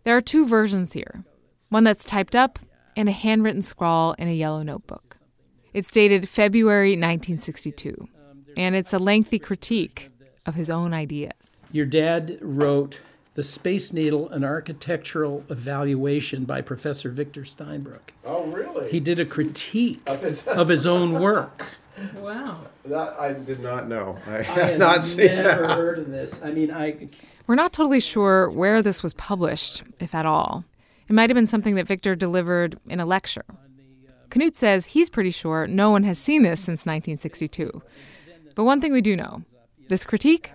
There 0.03 0.15
are 0.15 0.21
two 0.21 0.47
versions 0.47 0.93
here 0.93 1.23
one 1.69 1.83
that's 1.85 2.03
typed 2.03 2.35
up 2.35 2.59
and 2.97 3.07
a 3.07 3.13
handwritten 3.13 3.61
scrawl 3.61 4.13
in 4.13 4.27
a 4.27 4.33
yellow 4.33 4.61
notebook. 4.61 5.15
It's 5.73 5.89
dated 5.91 6.27
February 6.27 6.91
1962, 6.91 8.09
and 8.57 8.75
it's 8.75 8.91
a 8.91 8.99
lengthy 8.99 9.39
critique 9.39 10.09
of 10.45 10.55
his 10.55 10.69
own 10.69 10.93
ideas. 10.93 11.31
Your 11.71 11.85
dad 11.85 12.37
wrote 12.41 12.99
The 13.35 13.43
Space 13.45 13.93
Needle, 13.93 14.27
an 14.29 14.43
architectural 14.43 15.45
evaluation 15.49 16.43
by 16.43 16.59
Professor 16.59 17.09
Victor 17.09 17.43
Steinbrueck. 17.43 18.09
Oh, 18.25 18.43
really? 18.47 18.91
He 18.91 18.99
did 18.99 19.19
a 19.19 19.25
critique 19.25 20.01
Of 20.05 20.67
his- 20.67 20.85
own 20.85 21.13
work. 21.21 21.65
Wow. 22.17 22.57
That 22.85 23.17
I 23.17 23.31
did 23.31 23.61
not 23.61 23.87
know. 23.87 24.17
I, 24.27 24.39
I 24.39 24.41
had 24.41 24.69
had 24.71 24.79
not 24.79 25.03
seen 25.05 25.27
never 25.27 25.61
that. 25.67 25.77
heard 25.77 25.99
of 25.99 26.09
this. 26.09 26.41
I 26.43 26.51
mean, 26.51 26.71
I 26.71 27.07
We're 27.47 27.55
not 27.55 27.73
totally 27.73 27.99
sure 27.99 28.49
where 28.49 28.81
this 28.81 29.03
was 29.03 29.13
published, 29.13 29.83
if 29.99 30.13
at 30.15 30.25
all. 30.25 30.63
It 31.07 31.13
might 31.13 31.29
have 31.29 31.35
been 31.35 31.47
something 31.47 31.75
that 31.75 31.87
Victor 31.87 32.15
delivered 32.15 32.79
in 32.87 32.99
a 32.99 33.05
lecture. 33.05 33.45
Knut 34.29 34.55
says 34.55 34.87
he's 34.87 35.09
pretty 35.09 35.31
sure 35.31 35.67
no 35.67 35.89
one 35.89 36.03
has 36.03 36.17
seen 36.17 36.43
this 36.43 36.61
since 36.61 36.85
1962. 36.85 37.81
But 38.55 38.63
one 38.63 38.79
thing 38.79 38.93
we 38.93 39.01
do 39.01 39.15
know 39.15 39.43
this 39.89 40.05
critique 40.05 40.51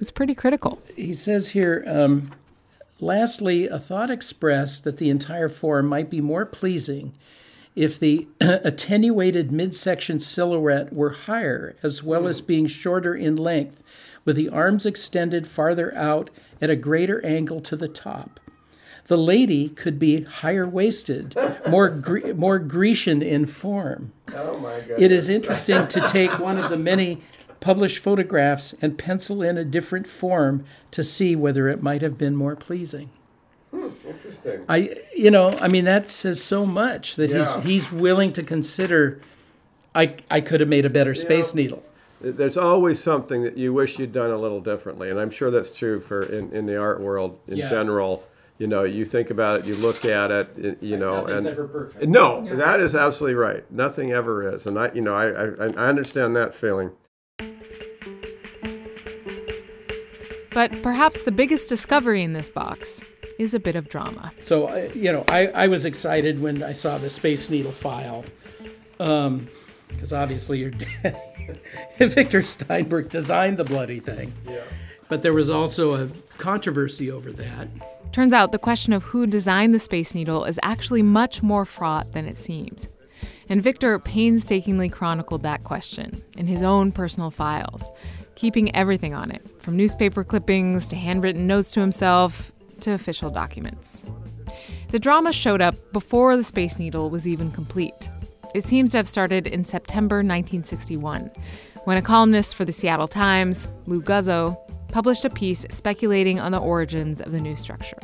is 0.00 0.10
pretty 0.10 0.34
critical. 0.34 0.82
he 0.96 1.14
says 1.14 1.50
here. 1.50 1.84
Um, 1.86 2.32
lastly, 2.98 3.68
a 3.68 3.78
thought 3.78 4.10
expressed 4.10 4.82
that 4.84 4.96
the 4.96 5.10
entire 5.10 5.48
form 5.48 5.86
might 5.86 6.10
be 6.10 6.20
more 6.20 6.44
pleasing 6.44 7.12
if 7.76 7.98
the 7.98 8.26
attenuated 8.40 9.52
midsection 9.52 10.18
silhouette 10.18 10.92
were 10.92 11.10
higher, 11.10 11.76
as 11.82 12.02
well 12.02 12.26
as 12.26 12.40
being 12.40 12.66
shorter 12.66 13.14
in 13.14 13.36
length, 13.36 13.82
with 14.24 14.36
the 14.36 14.48
arms 14.48 14.86
extended 14.86 15.46
farther 15.46 15.94
out 15.96 16.30
at 16.60 16.70
a 16.70 16.76
greater 16.76 17.24
angle 17.24 17.60
to 17.62 17.76
the 17.76 17.88
top. 17.88 18.38
The 19.06 19.16
lady 19.18 19.68
could 19.70 19.98
be 19.98 20.22
higher 20.22 20.66
waisted, 20.68 21.34
more 21.68 21.88
Gre- 21.90 22.32
more 22.34 22.58
Grecian 22.60 23.22
in 23.22 23.46
form. 23.46 24.12
Oh 24.34 24.58
my 24.60 24.80
god. 24.80 25.00
It 25.02 25.10
is 25.10 25.28
interesting 25.28 25.88
to 25.88 26.00
take 26.08 26.38
one 26.38 26.58
of 26.58 26.70
the 26.70 26.76
many 26.76 27.20
published 27.58 27.98
photographs 27.98 28.72
and 28.80 28.96
pencil 28.96 29.42
in 29.42 29.58
a 29.58 29.64
different 29.64 30.06
form 30.06 30.64
to 30.92 31.02
see 31.02 31.34
whether 31.34 31.68
it 31.68 31.82
might 31.82 32.02
have 32.02 32.16
been 32.16 32.36
more 32.36 32.54
pleasing. 32.56 33.10
Hmm, 33.72 33.88
interesting. 34.06 34.64
I, 34.68 34.94
you 35.16 35.30
know, 35.30 35.50
I 35.58 35.66
mean, 35.68 35.84
that 35.86 36.08
says 36.08 36.42
so 36.42 36.64
much 36.64 37.16
that 37.16 37.30
Yeah. 37.30 37.56
he's 37.60 37.64
he's 37.64 37.92
willing 37.92 38.32
to 38.34 38.42
consider. 38.44 39.20
I 39.94 40.14
I 40.30 40.40
could 40.40 40.60
have 40.60 40.68
made 40.68 40.84
a 40.84 40.90
better 40.90 41.14
Space 41.14 41.52
Needle. 41.54 41.82
There's 42.20 42.56
always 42.58 43.02
something 43.02 43.42
that 43.44 43.56
you 43.56 43.72
wish 43.72 43.98
you'd 43.98 44.12
done 44.12 44.30
a 44.30 44.36
little 44.36 44.60
differently, 44.60 45.08
and 45.10 45.18
I'm 45.18 45.30
sure 45.30 45.50
that's 45.50 45.70
true 45.70 46.00
for 46.00 46.22
in, 46.22 46.50
in 46.52 46.66
the 46.66 46.76
art 46.76 47.00
world 47.00 47.38
in 47.48 47.56
Yeah. 47.58 47.70
general. 47.70 48.26
You 48.58 48.66
know, 48.66 48.84
you 48.84 49.06
think 49.06 49.30
about 49.30 49.60
it, 49.60 49.64
you 49.64 49.74
look 49.74 50.04
at 50.04 50.30
it, 50.30 50.78
you 50.82 50.98
know, 50.98 51.22
Nothing's 51.22 51.46
and 51.46 51.52
ever 51.54 51.66
perfect. 51.66 52.06
no, 52.06 52.44
that 52.56 52.78
is 52.80 52.94
absolutely 52.94 53.36
right. 53.36 53.64
Nothing 53.72 54.12
ever 54.12 54.52
is, 54.54 54.66
and 54.66 54.78
I, 54.78 54.90
you 54.92 55.00
know, 55.00 55.14
I, 55.14 55.30
I, 55.30 55.66
I 55.68 55.88
understand 55.88 56.36
that 56.36 56.54
feeling. 56.54 56.90
But 60.52 60.82
perhaps 60.82 61.22
the 61.22 61.32
biggest 61.32 61.68
discovery 61.68 62.22
in 62.22 62.32
this 62.32 62.48
box 62.50 63.02
is 63.38 63.54
a 63.54 63.60
bit 63.60 63.76
of 63.76 63.88
drama. 63.88 64.32
So 64.42 64.76
you 64.94 65.10
know, 65.12 65.24
I, 65.28 65.46
I 65.48 65.66
was 65.68 65.86
excited 65.86 66.42
when 66.42 66.62
I 66.62 66.74
saw 66.74 66.98
the 66.98 67.08
Space 67.08 67.48
Needle 67.48 67.72
file, 67.72 68.24
um, 68.98 69.48
because 69.92 70.12
obviously 70.12 70.58
your 70.58 70.70
dad, 71.02 71.60
Victor 71.98 72.42
Steinberg 72.42 73.10
designed 73.10 73.56
the 73.56 73.64
bloody 73.64 74.00
thing. 74.00 74.32
Yeah. 74.48 74.62
But 75.08 75.22
there 75.22 75.32
was 75.32 75.50
also 75.50 75.94
a 75.94 76.08
controversy 76.38 77.10
over 77.10 77.32
that. 77.32 77.68
Turns 78.12 78.32
out 78.32 78.52
the 78.52 78.58
question 78.58 78.92
of 78.92 79.02
who 79.04 79.26
designed 79.26 79.74
the 79.74 79.78
Space 79.78 80.14
Needle 80.14 80.44
is 80.44 80.58
actually 80.62 81.02
much 81.02 81.42
more 81.42 81.64
fraught 81.64 82.12
than 82.12 82.26
it 82.26 82.38
seems. 82.38 82.88
And 83.48 83.62
Victor 83.62 83.98
painstakingly 83.98 84.88
chronicled 84.88 85.42
that 85.42 85.64
question 85.64 86.22
in 86.36 86.46
his 86.46 86.62
own 86.62 86.92
personal 86.92 87.30
files, 87.30 87.90
keeping 88.36 88.74
everything 88.74 89.14
on 89.14 89.30
it, 89.30 89.42
from 89.60 89.76
newspaper 89.76 90.24
clippings 90.24 90.88
to 90.88 90.96
handwritten 90.96 91.46
notes 91.46 91.72
to 91.72 91.80
himself 91.80 92.52
to 92.80 92.92
official 92.92 93.30
documents. 93.30 94.04
The 94.90 94.98
drama 94.98 95.32
showed 95.32 95.60
up 95.60 95.74
before 95.92 96.36
the 96.36 96.44
Space 96.44 96.78
Needle 96.78 97.10
was 97.10 97.26
even 97.28 97.50
complete. 97.52 98.08
It 98.54 98.64
seems 98.64 98.90
to 98.92 98.96
have 98.96 99.08
started 99.08 99.46
in 99.46 99.64
September 99.64 100.16
1961, 100.16 101.30
when 101.84 101.96
a 101.96 102.02
columnist 102.02 102.54
for 102.54 102.64
the 102.64 102.72
Seattle 102.72 103.08
Times, 103.08 103.68
Lou 103.86 104.02
Guzzo, 104.02 104.56
published 104.88 105.24
a 105.24 105.30
piece 105.30 105.64
speculating 105.70 106.40
on 106.40 106.52
the 106.52 106.58
origins 106.58 107.20
of 107.20 107.32
the 107.32 107.40
new 107.40 107.54
structure. 107.54 108.00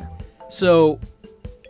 So 0.49 0.99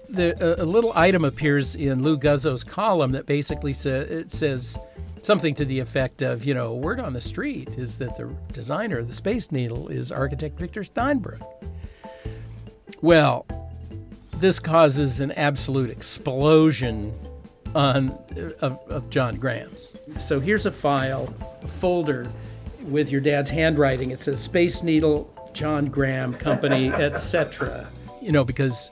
the, 0.09 0.61
a, 0.61 0.65
little 0.65 0.93
item 0.95 1.25
appears 1.25 1.75
in 1.75 2.03
Lou 2.03 2.17
Guzzo's 2.17 2.63
column 2.63 3.11
that 3.11 3.25
basically 3.25 3.73
sa- 3.73 3.89
it 3.89 4.31
says 4.31 4.77
something 5.23 5.55
to 5.55 5.65
the 5.65 5.79
effect 5.79 6.21
of, 6.21 6.45
you 6.45 6.53
know, 6.53 6.75
word 6.75 6.99
on 6.99 7.13
the 7.13 7.21
street 7.21 7.69
is 7.77 7.97
that 7.97 8.15
the 8.15 8.33
designer 8.53 8.99
of 8.99 9.07
the 9.07 9.15
Space 9.15 9.51
Needle 9.51 9.87
is 9.87 10.11
architect 10.11 10.57
Victor 10.59 10.83
Steinbrueck. 10.83 11.41
Well, 13.01 13.45
this 14.37 14.59
causes 14.59 15.19
an 15.19 15.31
absolute 15.33 15.89
explosion 15.89 17.11
on 17.77 18.09
of, 18.61 18.79
of 18.89 19.07
John 19.11 19.35
Graham's. 19.35 19.95
So 20.19 20.39
here's 20.39 20.65
a 20.65 20.71
file, 20.71 21.31
a 21.61 21.67
folder 21.67 22.27
with 22.81 23.11
your 23.11 23.21
dad's 23.21 23.51
handwriting. 23.51 24.09
It 24.09 24.17
says 24.17 24.41
Space 24.41 24.81
Needle, 24.81 25.31
John 25.53 25.85
Graham 25.85 26.33
Company, 26.33 26.89
etc. 26.91 27.87
You 28.19 28.31
know, 28.31 28.43
because 28.43 28.89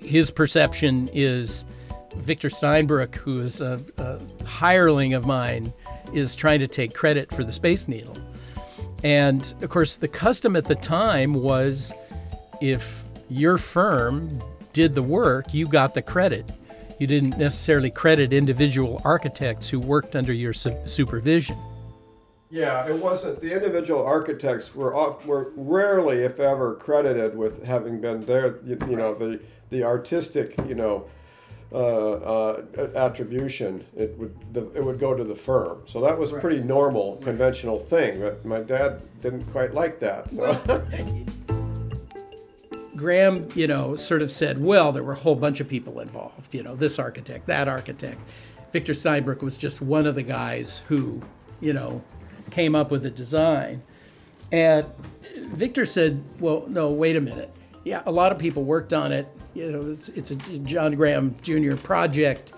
his 0.00 0.32
perception 0.32 1.08
is 1.12 1.64
Victor 2.16 2.48
Steinbrueck, 2.48 3.14
who 3.14 3.40
is 3.40 3.60
a, 3.60 3.80
a 3.98 4.18
hireling 4.44 5.14
of 5.14 5.24
mine, 5.24 5.72
is 6.12 6.34
trying 6.34 6.58
to 6.58 6.66
take 6.66 6.94
credit 6.94 7.32
for 7.32 7.44
the 7.44 7.52
Space 7.52 7.86
Needle. 7.86 8.16
And 9.04 9.54
of 9.62 9.70
course, 9.70 9.96
the 9.96 10.08
custom 10.08 10.56
at 10.56 10.64
the 10.64 10.74
time 10.74 11.32
was 11.32 11.92
if 12.60 13.04
your 13.28 13.56
firm 13.56 14.40
did 14.72 14.96
the 14.96 15.02
work, 15.02 15.54
you 15.54 15.68
got 15.68 15.94
the 15.94 16.02
credit. 16.02 16.50
You 16.98 17.06
didn't 17.06 17.36
necessarily 17.36 17.90
credit 17.90 18.32
individual 18.32 19.00
architects 19.04 19.68
who 19.68 19.78
worked 19.78 20.16
under 20.16 20.32
your 20.32 20.52
su- 20.52 20.76
supervision. 20.86 21.56
Yeah, 22.50 22.88
it 22.88 22.96
wasn't. 22.96 23.40
The 23.40 23.52
individual 23.52 24.04
architects 24.04 24.74
were 24.74 24.94
off, 24.94 25.24
were 25.26 25.52
rarely, 25.56 26.18
if 26.18 26.38
ever, 26.40 26.74
credited 26.76 27.36
with 27.36 27.62
having 27.64 28.00
been 28.00 28.24
there. 28.24 28.60
You, 28.64 28.78
you 28.88 28.96
know, 28.96 29.14
the 29.14 29.40
the 29.70 29.82
artistic, 29.82 30.56
you 30.68 30.76
know, 30.76 31.08
uh, 31.72 31.76
uh, 31.76 32.62
attribution. 32.94 33.84
It 33.96 34.16
would 34.16 34.34
the, 34.54 34.70
it 34.72 34.84
would 34.84 35.00
go 35.00 35.14
to 35.14 35.24
the 35.24 35.34
firm. 35.34 35.82
So 35.86 36.00
that 36.00 36.16
was 36.16 36.32
a 36.32 36.38
pretty 36.38 36.62
normal, 36.62 37.16
conventional 37.16 37.78
thing. 37.78 38.20
But 38.20 38.44
my 38.44 38.60
dad 38.60 39.02
didn't 39.20 39.44
quite 39.46 39.74
like 39.74 39.98
that. 40.00 40.30
So. 40.30 41.36
Graham, 42.96 43.48
you 43.54 43.66
know, 43.66 43.94
sort 43.96 44.22
of 44.22 44.32
said, 44.32 44.62
well, 44.62 44.92
there 44.92 45.02
were 45.02 45.12
a 45.12 45.16
whole 45.16 45.36
bunch 45.36 45.60
of 45.60 45.68
people 45.68 46.00
involved, 46.00 46.54
you 46.54 46.62
know, 46.62 46.74
this 46.74 46.98
architect, 46.98 47.46
that 47.46 47.68
architect. 47.68 48.18
Victor 48.72 48.92
Steinbrueck 48.92 49.42
was 49.42 49.56
just 49.56 49.80
one 49.80 50.06
of 50.06 50.14
the 50.14 50.22
guys 50.22 50.82
who, 50.88 51.22
you 51.60 51.72
know, 51.72 52.02
came 52.50 52.74
up 52.74 52.90
with 52.90 53.02
the 53.02 53.10
design. 53.10 53.82
And 54.52 54.84
Victor 55.36 55.86
said, 55.86 56.22
well, 56.40 56.64
no, 56.68 56.88
wait 56.88 57.16
a 57.16 57.20
minute. 57.20 57.50
Yeah, 57.84 58.02
a 58.06 58.12
lot 58.12 58.32
of 58.32 58.38
people 58.38 58.64
worked 58.64 58.92
on 58.92 59.12
it. 59.12 59.28
You 59.54 59.72
know, 59.72 59.90
it's, 59.90 60.08
it's 60.10 60.30
a 60.30 60.36
John 60.36 60.94
Graham 60.94 61.34
Jr. 61.42 61.76
project, 61.76 62.52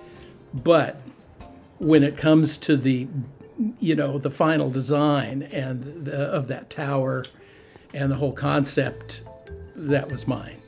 but 0.52 1.00
when 1.78 2.02
it 2.02 2.16
comes 2.16 2.56
to 2.58 2.76
the, 2.76 3.06
you 3.78 3.94
know, 3.94 4.18
the 4.18 4.30
final 4.30 4.70
design 4.70 5.42
and 5.42 6.04
the, 6.04 6.16
of 6.16 6.48
that 6.48 6.70
tower 6.70 7.24
and 7.94 8.10
the 8.10 8.16
whole 8.16 8.32
concept, 8.32 9.22
that 9.86 10.10
was 10.10 10.26
mine. 10.26 10.58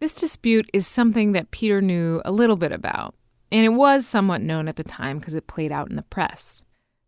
This 0.00 0.14
dispute 0.14 0.68
is 0.72 0.86
something 0.86 1.32
that 1.32 1.50
Peter 1.50 1.80
knew 1.80 2.20
a 2.24 2.32
little 2.32 2.56
bit 2.56 2.72
about, 2.72 3.14
and 3.52 3.64
it 3.64 3.70
was 3.70 4.06
somewhat 4.06 4.40
known 4.40 4.66
at 4.66 4.76
the 4.76 4.84
time 4.84 5.18
because 5.18 5.34
it 5.34 5.46
played 5.46 5.70
out 5.70 5.90
in 5.90 5.96
the 5.96 6.02
press. 6.02 6.62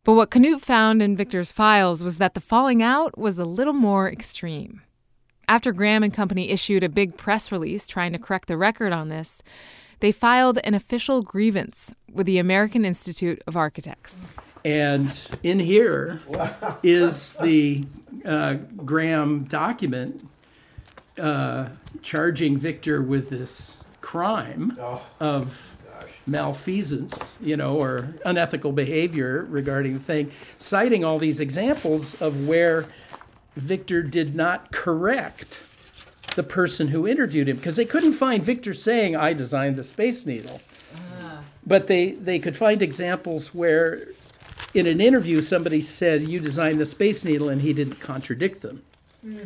But 0.05 0.13
what 0.13 0.31
Knut 0.31 0.61
found 0.61 1.03
in 1.03 1.17
Victor's 1.17 1.51
files 1.51 2.05
was 2.05 2.19
that 2.19 2.35
the 2.35 2.41
falling 2.41 2.83
out 2.83 3.19
was 3.19 3.39
a 3.39 3.45
little 3.45 3.73
more 3.73 4.09
extreme. 4.11 4.83
After 5.49 5.73
Graham 5.73 6.03
and 6.03 6.13
Company 6.13 6.51
issued 6.51 6.85
a 6.85 6.89
big 6.89 7.17
press 7.17 7.51
release 7.51 7.87
trying 7.87 8.13
to 8.13 8.19
correct 8.19 8.49
the 8.49 8.57
record 8.57 8.93
on 8.93 9.09
this, 9.09 9.43
they 10.01 10.13
filed 10.13 10.59
an 10.65 10.75
official 10.75 11.23
grievance 11.23 11.95
with 12.13 12.27
the 12.27 12.39
American 12.39 12.85
Institute 12.85 13.43
of 13.47 13.57
Architects. 13.57 14.27
And 14.65 15.29
in 15.43 15.59
here 15.59 16.21
is 16.83 17.37
the 17.37 17.85
uh, 18.25 18.55
Graham 18.77 19.45
document 19.45 20.27
uh, 21.19 21.69
charging 22.03 22.57
Victor 22.57 23.03
with 23.03 23.29
this 23.29 23.77
crime 24.01 24.79
of 25.21 25.77
malfeasance, 26.27 27.37
you 27.41 27.57
know, 27.57 27.77
or 27.77 28.15
unethical 28.25 28.73
behavior 28.73 29.47
regarding 29.51 29.95
the 29.95 30.01
thing, 30.01 30.33
citing 30.57 31.05
all 31.05 31.19
these 31.19 31.41
examples 31.41 32.21
of 32.23 32.49
where 32.49 32.87
Victor 33.57 34.03
did 34.03 34.35
not 34.35 34.73
correct 34.73 35.63
the 36.35 36.43
person 36.43 36.89
who 36.89 37.07
interviewed 37.07 37.49
him 37.49 37.57
because 37.57 37.77
they 37.77 37.85
couldn't 37.85 38.13
find 38.13 38.43
Victor 38.43 38.75
saying, 38.75 39.15
I 39.15 39.35
designed 39.35 39.77
the 39.77 39.85
Space 39.85 40.27
Needle. 40.27 40.61
But 41.67 41.87
they, 41.87 42.13
they 42.13 42.39
could 42.39 42.57
find 42.57 42.83
examples 42.83 43.55
where 43.55 44.09
in 44.75 44.87
an 44.87 45.01
interview 45.01 45.41
somebody 45.41 45.81
said, 45.81 46.23
You 46.23 46.41
designed 46.41 46.81
the 46.81 46.87
Space 46.87 47.25
Needle, 47.25 47.49
and 47.49 47.63
he 47.63 47.73
didn't 47.73 48.01
contradict 48.01 48.61
them. 48.61 48.83
Hmm. 49.23 49.39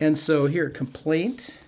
And 0.00 0.18
so 0.18 0.46
here, 0.46 0.68
complaint. 0.68 1.58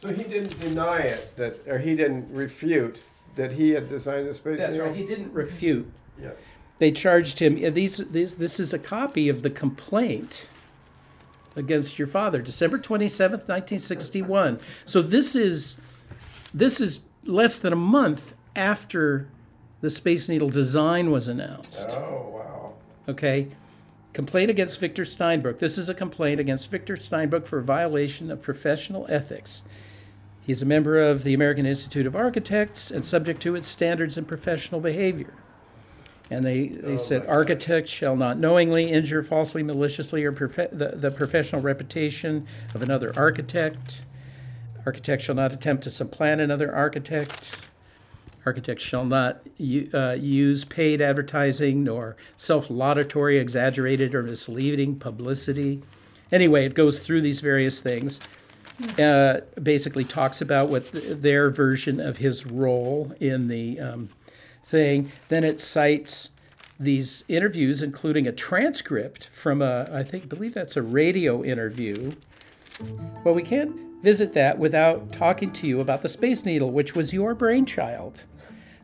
So 0.00 0.08
he 0.08 0.22
didn't 0.22 0.60
deny 0.60 1.00
it 1.00 1.36
that, 1.36 1.66
or 1.66 1.78
he 1.78 1.96
didn't 1.96 2.32
refute 2.32 3.04
that 3.34 3.52
he 3.52 3.70
had 3.70 3.88
designed 3.88 4.28
the 4.28 4.34
space 4.34 4.58
That's 4.58 4.72
needle. 4.72 4.88
right. 4.88 4.96
He 4.96 5.04
didn't 5.04 5.32
refute. 5.32 5.90
Yeah. 6.20 6.30
They 6.78 6.92
charged 6.92 7.38
him. 7.38 7.56
These, 7.72 7.96
these, 8.10 8.36
this 8.36 8.60
is 8.60 8.72
a 8.72 8.78
copy 8.78 9.28
of 9.28 9.42
the 9.42 9.50
complaint 9.50 10.50
against 11.56 11.98
your 11.98 12.06
father, 12.06 12.40
December 12.40 12.78
twenty 12.78 13.08
seventh, 13.08 13.48
nineteen 13.48 13.80
sixty 13.80 14.22
one. 14.22 14.60
So 14.84 15.02
this 15.02 15.34
is, 15.34 15.76
this 16.54 16.80
is 16.80 17.00
less 17.24 17.58
than 17.58 17.72
a 17.72 17.76
month 17.76 18.34
after 18.54 19.28
the 19.80 19.90
Space 19.90 20.28
Needle 20.28 20.50
design 20.50 21.10
was 21.10 21.26
announced. 21.28 21.96
Oh 21.98 22.30
wow. 22.32 22.37
Okay. 23.08 23.48
Complaint 24.12 24.50
against 24.50 24.78
Victor 24.80 25.04
Steinbrueck. 25.04 25.58
This 25.58 25.78
is 25.78 25.88
a 25.88 25.94
complaint 25.94 26.40
against 26.40 26.70
Victor 26.70 26.96
Steinbrueck 26.96 27.46
for 27.46 27.60
violation 27.60 28.30
of 28.30 28.42
professional 28.42 29.06
ethics. 29.08 29.62
He's 30.42 30.62
a 30.62 30.66
member 30.66 30.98
of 30.98 31.24
the 31.24 31.34
American 31.34 31.66
Institute 31.66 32.06
of 32.06 32.16
Architects 32.16 32.90
and 32.90 33.04
subject 33.04 33.40
to 33.42 33.54
its 33.54 33.68
standards 33.68 34.16
and 34.16 34.26
professional 34.26 34.80
behavior. 34.80 35.34
And 36.30 36.44
they, 36.44 36.68
they 36.68 36.94
oh, 36.94 36.98
said 36.98 37.26
architects 37.26 37.90
shall 37.90 38.16
not 38.16 38.38
knowingly 38.38 38.90
injure 38.90 39.22
falsely, 39.22 39.62
maliciously, 39.62 40.24
or 40.24 40.32
profe- 40.32 40.76
the, 40.76 40.96
the 40.96 41.10
professional 41.10 41.62
reputation 41.62 42.46
of 42.74 42.82
another 42.82 43.12
architect. 43.16 44.04
Architects 44.84 45.24
shall 45.24 45.34
not 45.34 45.52
attempt 45.52 45.84
to 45.84 45.90
supplant 45.90 46.40
another 46.40 46.74
architect. 46.74 47.67
Architects 48.48 48.82
shall 48.82 49.04
not 49.04 49.42
uh, 49.92 50.16
use 50.18 50.64
paid 50.64 51.02
advertising 51.02 51.84
nor 51.84 52.16
self 52.34 52.70
laudatory, 52.70 53.38
exaggerated, 53.38 54.14
or 54.14 54.22
misleading 54.22 54.98
publicity. 54.98 55.82
Anyway, 56.32 56.64
it 56.64 56.72
goes 56.72 57.00
through 57.00 57.20
these 57.20 57.40
various 57.40 57.80
things. 57.82 58.20
Uh, 58.98 59.40
basically, 59.62 60.02
talks 60.02 60.40
about 60.40 60.70
what 60.70 60.90
th- 60.90 61.18
their 61.18 61.50
version 61.50 62.00
of 62.00 62.16
his 62.16 62.46
role 62.46 63.12
in 63.20 63.48
the 63.48 63.78
um, 63.78 64.08
thing. 64.64 65.12
Then 65.28 65.44
it 65.44 65.60
cites 65.60 66.30
these 66.80 67.24
interviews, 67.28 67.82
including 67.82 68.26
a 68.26 68.32
transcript 68.32 69.28
from 69.30 69.60
a, 69.60 69.86
I 69.92 70.04
think, 70.04 70.30
believe 70.30 70.54
that's 70.54 70.76
a 70.76 70.82
radio 70.82 71.44
interview. 71.44 72.12
Well, 73.24 73.34
we 73.34 73.42
can't 73.42 73.88
visit 74.02 74.32
that 74.34 74.58
without 74.58 75.12
talking 75.12 75.52
to 75.52 75.66
you 75.66 75.80
about 75.80 76.02
the 76.02 76.08
Space 76.08 76.44
Needle, 76.44 76.70
which 76.70 76.94
was 76.94 77.12
your 77.12 77.34
brainchild. 77.34 78.24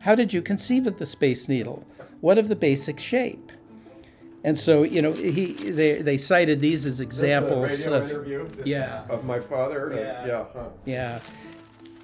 How 0.05 0.13
did 0.13 0.33
you 0.33 0.43
conceive 0.43 0.85
of 0.85 0.99
the 0.99 1.05
Space 1.05 1.49
Needle? 1.49 1.83
What 2.21 2.37
of 2.37 2.47
the 2.47 2.55
basic 2.55 2.99
shape? 2.99 3.51
And 4.43 4.55
so, 4.55 4.83
you 4.83 5.01
know, 5.01 5.11
he 5.11 5.53
they, 5.53 6.03
they 6.03 6.17
cited 6.17 6.59
these 6.59 6.85
as 6.85 6.99
examples 6.99 7.87
of 7.87 8.11
interview 8.11 8.47
yeah. 8.63 9.05
of 9.09 9.25
my 9.25 9.39
father. 9.39 9.91
Yeah. 9.95 10.27
yeah. 10.27 10.45
huh. 10.53 10.67
yeah. 10.85 11.19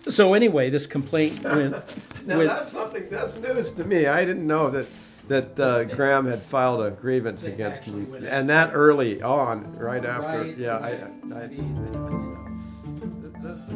So 0.09 0.33
anyway, 0.33 0.71
this 0.71 0.87
complaint 0.87 1.43
went. 1.43 1.75
Now 2.25 2.39
that's 2.39 2.71
something 2.71 3.07
that's 3.07 3.37
news 3.37 3.69
to 3.73 3.83
me. 3.83 4.07
I 4.07 4.25
didn't 4.25 4.47
know 4.47 4.71
that 4.71 4.87
that 5.27 5.59
uh, 5.59 5.83
Graham 5.83 6.25
had 6.25 6.41
filed 6.41 6.81
a 6.81 6.89
grievance 6.89 7.43
against 7.43 7.87
me, 7.87 8.27
and 8.27 8.49
that 8.49 8.71
early 8.73 9.21
on, 9.21 9.77
right 9.77 10.03
after. 10.03 10.41
Right. 10.41 10.57
Yeah, 10.57 10.77
I. 10.77 10.91
I 11.35 11.47
this 13.43 13.57
is 13.69 13.73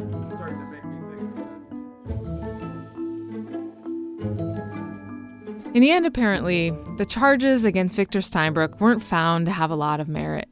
In 5.76 5.82
the 5.82 5.90
end, 5.90 6.06
apparently, 6.06 6.70
the 6.96 7.04
charges 7.04 7.66
against 7.66 7.94
Victor 7.94 8.20
Steinbrueck 8.20 8.80
weren't 8.80 9.02
found 9.02 9.44
to 9.44 9.52
have 9.52 9.70
a 9.70 9.76
lot 9.76 10.00
of 10.00 10.08
merit, 10.08 10.48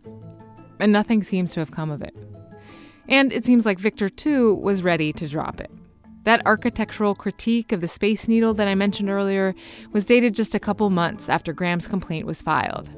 and 0.79 0.93
nothing 0.93 1.23
seems 1.23 1.55
to 1.55 1.61
have 1.61 1.71
come 1.71 1.91
of 1.91 2.03
it. 2.03 2.15
And 3.09 3.33
it 3.33 3.47
seems 3.47 3.65
like 3.65 3.79
Victor, 3.79 4.11
too, 4.11 4.57
was 4.57 4.83
ready 4.83 5.15
to 5.15 5.27
drop 5.27 5.63
it. 5.63 5.71
That 6.25 6.45
architectural 6.45 7.15
critique 7.15 7.73
of 7.73 7.81
the 7.81 7.89
Space 7.89 8.29
Needle 8.29 8.53
that 8.53 8.69
I 8.69 8.75
mentioned 8.75 9.09
earlier 9.09 9.55
was 9.93 10.05
dated 10.05 10.35
just 10.35 10.55
a 10.55 10.61
couple 10.61 10.91
months 10.91 11.31
after 11.31 11.55
Graham's 11.55 11.87
complaint 11.87 12.27
was 12.27 12.43
filed. 12.43 12.91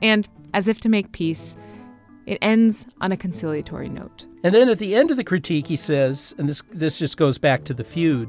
And, 0.00 0.28
as 0.54 0.68
if 0.68 0.78
to 0.78 0.88
make 0.88 1.10
peace, 1.10 1.56
it 2.24 2.38
ends 2.40 2.86
on 3.00 3.10
a 3.10 3.16
conciliatory 3.16 3.88
note. 3.88 4.28
And 4.44 4.54
then 4.54 4.68
at 4.68 4.78
the 4.78 4.94
end 4.94 5.10
of 5.10 5.16
the 5.16 5.24
critique, 5.24 5.66
he 5.66 5.74
says, 5.74 6.36
and 6.38 6.48
this, 6.48 6.62
this 6.70 7.00
just 7.00 7.16
goes 7.16 7.36
back 7.36 7.64
to 7.64 7.74
the 7.74 7.82
feud 7.82 8.28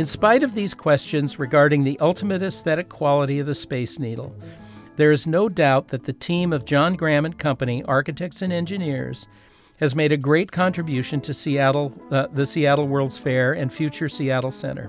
In 0.00 0.06
spite 0.06 0.42
of 0.42 0.54
these 0.54 0.72
questions 0.72 1.38
regarding 1.38 1.84
the 1.84 1.98
ultimate 2.00 2.42
aesthetic 2.42 2.88
quality 2.88 3.38
of 3.38 3.46
the 3.46 3.54
Space 3.54 3.98
Needle, 3.98 4.34
there 4.96 5.12
is 5.12 5.26
no 5.26 5.46
doubt 5.50 5.88
that 5.88 6.04
the 6.04 6.14
team 6.14 6.54
of 6.54 6.64
John 6.64 6.96
Graham 6.96 7.26
and 7.26 7.38
Company, 7.38 7.82
architects 7.84 8.40
and 8.40 8.50
engineers, 8.50 9.26
has 9.78 9.94
made 9.94 10.10
a 10.10 10.16
great 10.16 10.52
contribution 10.52 11.20
to 11.20 11.34
Seattle, 11.34 11.92
uh, 12.10 12.28
the 12.32 12.46
Seattle 12.46 12.88
World's 12.88 13.18
Fair, 13.18 13.52
and 13.52 13.70
future 13.70 14.08
Seattle 14.08 14.50
Center. 14.50 14.88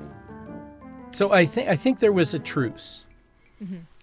So 1.12 1.34
I 1.34 1.46
think 1.46 1.68
I 1.68 1.76
think 1.76 2.00
there 2.00 2.14
was 2.14 2.34
a 2.34 2.40
truce. 2.40 3.04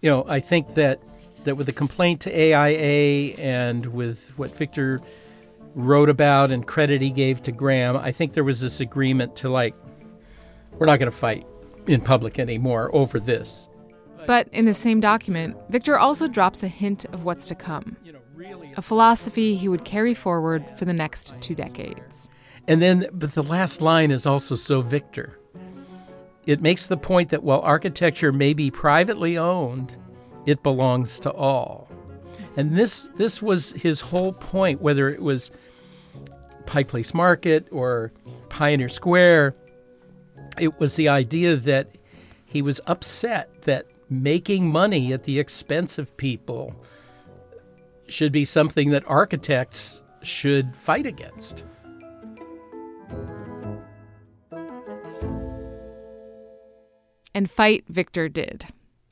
You 0.03 0.11
know, 0.11 0.27
I 0.29 0.41
think 0.41 0.75
that 0.75 1.01
that 1.45 1.55
with 1.57 1.69
the 1.69 1.73
complaint 1.73 2.21
to 2.21 2.31
AIA 2.31 3.35
and 3.39 3.87
with 3.87 4.35
what 4.37 4.55
Victor 4.55 5.01
wrote 5.75 6.11
about 6.11 6.51
and 6.51 6.67
credit 6.67 7.01
he 7.01 7.09
gave 7.09 7.43
to 7.45 7.53
Graham, 7.53 7.97
I 7.97 8.13
think 8.13 8.35
there 8.35 8.45
was 8.45 8.61
this 8.61 8.81
agreement 8.81 9.37
to 9.37 9.49
like, 9.49 9.75
we're 10.79 10.87
not 10.87 10.99
going 10.99 11.11
to 11.11 11.17
fight 11.17 11.47
in 11.87 12.01
public 12.01 12.39
anymore 12.39 12.95
over 12.95 13.19
this. 13.19 13.69
But 14.27 14.49
in 14.49 14.65
the 14.65 14.75
same 14.75 15.01
document, 15.01 15.57
Victor 15.71 15.99
also 15.99 16.29
drops 16.29 16.63
a 16.63 16.69
hint 16.69 17.05
of 17.07 17.25
what's 17.25 17.49
to 17.49 17.55
come 17.55 17.97
a 18.77 18.83
philosophy 18.83 19.57
he 19.57 19.69
would 19.69 19.85
carry 19.85 20.15
forward 20.15 20.65
for 20.79 20.85
the 20.85 20.93
next 20.93 21.35
two 21.41 21.55
decades. 21.55 22.31
And 22.69 22.81
then, 22.81 23.09
but 23.13 23.35
the 23.35 23.43
last 23.43 23.83
line 23.83 24.11
is 24.11 24.27
also 24.27 24.55
so 24.55 24.81
Victor. 24.81 25.39
it 26.47 26.63
makes 26.63 26.87
the 26.87 26.97
point 26.97 27.31
that 27.31 27.43
while 27.43 27.61
architecture 27.61 28.33
may 28.33 28.55
be 28.55 28.71
privately 28.71 29.37
owned, 29.37 29.97
it 30.47 30.63
belongs 30.63 31.19
to 31.21 31.33
all. 31.33 31.91
And 32.57 32.77
this 32.77 33.11
this 33.17 33.43
was 33.43 33.73
his 33.73 34.01
whole 34.01 34.33
point, 34.33 34.81
whether 34.81 35.11
it 35.11 35.23
was 35.23 35.51
Pike 36.67 36.89
Place 36.89 37.13
Market 37.13 37.67
or 37.71 38.13
Pioneer 38.49 38.89
Square. 38.89 39.57
It 40.61 40.79
was 40.81 40.97
the 40.97 41.09
idea 41.09 41.57
that 41.57 41.95
he 42.45 42.63
was 42.63 42.81
upset 42.87 43.63
that 43.63 43.87
making 44.11 44.71
money 44.71 45.13
at 45.13 45.25
the 45.25 45.39
expense 45.39 45.99
of 45.99 46.17
people 46.17 46.75
should 48.07 48.33
be 48.33 48.45
something 48.45 48.91
that 48.91 49.05
architects 49.07 50.03
should 50.23 50.75
fight 50.75 51.07
against. 51.07 51.65
And 57.35 57.51
fight 57.51 57.85
Victor 57.89 58.29
did. 58.29 58.67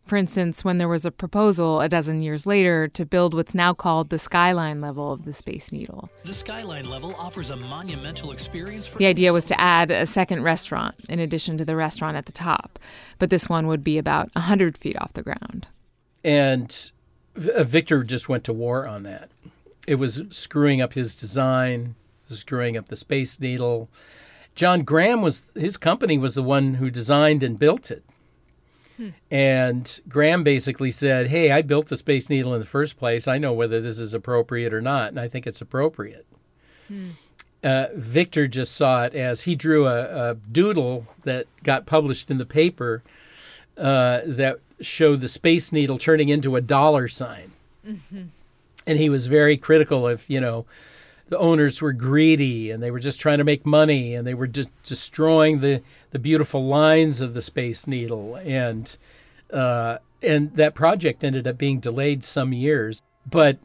For 0.06 0.16
instance, 0.16 0.64
when 0.64 0.78
there 0.78 0.88
was 0.88 1.04
a 1.04 1.10
proposal 1.10 1.80
a 1.80 1.88
dozen 1.88 2.20
years 2.20 2.46
later 2.46 2.86
to 2.86 3.04
build 3.04 3.34
what's 3.34 3.56
now 3.56 3.74
called 3.74 4.10
the 4.10 4.20
skyline 4.20 4.80
level 4.80 5.12
of 5.12 5.24
the 5.24 5.32
Space 5.32 5.72
Needle. 5.72 6.08
The 6.24 6.32
skyline 6.32 6.88
level 6.88 7.12
offers 7.18 7.50
a 7.50 7.56
monumental 7.56 8.30
experience 8.30 8.86
for 8.86 8.98
The 8.98 9.06
idea 9.06 9.32
was 9.32 9.46
to 9.46 9.60
add 9.60 9.90
a 9.90 10.06
second 10.06 10.44
restaurant 10.44 10.94
in 11.08 11.18
addition 11.18 11.58
to 11.58 11.64
the 11.64 11.74
restaurant 11.74 12.16
at 12.16 12.26
the 12.26 12.32
top, 12.32 12.78
but 13.18 13.30
this 13.30 13.48
one 13.48 13.66
would 13.66 13.82
be 13.82 13.98
about 13.98 14.30
100 14.34 14.78
feet 14.78 14.96
off 15.00 15.12
the 15.14 15.24
ground. 15.24 15.66
And 16.22 16.92
uh, 17.36 17.64
Victor 17.64 18.04
just 18.04 18.28
went 18.28 18.44
to 18.44 18.52
war 18.52 18.86
on 18.86 19.02
that. 19.02 19.30
It 19.88 19.96
was 19.96 20.22
screwing 20.30 20.80
up 20.80 20.94
his 20.94 21.16
design, 21.16 21.96
screwing 22.28 22.76
up 22.76 22.86
the 22.86 22.96
Space 22.96 23.40
Needle. 23.40 23.88
John 24.54 24.82
Graham 24.82 25.20
was 25.20 25.50
his 25.56 25.76
company 25.76 26.16
was 26.16 26.36
the 26.36 26.44
one 26.44 26.74
who 26.74 26.90
designed 26.90 27.42
and 27.42 27.58
built 27.58 27.90
it. 27.90 28.04
And 29.30 30.00
Graham 30.08 30.42
basically 30.44 30.90
said, 30.90 31.28
Hey, 31.28 31.50
I 31.50 31.62
built 31.62 31.88
the 31.88 31.96
Space 31.96 32.30
Needle 32.30 32.54
in 32.54 32.60
the 32.60 32.66
first 32.66 32.96
place. 32.98 33.28
I 33.28 33.38
know 33.38 33.52
whether 33.52 33.80
this 33.80 33.98
is 33.98 34.14
appropriate 34.14 34.72
or 34.72 34.80
not, 34.80 35.08
and 35.08 35.20
I 35.20 35.28
think 35.28 35.46
it's 35.46 35.60
appropriate. 35.60 36.26
Uh, 37.62 37.86
Victor 37.94 38.46
just 38.46 38.74
saw 38.74 39.04
it 39.04 39.14
as 39.14 39.42
he 39.42 39.54
drew 39.54 39.86
a, 39.86 40.30
a 40.30 40.34
doodle 40.34 41.06
that 41.24 41.46
got 41.62 41.84
published 41.86 42.30
in 42.30 42.38
the 42.38 42.46
paper 42.46 43.02
uh, 43.76 44.20
that 44.24 44.58
showed 44.80 45.20
the 45.20 45.28
Space 45.28 45.72
Needle 45.72 45.98
turning 45.98 46.28
into 46.28 46.54
a 46.56 46.60
dollar 46.60 47.08
sign. 47.08 47.52
And 48.86 48.98
he 48.98 49.08
was 49.08 49.26
very 49.26 49.56
critical 49.56 50.06
of, 50.06 50.28
you 50.30 50.40
know, 50.40 50.64
the 51.28 51.38
owners 51.38 51.82
were 51.82 51.92
greedy 51.92 52.70
and 52.70 52.80
they 52.82 52.90
were 52.92 53.00
just 53.00 53.20
trying 53.20 53.38
to 53.38 53.44
make 53.44 53.66
money 53.66 54.14
and 54.14 54.24
they 54.26 54.34
were 54.34 54.46
just 54.46 54.68
destroying 54.84 55.60
the, 55.60 55.82
the 56.16 56.20
beautiful 56.20 56.64
lines 56.64 57.20
of 57.20 57.34
the 57.34 57.42
Space 57.42 57.86
Needle. 57.86 58.36
And, 58.36 58.96
uh, 59.52 59.98
and 60.22 60.50
that 60.56 60.74
project 60.74 61.22
ended 61.22 61.46
up 61.46 61.58
being 61.58 61.78
delayed 61.78 62.24
some 62.24 62.54
years. 62.54 63.02
But 63.30 63.58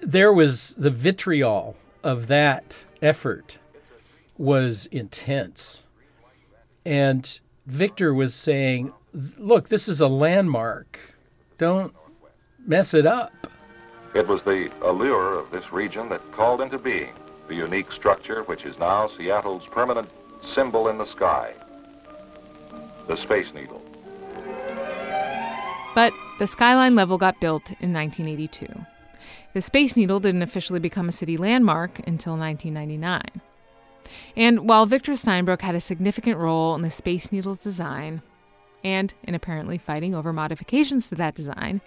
there 0.00 0.32
was 0.32 0.74
the 0.74 0.90
vitriol 0.90 1.76
of 2.02 2.26
that 2.26 2.86
effort 3.00 3.60
was 4.36 4.86
intense. 4.86 5.84
And 6.84 7.38
Victor 7.66 8.12
was 8.12 8.34
saying, 8.34 8.92
look, 9.38 9.68
this 9.68 9.86
is 9.86 10.00
a 10.00 10.08
landmark. 10.08 10.98
Don't 11.56 11.94
mess 12.66 12.94
it 12.94 13.06
up. 13.06 13.46
It 14.12 14.26
was 14.26 14.42
the 14.42 14.72
allure 14.82 15.38
of 15.38 15.52
this 15.52 15.72
region 15.72 16.08
that 16.08 16.32
called 16.32 16.62
into 16.62 16.80
being 16.80 17.12
the 17.46 17.54
unique 17.54 17.92
structure 17.92 18.42
which 18.42 18.64
is 18.64 18.76
now 18.76 19.06
Seattle's 19.06 19.66
permanent 19.66 20.08
symbol 20.42 20.88
in 20.88 20.98
the 20.98 21.06
sky 21.06 21.54
the 23.06 23.16
Space 23.16 23.52
Needle. 23.54 23.82
But 25.94 26.12
the 26.38 26.46
skyline 26.46 26.94
level 26.94 27.18
got 27.18 27.40
built 27.40 27.70
in 27.80 27.92
1982. 27.92 28.66
The 29.54 29.62
Space 29.62 29.96
Needle 29.96 30.20
didn't 30.20 30.42
officially 30.42 30.80
become 30.80 31.08
a 31.08 31.12
city 31.12 31.36
landmark 31.36 32.00
until 32.00 32.36
1999. 32.36 33.40
And 34.36 34.68
while 34.68 34.86
Victor 34.86 35.12
Steinbrueck 35.12 35.62
had 35.62 35.74
a 35.74 35.80
significant 35.80 36.36
role 36.38 36.74
in 36.74 36.82
the 36.82 36.90
Space 36.90 37.32
Needle's 37.32 37.58
design, 37.58 38.22
and 38.84 39.14
in 39.24 39.34
apparently 39.34 39.78
fighting 39.78 40.14
over 40.14 40.32
modifications 40.32 41.08
to 41.08 41.14
that 41.16 41.34
design, 41.34 41.80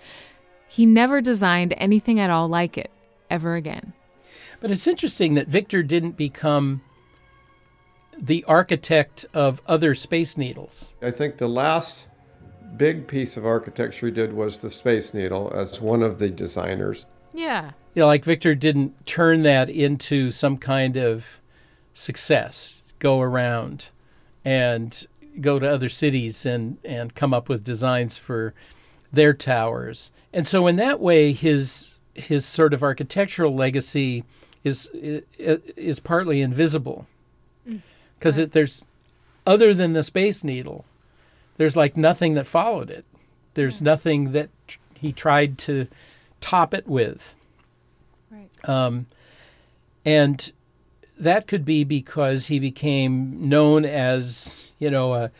he 0.67 0.85
never 0.85 1.21
designed 1.21 1.73
anything 1.77 2.19
at 2.19 2.29
all 2.29 2.47
like 2.47 2.77
it 2.77 2.91
ever 3.29 3.55
again. 3.55 3.93
But 4.59 4.71
it's 4.71 4.87
interesting 4.87 5.35
that 5.35 5.47
Victor 5.47 5.83
didn't 5.83 6.17
become 6.17 6.81
the 8.21 8.43
architect 8.45 9.25
of 9.33 9.61
other 9.67 9.95
Space 9.95 10.37
Needles. 10.37 10.95
I 11.01 11.11
think 11.11 11.37
the 11.37 11.47
last 11.47 12.07
big 12.77 13.07
piece 13.07 13.37
of 13.37 13.45
architecture 13.45 14.07
he 14.07 14.11
did 14.11 14.33
was 14.33 14.59
the 14.59 14.71
Space 14.71 15.13
Needle 15.13 15.51
as 15.55 15.81
one 15.81 16.03
of 16.03 16.19
the 16.19 16.29
designers. 16.29 17.05
Yeah. 17.33 17.71
You 17.93 18.01
know, 18.01 18.07
like 18.07 18.23
Victor 18.23 18.55
didn't 18.55 19.05
turn 19.05 19.43
that 19.43 19.69
into 19.69 20.31
some 20.31 20.57
kind 20.57 20.97
of 20.97 21.39
success, 21.93 22.83
go 22.99 23.21
around 23.21 23.89
and 24.45 25.07
go 25.41 25.59
to 25.59 25.69
other 25.69 25.89
cities 25.89 26.45
and, 26.45 26.77
and 26.83 27.15
come 27.15 27.33
up 27.33 27.49
with 27.49 27.63
designs 27.63 28.17
for 28.17 28.53
their 29.11 29.33
towers. 29.33 30.11
And 30.33 30.45
so 30.45 30.67
in 30.67 30.75
that 30.77 30.99
way 30.99 31.31
his 31.33 31.97
his 32.13 32.45
sort 32.45 32.73
of 32.73 32.83
architectural 32.83 33.55
legacy 33.55 34.23
is 34.63 34.89
is 34.93 35.99
partly 35.99 36.41
invisible. 36.41 37.07
Because 38.19 38.37
right. 38.37 38.51
there's 38.51 38.83
other 39.47 39.73
than 39.73 39.93
the 39.93 40.03
Space 40.03 40.43
Needle, 40.43 40.85
there's 41.57 41.75
like 41.75 41.97
nothing 41.97 42.33
that 42.35 42.45
followed 42.45 42.89
it. 42.89 43.05
There's 43.53 43.81
yeah. 43.81 43.85
nothing 43.85 44.31
that 44.33 44.49
he 44.93 45.11
tried 45.11 45.57
to 45.59 45.87
top 46.41 46.73
it 46.73 46.87
with. 46.87 47.33
Right. 48.29 48.69
Um, 48.69 49.07
and 50.05 50.51
that 51.17 51.47
could 51.47 51.65
be 51.65 51.83
because 51.83 52.47
he 52.47 52.59
became 52.59 53.49
known 53.49 53.85
as, 53.85 54.71
you 54.79 54.89
know, 54.89 55.13
a, 55.13 55.31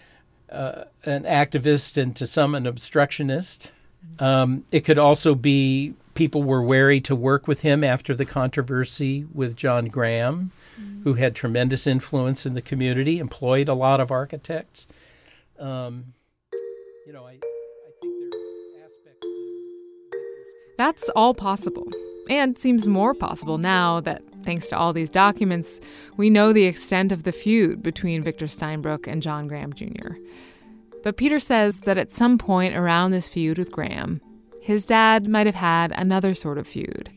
uh, 0.51 0.85
an 1.05 1.23
activist 1.23 1.95
and 2.01 2.15
to 2.15 2.27
some 2.27 2.55
an 2.55 2.65
obstructionist. 2.65 3.71
Um, 4.19 4.65
it 4.71 4.81
could 4.81 4.97
also 4.97 5.35
be 5.35 5.93
people 6.15 6.43
were 6.43 6.61
wary 6.61 6.99
to 7.01 7.15
work 7.15 7.47
with 7.47 7.61
him 7.61 7.83
after 7.83 8.15
the 8.15 8.25
controversy 8.25 9.25
with 9.33 9.55
John 9.55 9.85
Graham, 9.85 10.51
mm-hmm. 10.79 11.03
who 11.03 11.15
had 11.15 11.35
tremendous 11.35 11.85
influence 11.85 12.45
in 12.45 12.53
the 12.53 12.61
community, 12.61 13.19
employed 13.19 13.67
a 13.67 13.73
lot 13.73 13.99
of 13.99 14.11
architects. 14.11 14.87
Um, 15.59 16.13
you 17.05 17.13
know, 17.13 17.25
I, 17.25 17.31
I 17.31 17.91
think 18.01 18.31
there 18.31 18.39
are 18.39 18.85
aspects. 18.85 19.27
That's 20.77 21.09
all 21.09 21.33
possible, 21.33 21.87
and 22.29 22.57
seems 22.57 22.85
more 22.85 23.13
possible 23.13 23.57
now 23.57 23.99
that, 24.01 24.21
thanks 24.43 24.69
to 24.69 24.77
all 24.77 24.93
these 24.93 25.09
documents, 25.09 25.79
we 26.17 26.29
know 26.29 26.53
the 26.53 26.65
extent 26.65 27.11
of 27.11 27.23
the 27.23 27.31
feud 27.31 27.83
between 27.83 28.23
Victor 28.23 28.45
Steinbrueck 28.45 29.07
and 29.07 29.21
John 29.21 29.47
Graham 29.47 29.73
Jr. 29.73 30.15
But 31.03 31.17
Peter 31.17 31.39
says 31.39 31.81
that 31.81 31.97
at 31.97 32.11
some 32.11 32.37
point 32.37 32.75
around 32.75 33.11
this 33.11 33.27
feud 33.27 33.57
with 33.57 33.71
Graham, 33.71 34.21
his 34.61 34.85
dad 34.85 35.27
might 35.27 35.45
have 35.45 35.55
had 35.55 35.91
another 35.93 36.35
sort 36.35 36.57
of 36.57 36.67
feud 36.67 37.09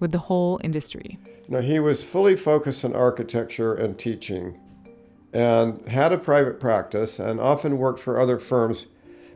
with 0.00 0.12
the 0.12 0.18
whole 0.18 0.60
industry. 0.64 1.18
Now, 1.52 1.60
he 1.60 1.80
was 1.80 2.02
fully 2.02 2.34
focused 2.34 2.82
on 2.82 2.94
architecture 2.94 3.74
and 3.74 3.98
teaching 3.98 4.58
and 5.34 5.86
had 5.86 6.10
a 6.10 6.16
private 6.16 6.58
practice 6.58 7.18
and 7.18 7.38
often 7.38 7.76
worked 7.76 8.00
for 8.00 8.18
other 8.18 8.38
firms 8.38 8.86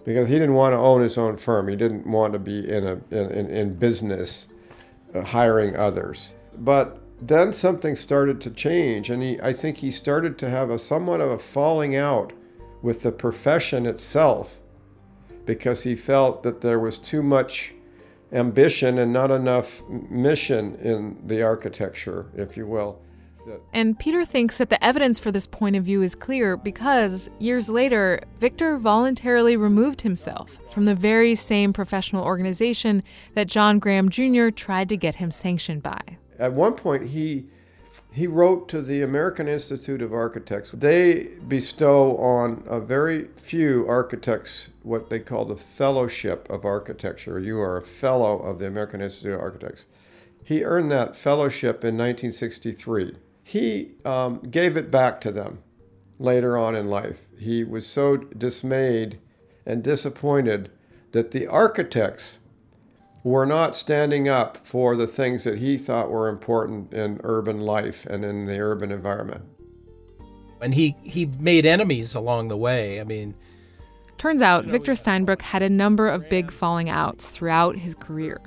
because 0.02 0.26
he 0.26 0.36
didn't 0.36 0.54
want 0.54 0.72
to 0.72 0.78
own 0.78 1.02
his 1.02 1.18
own 1.18 1.36
firm. 1.36 1.68
He 1.68 1.76
didn't 1.76 2.06
want 2.06 2.32
to 2.32 2.38
be 2.38 2.70
in, 2.70 2.86
a, 2.86 2.92
in, 3.10 3.50
in 3.50 3.74
business 3.74 4.46
uh, 5.14 5.20
hiring 5.20 5.76
others. 5.76 6.32
But 6.56 7.02
then 7.20 7.52
something 7.52 7.94
started 7.94 8.40
to 8.40 8.50
change, 8.50 9.10
and 9.10 9.22
he, 9.22 9.38
I 9.42 9.52
think 9.52 9.76
he 9.76 9.90
started 9.90 10.38
to 10.38 10.48
have 10.48 10.70
a 10.70 10.78
somewhat 10.78 11.20
of 11.20 11.30
a 11.30 11.38
falling 11.38 11.96
out 11.96 12.32
with 12.80 13.02
the 13.02 13.12
profession 13.12 13.84
itself 13.84 14.62
because 15.44 15.82
he 15.82 15.94
felt 15.94 16.42
that 16.44 16.62
there 16.62 16.80
was 16.80 16.96
too 16.96 17.22
much 17.22 17.74
ambition 18.32 18.98
and 18.98 19.12
not 19.12 19.30
enough 19.30 19.82
mission 19.88 20.74
in 20.76 21.16
the 21.26 21.42
architecture, 21.42 22.26
if 22.34 22.56
you 22.56 22.66
will. 22.66 23.00
And 23.72 23.98
Peter 23.98 24.24
thinks 24.24 24.58
that 24.58 24.70
the 24.70 24.84
evidence 24.84 25.20
for 25.20 25.30
this 25.30 25.46
point 25.46 25.76
of 25.76 25.84
view 25.84 26.02
is 26.02 26.14
clear 26.14 26.56
because 26.56 27.30
years 27.38 27.68
later, 27.68 28.20
Victor 28.40 28.76
voluntarily 28.76 29.56
removed 29.56 30.00
himself 30.00 30.58
from 30.70 30.84
the 30.84 30.94
very 30.94 31.34
same 31.34 31.72
professional 31.72 32.24
organization 32.24 33.02
that 33.34 33.46
John 33.46 33.78
Graham 33.78 34.08
Jr. 34.08 34.50
tried 34.50 34.88
to 34.88 34.96
get 34.96 35.16
him 35.16 35.30
sanctioned 35.30 35.82
by. 35.82 36.00
At 36.38 36.52
one 36.52 36.74
point, 36.74 37.04
he 37.04 37.46
he 38.16 38.26
wrote 38.26 38.66
to 38.66 38.80
the 38.80 39.02
American 39.02 39.46
Institute 39.46 40.00
of 40.00 40.10
Architects. 40.10 40.70
They 40.70 41.28
bestow 41.46 42.16
on 42.16 42.64
a 42.66 42.80
very 42.80 43.28
few 43.36 43.84
architects 43.86 44.70
what 44.82 45.10
they 45.10 45.18
call 45.18 45.44
the 45.44 45.54
Fellowship 45.54 46.48
of 46.48 46.64
Architecture. 46.64 47.38
You 47.38 47.60
are 47.60 47.76
a 47.76 47.82
fellow 47.82 48.38
of 48.38 48.58
the 48.58 48.68
American 48.68 49.02
Institute 49.02 49.34
of 49.34 49.40
Architects. 49.40 49.84
He 50.42 50.64
earned 50.64 50.90
that 50.92 51.14
fellowship 51.14 51.84
in 51.84 51.98
1963. 51.98 53.16
He 53.44 53.90
um, 54.06 54.38
gave 54.50 54.78
it 54.78 54.90
back 54.90 55.20
to 55.20 55.30
them 55.30 55.58
later 56.18 56.56
on 56.56 56.74
in 56.74 56.88
life. 56.88 57.26
He 57.38 57.64
was 57.64 57.86
so 57.86 58.16
dismayed 58.16 59.18
and 59.66 59.84
disappointed 59.84 60.70
that 61.12 61.32
the 61.32 61.46
architects 61.46 62.38
were 63.26 63.44
not 63.44 63.74
standing 63.74 64.28
up 64.28 64.56
for 64.64 64.94
the 64.94 65.06
things 65.06 65.42
that 65.42 65.58
he 65.58 65.76
thought 65.76 66.08
were 66.08 66.28
important 66.28 66.94
in 66.94 67.20
urban 67.24 67.60
life 67.60 68.06
and 68.06 68.24
in 68.24 68.46
the 68.46 68.56
urban 68.60 68.92
environment. 68.92 69.42
And 70.60 70.72
he, 70.72 70.94
he 71.02 71.26
made 71.26 71.66
enemies 71.66 72.14
along 72.14 72.46
the 72.46 72.56
way. 72.56 73.00
I 73.00 73.04
mean, 73.04 73.34
Turns 74.16 74.42
out 74.42 74.64
Victor 74.64 74.92
Steinbrueck 74.92 75.42
had 75.42 75.60
a 75.60 75.68
number 75.68 76.08
of 76.08 76.28
big 76.28 76.52
falling 76.52 76.88
outs 76.88 77.30
throughout 77.30 77.76
his 77.76 77.96
career. 77.96 78.40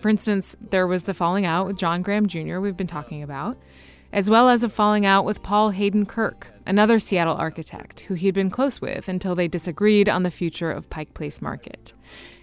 For 0.00 0.08
instance, 0.08 0.56
there 0.70 0.86
was 0.86 1.02
the 1.02 1.12
falling 1.12 1.44
out 1.44 1.66
with 1.66 1.76
John 1.76 2.00
Graham 2.00 2.26
Jr., 2.26 2.58
we've 2.58 2.78
been 2.78 2.86
talking 2.86 3.22
about, 3.22 3.58
as 4.14 4.30
well 4.30 4.48
as 4.48 4.64
a 4.64 4.70
falling 4.70 5.04
out 5.04 5.26
with 5.26 5.42
Paul 5.42 5.70
Hayden 5.70 6.06
Kirk, 6.06 6.46
another 6.66 7.00
Seattle 7.00 7.36
architect 7.36 8.00
who 8.00 8.14
he'd 8.14 8.32
been 8.32 8.48
close 8.48 8.80
with 8.80 9.08
until 9.08 9.34
they 9.34 9.46
disagreed 9.46 10.08
on 10.08 10.22
the 10.22 10.30
future 10.30 10.72
of 10.72 10.88
Pike 10.88 11.12
Place 11.12 11.42
Market. 11.42 11.92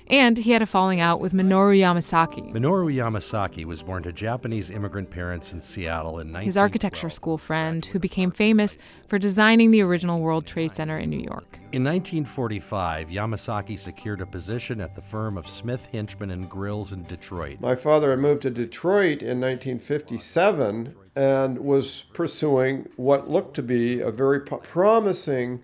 And 0.10 0.38
he 0.38 0.52
had 0.52 0.62
a 0.62 0.66
falling 0.66 1.00
out 1.00 1.20
with 1.20 1.34
Minoru 1.34 1.78
Yamasaki. 1.78 2.52
Minoru 2.54 2.94
Yamasaki 2.94 3.66
was 3.66 3.84
born 3.84 4.04
to 4.04 4.14
Japanese 4.14 4.70
immigrant 4.70 5.10
parents 5.10 5.52
in 5.52 5.62
Seattle 5.62 6.20
in 6.20 6.32
19. 6.32 6.46
His 6.46 6.58
architecture 6.58 7.10
school 7.10 7.38
friend 7.38 7.86
who 7.86 8.00
became 8.00 8.32
famous 8.32 8.78
for 9.08 9.20
designing 9.20 9.72
the 9.72 9.82
original 9.82 10.22
World 10.22 10.46
Trade 10.46 10.76
Center 10.76 10.98
in 10.98 11.10
New 11.10 11.20
York. 11.20 11.60
In 11.74 11.84
1945, 11.84 13.10
Yamasaki 13.10 13.78
secured 13.78 14.22
a 14.22 14.26
position 14.26 14.80
at 14.80 14.96
the 14.96 15.02
firm 15.02 15.38
of 15.38 15.48
Smith, 15.48 15.90
Hinchman 15.92 16.32
and 16.32 16.50
Grills 16.50 16.94
in 16.94 17.04
Detroit. 17.04 17.60
My 17.60 17.76
father 17.76 18.12
had 18.12 18.20
moved 18.20 18.44
to 18.44 18.50
Detroit 18.50 19.22
in 19.22 19.42
1957 19.42 20.96
and 21.18 21.60
was 21.60 22.06
pursuing 22.14 22.88
what 22.96 23.30
looked 23.30 23.56
to 23.56 23.64
be 23.64 24.00
a 24.00 24.12
very 24.12 24.40
promising 24.40 25.62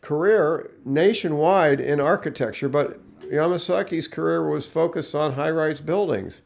career 0.00 0.70
nationwide 0.84 1.80
in 1.80 2.00
architecture, 2.00 2.68
but 2.68 3.00
Yamasaki's 3.30 4.08
career 4.08 4.48
was 4.48 4.66
focused 4.66 5.14
on 5.14 5.34
high 5.34 5.50
rise 5.50 5.80
buildings 5.80 6.42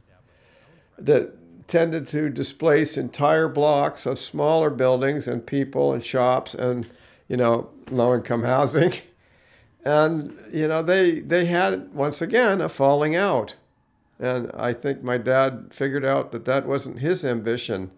that 0.99 1.33
tended 1.69 2.07
to 2.09 2.29
displace 2.29 2.97
entire 2.97 3.49
blocks 3.49 4.05
of 4.07 4.19
smaller 4.19 4.71
buildings 4.71 5.27
and 5.27 5.47
people 5.47 5.93
and 5.93 6.05
shops 6.05 6.55
and, 6.55 6.89
you 7.29 7.37
know, 7.37 7.71
low 7.91 8.15
income 8.15 8.45
housing. 8.45 8.93
And, 9.85 10.39
you 10.53 10.69
know, 10.69 10.81
they, 10.85 11.19
they 11.19 11.47
had, 11.47 11.93
once 11.93 12.23
again, 12.23 12.61
a 12.61 12.69
falling 12.69 13.17
out. 13.17 13.57
And 14.21 14.49
I 14.55 14.73
think 14.73 15.03
my 15.03 15.19
dad 15.19 15.71
figured 15.73 16.05
out 16.05 16.31
that 16.31 16.45
that 16.45 16.69
wasn't 16.69 17.01
his 17.01 17.25
ambition. 17.25 17.91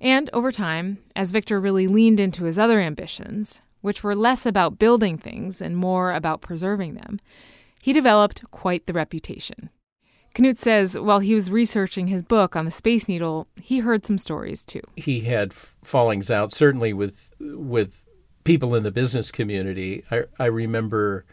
And 0.00 0.30
over 0.32 0.52
time, 0.52 0.98
as 1.16 1.32
Victor 1.32 1.58
really 1.58 1.88
leaned 1.88 2.20
into 2.20 2.44
his 2.44 2.56
other 2.56 2.78
ambitions, 2.78 3.60
which 3.88 4.04
were 4.04 4.14
less 4.14 4.44
about 4.44 4.78
building 4.78 5.16
things 5.16 5.62
and 5.62 5.74
more 5.74 6.12
about 6.12 6.42
preserving 6.42 6.92
them, 6.92 7.18
he 7.80 7.90
developed 7.90 8.42
quite 8.50 8.86
the 8.86 8.92
reputation. 8.92 9.70
Knut 10.34 10.58
says 10.58 10.98
while 10.98 11.20
he 11.20 11.34
was 11.34 11.50
researching 11.50 12.08
his 12.08 12.22
book 12.22 12.54
on 12.54 12.66
the 12.66 12.70
Space 12.70 13.08
Needle, 13.08 13.48
he 13.58 13.78
heard 13.78 14.04
some 14.04 14.18
stories 14.18 14.62
too. 14.62 14.82
He 14.94 15.20
had 15.20 15.54
fallings 15.54 16.30
out, 16.30 16.52
certainly 16.52 16.92
with 16.92 17.30
with 17.40 18.04
people 18.44 18.74
in 18.74 18.82
the 18.82 18.90
business 18.90 19.32
community. 19.32 20.04
I, 20.10 20.24
I 20.38 20.46
remember 20.46 21.24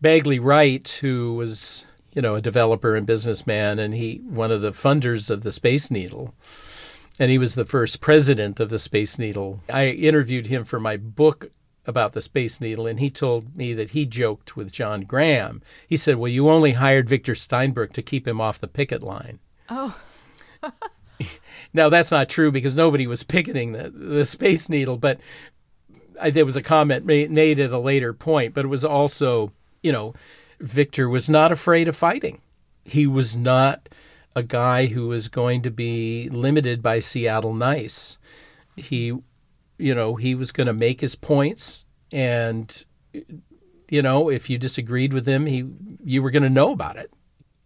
Bagley 0.00 0.40
Wright, 0.40 0.88
who 1.00 1.34
was 1.34 1.86
you 2.14 2.20
know 2.20 2.34
a 2.34 2.42
developer 2.42 2.96
and 2.96 3.06
businessman, 3.06 3.78
and 3.78 3.94
he 3.94 4.22
one 4.24 4.50
of 4.50 4.60
the 4.60 4.72
funders 4.72 5.30
of 5.30 5.44
the 5.44 5.52
Space 5.52 5.88
Needle 5.88 6.34
and 7.20 7.30
he 7.30 7.38
was 7.38 7.54
the 7.54 7.66
first 7.66 8.00
president 8.00 8.58
of 8.58 8.70
the 8.70 8.78
Space 8.78 9.18
Needle. 9.18 9.60
I 9.68 9.88
interviewed 9.88 10.46
him 10.46 10.64
for 10.64 10.80
my 10.80 10.96
book 10.96 11.52
about 11.90 12.14
the 12.14 12.22
Space 12.22 12.60
Needle, 12.60 12.86
and 12.86 12.98
he 12.98 13.10
told 13.10 13.54
me 13.54 13.74
that 13.74 13.90
he 13.90 14.06
joked 14.06 14.56
with 14.56 14.72
John 14.72 15.02
Graham. 15.02 15.60
He 15.86 15.98
said, 15.98 16.16
Well, 16.16 16.30
you 16.30 16.48
only 16.48 16.72
hired 16.72 17.08
Victor 17.08 17.34
Steinbrueck 17.34 17.92
to 17.92 18.02
keep 18.02 18.26
him 18.26 18.40
off 18.40 18.60
the 18.60 18.68
picket 18.68 19.02
line. 19.02 19.40
Oh. 19.68 20.00
now, 21.74 21.90
that's 21.90 22.10
not 22.10 22.28
true 22.28 22.50
because 22.50 22.74
nobody 22.74 23.06
was 23.06 23.24
picketing 23.24 23.72
the, 23.72 23.90
the 23.90 24.24
Space 24.24 24.68
Needle, 24.68 24.96
but 24.96 25.20
I, 26.20 26.30
there 26.30 26.46
was 26.46 26.56
a 26.56 26.62
comment 26.62 27.04
made 27.04 27.60
at 27.60 27.72
a 27.72 27.78
later 27.78 28.12
point, 28.12 28.54
but 28.54 28.64
it 28.64 28.68
was 28.68 28.84
also, 28.84 29.52
you 29.82 29.92
know, 29.92 30.14
Victor 30.60 31.08
was 31.08 31.28
not 31.28 31.52
afraid 31.52 31.88
of 31.88 31.96
fighting. 31.96 32.40
He 32.84 33.06
was 33.06 33.36
not 33.36 33.88
a 34.36 34.42
guy 34.42 34.86
who 34.86 35.08
was 35.08 35.28
going 35.28 35.62
to 35.62 35.70
be 35.70 36.28
limited 36.30 36.82
by 36.82 37.00
Seattle 37.00 37.54
Nice. 37.54 38.18
He, 38.76 39.16
you 39.80 39.94
know, 39.94 40.16
he 40.16 40.34
was 40.34 40.52
going 40.52 40.66
to 40.66 40.72
make 40.72 41.00
his 41.00 41.14
points, 41.14 41.84
and 42.12 42.84
you 43.88 44.02
know, 44.02 44.28
if 44.28 44.50
you 44.50 44.58
disagreed 44.58 45.12
with 45.12 45.26
him, 45.26 45.46
he 45.46 45.64
you 46.04 46.22
were 46.22 46.30
going 46.30 46.42
to 46.42 46.50
know 46.50 46.72
about 46.72 46.96
it. 46.96 47.12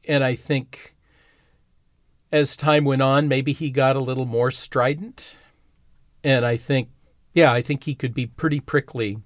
And 0.07 0.23
I 0.23 0.35
think 0.35 0.95
as 2.31 2.57
time 2.57 2.85
went 2.85 3.03
on, 3.03 3.29
maybe 3.29 3.53
he 3.53 3.71
got 3.71 3.97
a 3.97 4.01
little 4.01 4.27
more 4.27 4.51
strident, 4.51 5.37
and 6.23 6.45
I 6.45 6.57
think, 6.57 6.89
yeah, 7.33 7.53
I 7.53 7.63
think 7.63 7.85
he 7.85 7.95
could 7.95 8.15
be 8.15 8.27
pretty 8.27 8.61
prickly. 8.61 9.19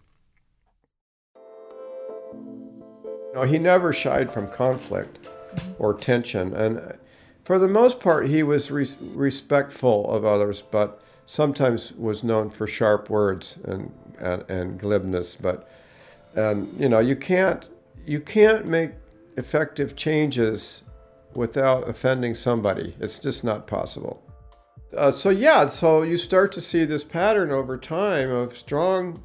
No, 3.34 3.42
he 3.42 3.58
never 3.58 3.92
shied 3.92 4.30
from 4.30 4.48
conflict 4.48 5.28
or 5.78 5.94
tension, 5.94 6.54
and 6.54 6.98
for 7.44 7.58
the 7.58 7.68
most 7.68 8.00
part, 8.00 8.26
he 8.26 8.42
was 8.42 8.70
re- 8.70 8.86
respectful 9.14 10.10
of 10.10 10.24
others, 10.24 10.62
but 10.62 11.02
sometimes 11.28 11.92
was 11.92 12.24
known 12.24 12.48
for 12.48 12.66
sharp 12.66 13.10
words 13.10 13.58
and, 13.64 13.92
and, 14.18 14.42
and 14.48 14.80
glibness. 14.80 15.36
But 15.38 15.68
and 16.34 16.68
you 16.80 16.88
know 16.88 17.00
you 17.00 17.16
can't 17.16 17.68
you 18.06 18.18
can't 18.18 18.66
make 18.66 18.92
effective 19.36 19.94
changes 19.94 20.82
without 21.34 21.86
offending 21.86 22.34
somebody. 22.34 22.96
It's 22.98 23.18
just 23.18 23.44
not 23.44 23.66
possible. 23.66 24.22
Uh, 24.96 25.10
so 25.10 25.28
yeah, 25.28 25.68
so 25.68 26.00
you 26.00 26.16
start 26.16 26.50
to 26.52 26.62
see 26.62 26.86
this 26.86 27.04
pattern 27.04 27.52
over 27.52 27.76
time 27.76 28.30
of 28.30 28.56
strong 28.56 29.22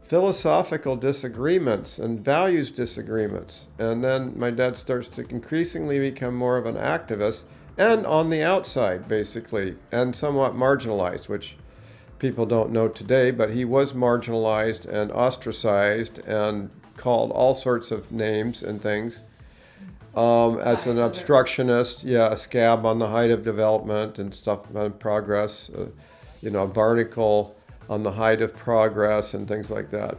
philosophical 0.00 0.96
disagreements 0.96 1.98
and 1.98 2.18
values 2.18 2.70
disagreements. 2.70 3.68
And 3.78 4.02
then 4.02 4.32
my 4.38 4.50
dad 4.50 4.78
starts 4.78 5.06
to 5.08 5.28
increasingly 5.28 5.98
become 5.98 6.34
more 6.34 6.56
of 6.56 6.64
an 6.64 6.76
activist 6.76 7.44
and 7.76 8.06
on 8.06 8.30
the 8.30 8.42
outside, 8.42 9.08
basically, 9.08 9.76
and 9.90 10.14
somewhat 10.14 10.54
marginalized, 10.54 11.28
which 11.28 11.56
people 12.18 12.46
don't 12.46 12.70
know 12.70 12.88
today, 12.88 13.30
but 13.30 13.50
he 13.50 13.64
was 13.64 13.92
marginalized 13.92 14.86
and 14.86 15.10
ostracized 15.10 16.18
and 16.20 16.70
called 16.96 17.32
all 17.32 17.54
sorts 17.54 17.90
of 17.90 18.12
names 18.12 18.62
and 18.62 18.80
things. 18.80 19.24
Um, 20.14 20.58
as 20.60 20.86
an 20.86 20.98
obstructionist, 20.98 22.04
yeah, 22.04 22.32
a 22.32 22.36
scab 22.36 22.84
on 22.84 22.98
the 22.98 23.08
height 23.08 23.30
of 23.30 23.42
development 23.42 24.18
and 24.18 24.34
stuff 24.34 24.60
on 24.76 24.92
progress, 24.92 25.70
uh, 25.70 25.86
you 26.42 26.50
know, 26.50 26.64
a 26.64 26.66
barnacle 26.66 27.56
on 27.88 28.02
the 28.02 28.12
height 28.12 28.42
of 28.42 28.54
progress 28.54 29.32
and 29.34 29.48
things 29.48 29.70
like 29.70 29.90
that. 29.90 30.18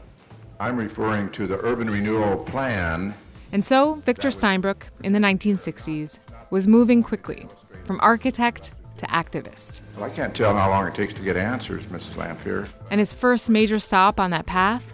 I'm 0.60 0.78
referring 0.78 1.30
to 1.32 1.46
the 1.46 1.60
urban 1.60 1.90
renewal 1.90 2.38
plan. 2.38 3.14
And 3.52 3.64
so, 3.64 3.96
Victor 3.96 4.30
Steinbrueck 4.30 4.84
in 5.04 5.14
the 5.14 5.20
1960s 5.20 6.18
was 6.54 6.68
moving 6.68 7.02
quickly 7.02 7.48
from 7.84 8.00
architect 8.02 8.74
to 8.96 9.08
activist. 9.08 9.82
Well, 9.96 10.04
I 10.04 10.12
can't 10.12 10.36
tell 10.36 10.56
how 10.56 10.70
long 10.70 10.88
it 10.88 10.94
takes 10.94 11.12
to 11.16 11.24
get 11.24 11.36
answers, 11.36 11.82
Mrs. 11.86 12.14
Lamphere. 12.14 12.68
And 12.92 13.00
his 13.00 13.12
first 13.12 13.50
major 13.50 13.80
stop 13.80 14.20
on 14.20 14.30
that 14.30 14.46
path 14.46 14.86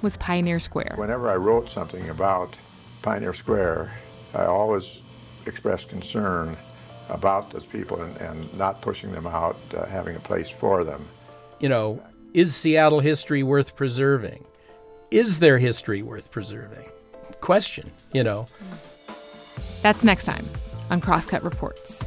was 0.00 0.16
Pioneer 0.16 0.58
Square. 0.58 0.94
Whenever 0.96 1.30
I 1.30 1.36
wrote 1.36 1.68
something 1.68 2.08
about 2.08 2.58
Pioneer 3.02 3.34
Square, 3.34 3.92
I 4.32 4.46
always 4.46 5.02
expressed 5.44 5.90
concern 5.90 6.56
about 7.10 7.50
those 7.50 7.66
people 7.66 8.00
and, 8.00 8.16
and 8.22 8.58
not 8.58 8.80
pushing 8.80 9.12
them 9.12 9.26
out, 9.26 9.58
uh, 9.76 9.84
having 9.84 10.16
a 10.16 10.20
place 10.20 10.48
for 10.48 10.84
them. 10.84 11.04
You 11.60 11.68
know, 11.68 12.02
is 12.32 12.56
Seattle 12.56 13.00
history 13.00 13.42
worth 13.42 13.76
preserving? 13.76 14.46
Is 15.10 15.38
there 15.38 15.58
history 15.58 16.00
worth 16.00 16.30
preserving? 16.30 16.88
Question, 17.42 17.90
you 18.14 18.24
know. 18.24 18.46
That's 19.82 20.02
next 20.02 20.24
time 20.24 20.46
on 20.90 21.00
Crosscut 21.00 21.42
Reports. 21.42 22.02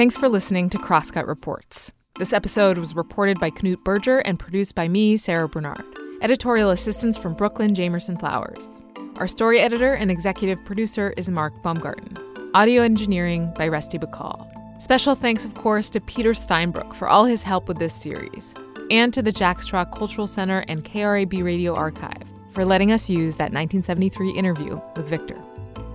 Thanks 0.00 0.16
for 0.16 0.30
listening 0.30 0.70
to 0.70 0.78
Crosscut 0.78 1.26
Reports. 1.26 1.92
This 2.18 2.32
episode 2.32 2.78
was 2.78 2.96
reported 2.96 3.38
by 3.38 3.50
Knut 3.50 3.84
Berger 3.84 4.20
and 4.20 4.38
produced 4.38 4.74
by 4.74 4.88
me, 4.88 5.18
Sarah 5.18 5.46
Bernard. 5.46 5.99
Editorial 6.22 6.68
assistance 6.68 7.16
from 7.16 7.32
Brooklyn 7.32 7.74
Jamerson 7.74 8.20
Flowers. 8.20 8.82
Our 9.16 9.26
story 9.26 9.58
editor 9.58 9.94
and 9.94 10.10
executive 10.10 10.62
producer 10.66 11.14
is 11.16 11.30
Mark 11.30 11.62
Baumgarten. 11.62 12.18
Audio 12.52 12.82
engineering 12.82 13.50
by 13.56 13.68
Rusty 13.68 13.98
Bacall. 13.98 14.46
Special 14.82 15.14
thanks, 15.14 15.46
of 15.46 15.54
course, 15.54 15.88
to 15.88 16.00
Peter 16.00 16.32
Steinbrueck 16.32 16.94
for 16.94 17.08
all 17.08 17.24
his 17.24 17.42
help 17.42 17.68
with 17.68 17.78
this 17.78 17.94
series, 17.94 18.54
and 18.90 19.14
to 19.14 19.22
the 19.22 19.32
Jack 19.32 19.62
Straw 19.62 19.86
Cultural 19.86 20.26
Center 20.26 20.58
and 20.68 20.84
KRAB 20.84 21.42
Radio 21.42 21.74
Archive 21.74 22.28
for 22.50 22.66
letting 22.66 22.92
us 22.92 23.08
use 23.08 23.36
that 23.36 23.52
1973 23.52 24.32
interview 24.32 24.78
with 24.96 25.08
Victor. 25.08 25.42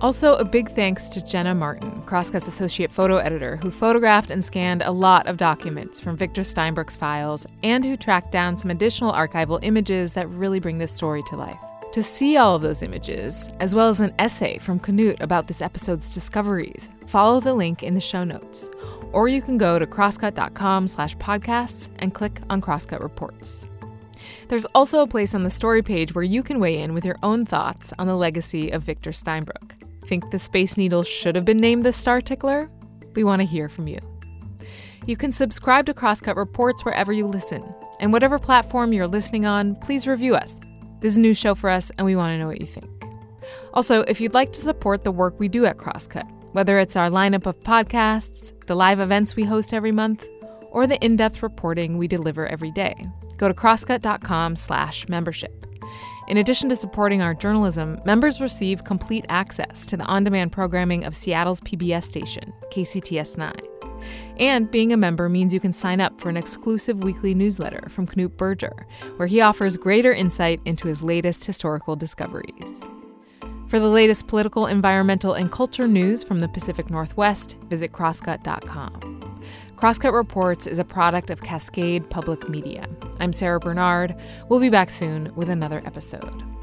Also, 0.02 0.34
a 0.34 0.44
big 0.44 0.72
thanks 0.72 1.08
to 1.08 1.24
Jenna 1.24 1.54
Martin, 1.54 2.02
Crosscut's 2.02 2.46
associate 2.46 2.92
photo 2.92 3.16
editor, 3.16 3.56
who 3.56 3.70
photographed 3.70 4.30
and 4.30 4.44
scanned 4.44 4.82
a 4.82 4.90
lot 4.90 5.26
of 5.26 5.38
documents 5.38 6.00
from 6.00 6.18
Victor 6.18 6.42
Steinbrueck's 6.42 6.96
files 6.96 7.46
and 7.62 7.82
who 7.82 7.96
tracked 7.96 8.30
down 8.30 8.58
some 8.58 8.70
additional 8.70 9.12
archival 9.12 9.58
images 9.62 10.12
that 10.12 10.28
really 10.28 10.60
bring 10.60 10.76
this 10.76 10.92
story 10.92 11.22
to 11.28 11.36
life. 11.36 11.58
To 11.92 12.02
see 12.02 12.36
all 12.36 12.54
of 12.54 12.60
those 12.60 12.82
images, 12.82 13.48
as 13.58 13.74
well 13.74 13.88
as 13.88 14.02
an 14.02 14.12
essay 14.18 14.58
from 14.58 14.78
Knut 14.78 15.18
about 15.20 15.48
this 15.48 15.62
episode's 15.62 16.12
discoveries, 16.12 16.90
follow 17.06 17.40
the 17.40 17.54
link 17.54 17.82
in 17.82 17.94
the 17.94 18.00
show 18.02 18.22
notes. 18.22 18.68
Or 19.12 19.28
you 19.28 19.40
can 19.40 19.56
go 19.56 19.78
to 19.78 19.86
crosscut.com 19.86 20.88
slash 20.88 21.16
podcasts 21.16 21.88
and 22.00 22.12
click 22.12 22.42
on 22.50 22.60
Crosscut 22.60 23.00
Reports. 23.00 23.64
There's 24.48 24.66
also 24.66 25.00
a 25.00 25.06
place 25.06 25.34
on 25.34 25.42
the 25.42 25.48
story 25.48 25.80
page 25.80 26.14
where 26.14 26.22
you 26.22 26.42
can 26.42 26.60
weigh 26.60 26.82
in 26.82 26.92
with 26.92 27.06
your 27.06 27.16
own 27.22 27.46
thoughts 27.46 27.94
on 27.98 28.06
the 28.06 28.14
legacy 28.14 28.70
of 28.70 28.82
Victor 28.82 29.10
Steinbrueck. 29.10 29.85
Think 30.06 30.30
the 30.30 30.38
Space 30.38 30.76
Needle 30.76 31.02
should 31.02 31.34
have 31.34 31.44
been 31.44 31.58
named 31.58 31.82
the 31.82 31.92
Star 31.92 32.20
Tickler? 32.20 32.70
We 33.14 33.24
want 33.24 33.42
to 33.42 33.46
hear 33.46 33.68
from 33.68 33.88
you. 33.88 33.98
You 35.06 35.16
can 35.16 35.32
subscribe 35.32 35.86
to 35.86 35.94
Crosscut 35.94 36.36
Reports 36.36 36.84
wherever 36.84 37.12
you 37.12 37.26
listen. 37.26 37.64
And 37.98 38.12
whatever 38.12 38.38
platform 38.38 38.92
you're 38.92 39.06
listening 39.06 39.46
on, 39.46 39.74
please 39.76 40.06
review 40.06 40.34
us. 40.34 40.60
This 41.00 41.12
is 41.12 41.18
a 41.18 41.22
new 41.22 41.34
show 41.34 41.54
for 41.54 41.70
us, 41.70 41.90
and 41.98 42.04
we 42.04 42.16
want 42.16 42.30
to 42.30 42.38
know 42.38 42.46
what 42.46 42.60
you 42.60 42.66
think. 42.66 42.88
Also, 43.74 44.00
if 44.02 44.20
you'd 44.20 44.34
like 44.34 44.52
to 44.52 44.60
support 44.60 45.04
the 45.04 45.12
work 45.12 45.38
we 45.38 45.48
do 45.48 45.66
at 45.66 45.76
Crosscut, 45.76 46.26
whether 46.52 46.78
it's 46.78 46.96
our 46.96 47.10
lineup 47.10 47.46
of 47.46 47.60
podcasts, 47.60 48.52
the 48.66 48.74
live 48.74 49.00
events 49.00 49.36
we 49.36 49.44
host 49.44 49.74
every 49.74 49.92
month, 49.92 50.26
or 50.70 50.86
the 50.86 51.02
in-depth 51.04 51.42
reporting 51.42 51.98
we 51.98 52.08
deliver 52.08 52.46
every 52.46 52.70
day, 52.70 52.94
go 53.36 53.48
to 53.48 53.54
crosscut.com/membership. 53.54 55.65
In 56.28 56.38
addition 56.38 56.68
to 56.70 56.76
supporting 56.76 57.22
our 57.22 57.34
journalism, 57.34 58.00
members 58.04 58.40
receive 58.40 58.82
complete 58.82 59.24
access 59.28 59.86
to 59.86 59.96
the 59.96 60.04
on 60.04 60.24
demand 60.24 60.50
programming 60.50 61.04
of 61.04 61.14
Seattle's 61.14 61.60
PBS 61.60 62.02
station, 62.02 62.52
KCTS 62.72 63.38
9. 63.38 63.52
And 64.38 64.68
being 64.70 64.92
a 64.92 64.96
member 64.96 65.28
means 65.28 65.54
you 65.54 65.60
can 65.60 65.72
sign 65.72 66.00
up 66.00 66.20
for 66.20 66.28
an 66.28 66.36
exclusive 66.36 66.98
weekly 66.98 67.32
newsletter 67.32 67.88
from 67.88 68.08
Knut 68.08 68.36
Berger, 68.36 68.86
where 69.16 69.28
he 69.28 69.40
offers 69.40 69.76
greater 69.76 70.12
insight 70.12 70.60
into 70.64 70.88
his 70.88 71.00
latest 71.00 71.44
historical 71.44 71.94
discoveries. 71.94 72.82
For 73.68 73.78
the 73.78 73.88
latest 73.88 74.26
political, 74.26 74.66
environmental, 74.66 75.34
and 75.34 75.50
culture 75.50 75.88
news 75.88 76.24
from 76.24 76.40
the 76.40 76.48
Pacific 76.48 76.90
Northwest, 76.90 77.56
visit 77.68 77.92
crosscut.com. 77.92 79.35
Crosscut 79.76 80.14
Reports 80.14 80.66
is 80.66 80.78
a 80.78 80.84
product 80.84 81.28
of 81.28 81.42
Cascade 81.42 82.08
Public 82.08 82.48
Media. 82.48 82.86
I'm 83.20 83.34
Sarah 83.34 83.60
Bernard. 83.60 84.14
We'll 84.48 84.58
be 84.58 84.70
back 84.70 84.88
soon 84.88 85.30
with 85.34 85.50
another 85.50 85.82
episode. 85.84 86.55